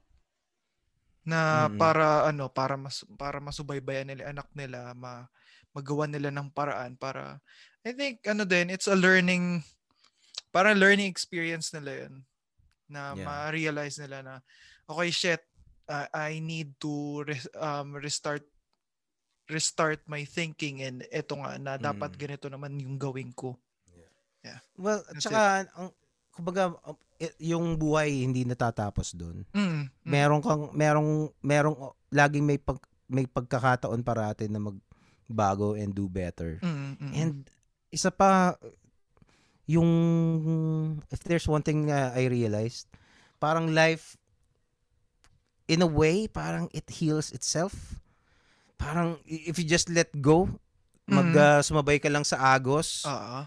[1.27, 1.77] na Mm.
[1.77, 5.29] para ano para mas para masubaybayan nila anak nila ma
[5.77, 7.39] magawa nila ng paraan para
[7.85, 9.61] I think ano din it's a learning
[10.51, 12.25] para learning experience nila yun
[12.91, 13.23] na Yeah.
[13.23, 14.35] ma-realize nila na
[14.89, 15.43] okay shit
[15.87, 18.43] uh, I need to res- um, restart
[19.51, 22.19] restart my thinking and eto nga na dapat Mm.
[22.19, 23.59] ganito naman yung gawin ko.
[24.81, 25.93] Well, at That's saka, ang,
[26.33, 26.97] kumbaga, um,
[27.37, 29.45] yung buhay hindi natatapos doon.
[29.53, 31.77] Mm, mm, Meron kang, merong, merong,
[32.09, 36.57] laging may pag, may pagkakataon parati na magbago and do better.
[36.59, 37.45] mm, mm, And
[37.93, 38.57] isa pa,
[39.69, 39.91] yung,
[41.13, 42.89] if there's one thing na I realized,
[43.37, 44.17] parang life,
[45.69, 48.01] in a way, parang it heals itself.
[48.75, 50.49] Parang, if you just let go,
[51.05, 51.37] mag, Mhm.
[51.37, 53.45] uh, sumabay ka lang sa agos, Oo.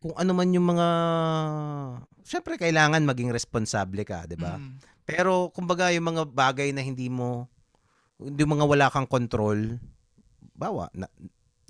[0.00, 0.88] Kung ano man yung mga,
[2.24, 4.58] syempre kailangan maging responsable ka, di ba?
[4.58, 7.46] Mm, Pero, kumbaga, yung mga bagay na hindi mo,
[8.18, 9.78] yung mga wala kang control,
[10.56, 11.06] bawa, na,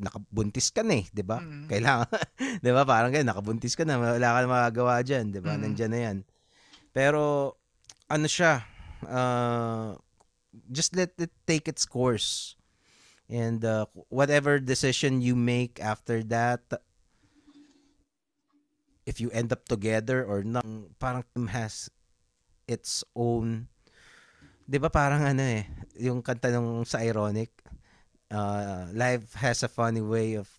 [0.00, 1.40] nakabuntis ka na eh, di ba?
[1.40, 1.68] Mm.
[1.68, 2.08] Kailangan,
[2.64, 2.82] di ba?
[2.88, 5.56] Parang ganyan, nakabuntis ka na, wala ka na magagawa dyan, di ba?
[5.56, 5.60] Mm.
[5.66, 6.16] Nandyan na yan.
[6.96, 7.54] Pero,
[8.08, 8.64] ano siya,
[9.04, 9.98] uh,
[10.70, 12.56] just let it take its course.
[13.26, 16.62] And uh, whatever decision you make after that,
[19.06, 20.66] if you end up together or not,
[20.98, 21.22] parang
[21.54, 21.88] has
[22.66, 23.70] its own,
[24.66, 25.64] di ba parang ano eh,
[25.96, 27.54] yung kanta nung sa Ironic,
[28.34, 30.50] uh, life has a funny way of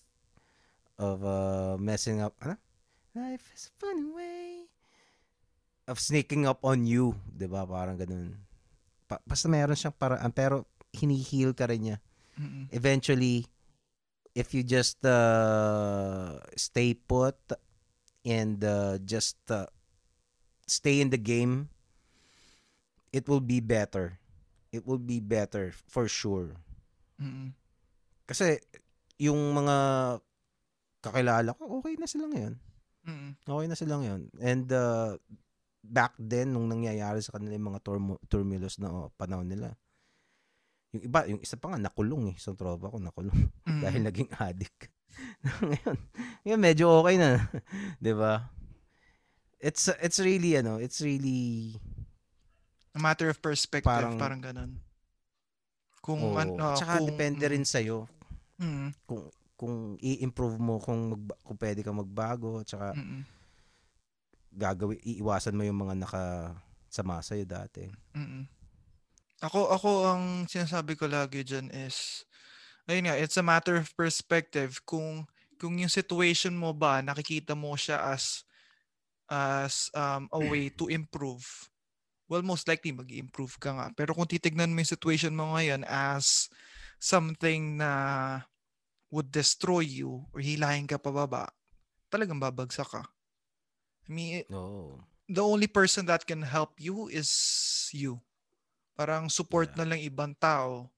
[0.98, 2.56] of uh, messing up, ano?
[3.14, 4.66] Life has a funny way
[5.86, 7.68] of sneaking up on you, di ba?
[7.68, 8.34] Parang ganun.
[9.06, 10.66] Pa- basta meron siyang paraan, pero
[10.96, 11.98] hinihil ka rin niya.
[12.40, 13.46] mm, Eventually,
[14.34, 17.36] if you just uh, stay put
[18.24, 19.68] and uh, just uh,
[20.66, 21.70] stay in the game,
[23.12, 24.20] it will be better.
[24.70, 26.60] It will be better for sure.
[27.18, 27.56] mm,
[28.28, 28.60] Kasi
[29.18, 29.78] yung mga
[31.00, 32.56] kakilala ko, okay na sila ngayon.
[33.08, 34.22] mm, Okay na sila ngayon.
[34.44, 35.16] And uh,
[35.82, 39.72] back then, nung nangyayari sa kanila yung mga turmo- turmilos na oh, panahon nila,
[40.92, 42.36] yung iba, yung isa pa nga, nakulong eh.
[42.36, 43.40] Isang tropa ko, nakulong.
[43.64, 43.82] mm.
[43.88, 44.92] dahil naging addict.
[45.62, 45.98] Ngayon,
[46.44, 47.48] ngayon, medyo okay na.
[48.02, 48.50] 'Di ba?
[49.58, 51.74] It's, it's really, ano, it's really,
[52.94, 54.72] A matter of perspective, Parang- parang, ganun.
[56.02, 58.06] Kung oh, ano, tsaka kung, depende rin sa'yo
[58.58, 63.24] Mm, kung, kung i-improve mo kung, magba- kung pwede ka magbago, tsaka mm, mm,
[64.58, 67.86] gagawin, iiwasan mo yung mga nakasama sa'yo dati.
[68.18, 68.50] mm.
[69.46, 72.26] Ako, ako ang sinasabi ko lagi dyan is,
[72.88, 74.80] ayun nga, it's a matter of perspective.
[74.88, 75.28] Kung,
[75.60, 78.48] kung yung situation mo ba, nakikita mo siya as,
[79.28, 81.70] as um, a way to improve,
[82.32, 83.88] well, most likely mag-improve ka nga.
[83.96, 86.48] Pero kung titignan mo yung situation mo ngayon as
[87.00, 87.92] something na
[89.12, 91.48] would destroy you or hilahin ka pababa,
[92.12, 93.04] talagang babagsak ka.
[94.08, 95.04] I mean, Oo.
[95.28, 97.28] the only person that can help you is
[97.92, 98.24] you.
[98.96, 99.84] Parang support Yeah.
[99.84, 100.92] na lang ibang tao.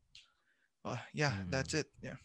[0.81, 1.51] Oh, yeah, Mm.
[1.51, 1.91] that's it.
[1.99, 2.15] Yeah.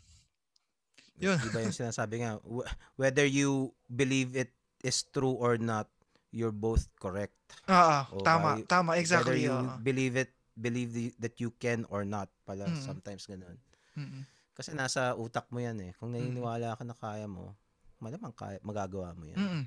[1.19, 1.39] Yun.
[1.39, 4.51] Di ba yung sinasabi nga, wh- whether you believe it
[4.81, 5.91] is true or not,
[6.31, 7.35] you're both correct.
[7.67, 9.43] Ah, ah, O tama, kaya- tama, Whether exactly.
[9.43, 9.79] you oo.
[9.81, 12.79] believe it, believe the- that you can or not pala Mm.
[12.81, 13.59] sometimes ganun.
[13.95, 14.23] Mm-mm.
[14.55, 15.91] Kasi nasa utak mo yan eh.
[15.99, 17.55] Kung naniniwala ka na kaya mo,
[17.99, 19.39] malamang kaya, magagawa mo yan.
[19.39, 19.65] Mm-mm.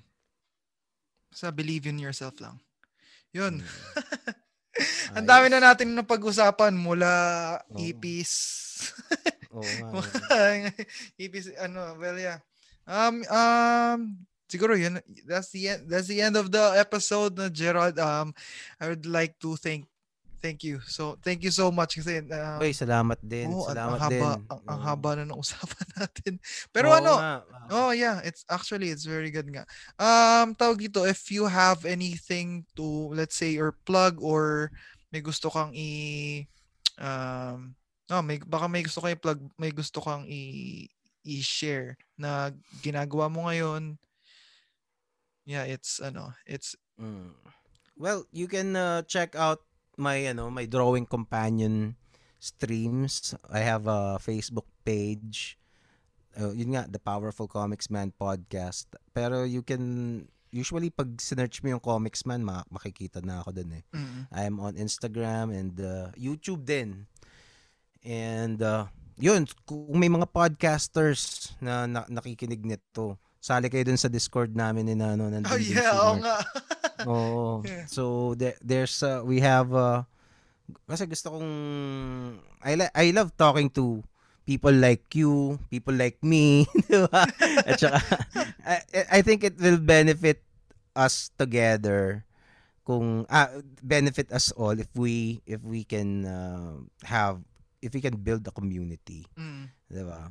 [1.28, 2.60] Basta believe in yourself lang.
[3.32, 3.60] Yun.
[3.60, 3.68] Mm.
[5.18, 7.10] Ang dami na natin na pag-usapan mula
[7.74, 7.78] Oo.
[7.82, 8.34] EPs.
[9.56, 10.70] Oo nga.
[11.18, 12.40] EPs, ano, well, yeah.
[12.88, 14.00] Um, um,
[14.48, 18.00] siguro yun, that's the end, that's the end of the episode na Gerald.
[18.00, 18.32] Um,
[18.80, 19.90] I would like to thank,
[20.42, 20.80] thank you.
[20.86, 23.50] So, thank you so much kasi, uh, Uy, salamat din.
[23.50, 24.40] Ang- salamat ang haba, din.
[24.50, 24.88] Ang, ang Oo.
[24.88, 26.34] haba na ng usapan natin.
[26.72, 27.34] Pero Oo ano, nga.
[27.74, 29.68] oh yeah, it's actually it's very good nga.
[30.00, 34.72] Um tawag dito if you have anything to let's say or plug or
[35.12, 36.44] may gusto kang i
[37.00, 37.76] um
[38.08, 40.88] no, may baka may gusto kang i-plug, may gusto kang i
[41.28, 44.00] i-share na ginagawa mo ngayon.
[45.44, 47.30] Yeah, it's ano, it's Mm.
[47.98, 49.62] Well, you can uh, check out
[49.98, 51.98] my ano, my drawing companion
[52.38, 53.34] streams.
[53.50, 55.58] I have a Facebook page.
[56.38, 58.86] Uh, yun nga, The Powerful Comics Man podcast.
[59.12, 63.82] Pero you can usually pag sinearch mo yung Comics Man, ma- makikita na ako dun
[63.82, 63.84] eh.
[63.92, 67.10] mm, I'm on Instagram and uh, YouTube din.
[68.06, 68.88] And uh,
[69.18, 73.18] yun, kung may mga podcasters na, na nakikinig nito,
[73.48, 75.32] sali kayo dun sa Discord namin ni Nano.
[75.32, 76.20] Nandun Oh yeah, oo Mark.
[76.20, 76.36] nga.
[77.08, 77.46] Oo.
[77.68, 77.86] Yeah.
[77.88, 78.04] So
[78.36, 80.04] there, there's uh, we have uh,
[80.84, 81.48] kasi gusto kong
[82.60, 84.04] I li- I love talking to
[84.44, 87.24] people like you, people like me, di ba?
[87.64, 88.04] At saka
[88.68, 88.76] I,
[89.16, 90.44] I think it will benefit
[90.92, 92.28] us together
[92.84, 96.76] kung ah, benefit us all if we if we can uh,
[97.08, 97.40] have
[97.80, 99.72] if we can build a community, Mm.
[99.88, 100.28] di ba?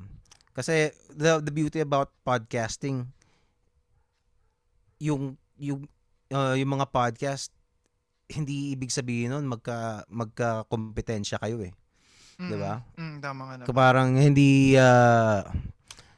[0.56, 3.04] Kasi the the beauty about podcasting
[4.96, 5.84] yung yung
[6.32, 7.52] uh, yung mga podcast
[8.26, 11.76] hindi ibig sabihin nun magka magka kompetensya kayo eh.
[12.40, 12.48] Mm.
[12.48, 12.72] 'Di ba?
[12.96, 13.76] Mm, tama nga naman.
[13.76, 15.44] Parang hindi ah,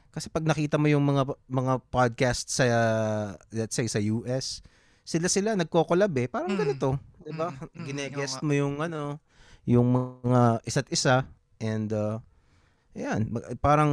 [0.09, 2.65] kasi pag nakita mo yung mga mga podcast sa
[3.51, 4.63] let's say sa US,
[5.03, 6.27] sila sila nagko-collab eh.
[6.31, 6.59] Parang Mm.
[6.59, 7.51] ganito, 'di ba?
[7.51, 8.47] Mm, mm, Gine-guest oo nga.
[8.47, 9.01] mo yung ano,
[9.67, 9.87] yung
[10.23, 11.27] mga isa't isa
[11.59, 12.17] and uh,
[12.93, 13.29] ayan,
[13.59, 13.91] parang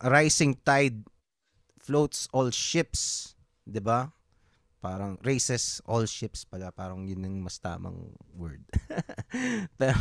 [0.00, 1.04] rising tide
[1.80, 3.34] floats all ships,
[3.64, 4.12] 'di ba?
[4.80, 8.64] Parang raises all ships pala, parang yun yung mas tamang word.
[9.80, 10.00] Pero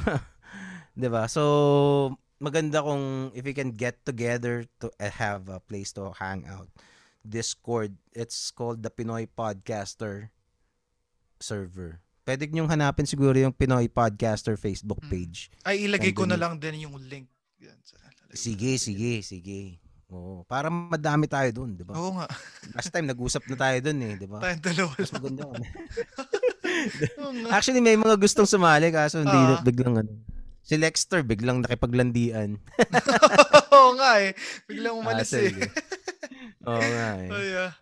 [0.95, 1.27] 'di ba?
[1.27, 6.47] So maganda kung if we can get together to uh, have a place to hang
[6.47, 6.71] out.
[7.19, 10.31] Discord, it's called the Pinoy Podcaster
[11.39, 11.99] server.
[12.23, 15.11] Pwede niyong hanapin siguro yung Pinoy Podcaster Facebook Mm.
[15.11, 15.51] page.
[15.67, 17.27] Ay, ilagay ko na lang din yung link.
[17.59, 17.99] Yan, sa,
[18.31, 19.81] Sige, sige, sige.
[20.09, 21.93] Oo, para madami tayo doon, 'di ba?
[21.93, 22.25] Oo nga.
[22.73, 24.41] Last time nag-usap na tayo doon eh, 'di ba?
[24.41, 25.61] Tayong dalawa Mas maganda yun.
[27.21, 27.49] Oo nga.
[27.53, 29.61] Actually, may mga gustong sumali kaso hindi Ah.
[29.61, 30.09] biglang ano.
[30.65, 32.57] Si Lexter biglang nakipaglandian.
[33.73, 34.33] Oo nga eh.
[34.65, 35.53] Biglang umalis Ah, eh.
[36.69, 37.29] Oo nga eh.
[37.29, 37.73] Ay, ah.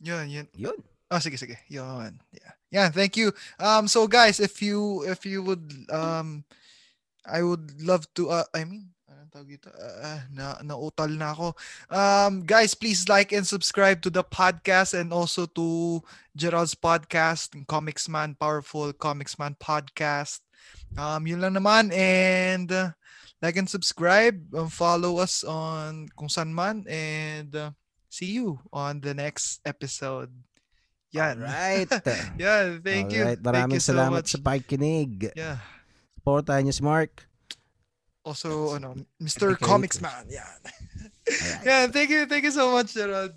[0.00, 0.46] Yun, yun.
[0.56, 0.78] Yun.
[1.08, 1.56] Oh, sige, sige.
[1.68, 2.20] Yun.
[2.32, 2.52] Yeah.
[2.68, 3.32] Yeah, thank you.
[3.56, 6.44] Um, so guys, if you, if you would, um,
[7.24, 8.92] I would love to, uh, I mean,
[9.28, 9.68] tawag dito?
[9.72, 11.52] Uh, na, nautal na ako.
[11.92, 16.00] Um, guys, please like and subscribe to the podcast and also to
[16.34, 20.40] Gerald's podcast, Comics Man, Powerful Comics Man podcast.
[20.96, 21.92] Um, yun lang naman.
[21.92, 22.96] And, uh,
[23.38, 27.70] like and subscribe, um, follow us on kung saan man, and uh,
[28.10, 30.32] see you on the next episode.
[31.12, 31.40] Yan.
[31.40, 31.88] Alright.
[32.40, 33.24] Yeah, thank you.
[33.24, 34.34] Alright, Thank Maraming you so salamat much.
[34.34, 35.32] sa pakikinig.
[35.32, 35.62] Yeah.
[36.20, 37.27] Supportahan niyo si Mark.
[38.28, 38.92] Also, ano,
[39.22, 39.56] Mr.
[39.56, 40.00] Comics.
[40.04, 40.28] Man.
[40.28, 40.44] Yeah.
[41.64, 42.24] Yeah, thank you.
[42.24, 43.32] Thank you so much, Gerald.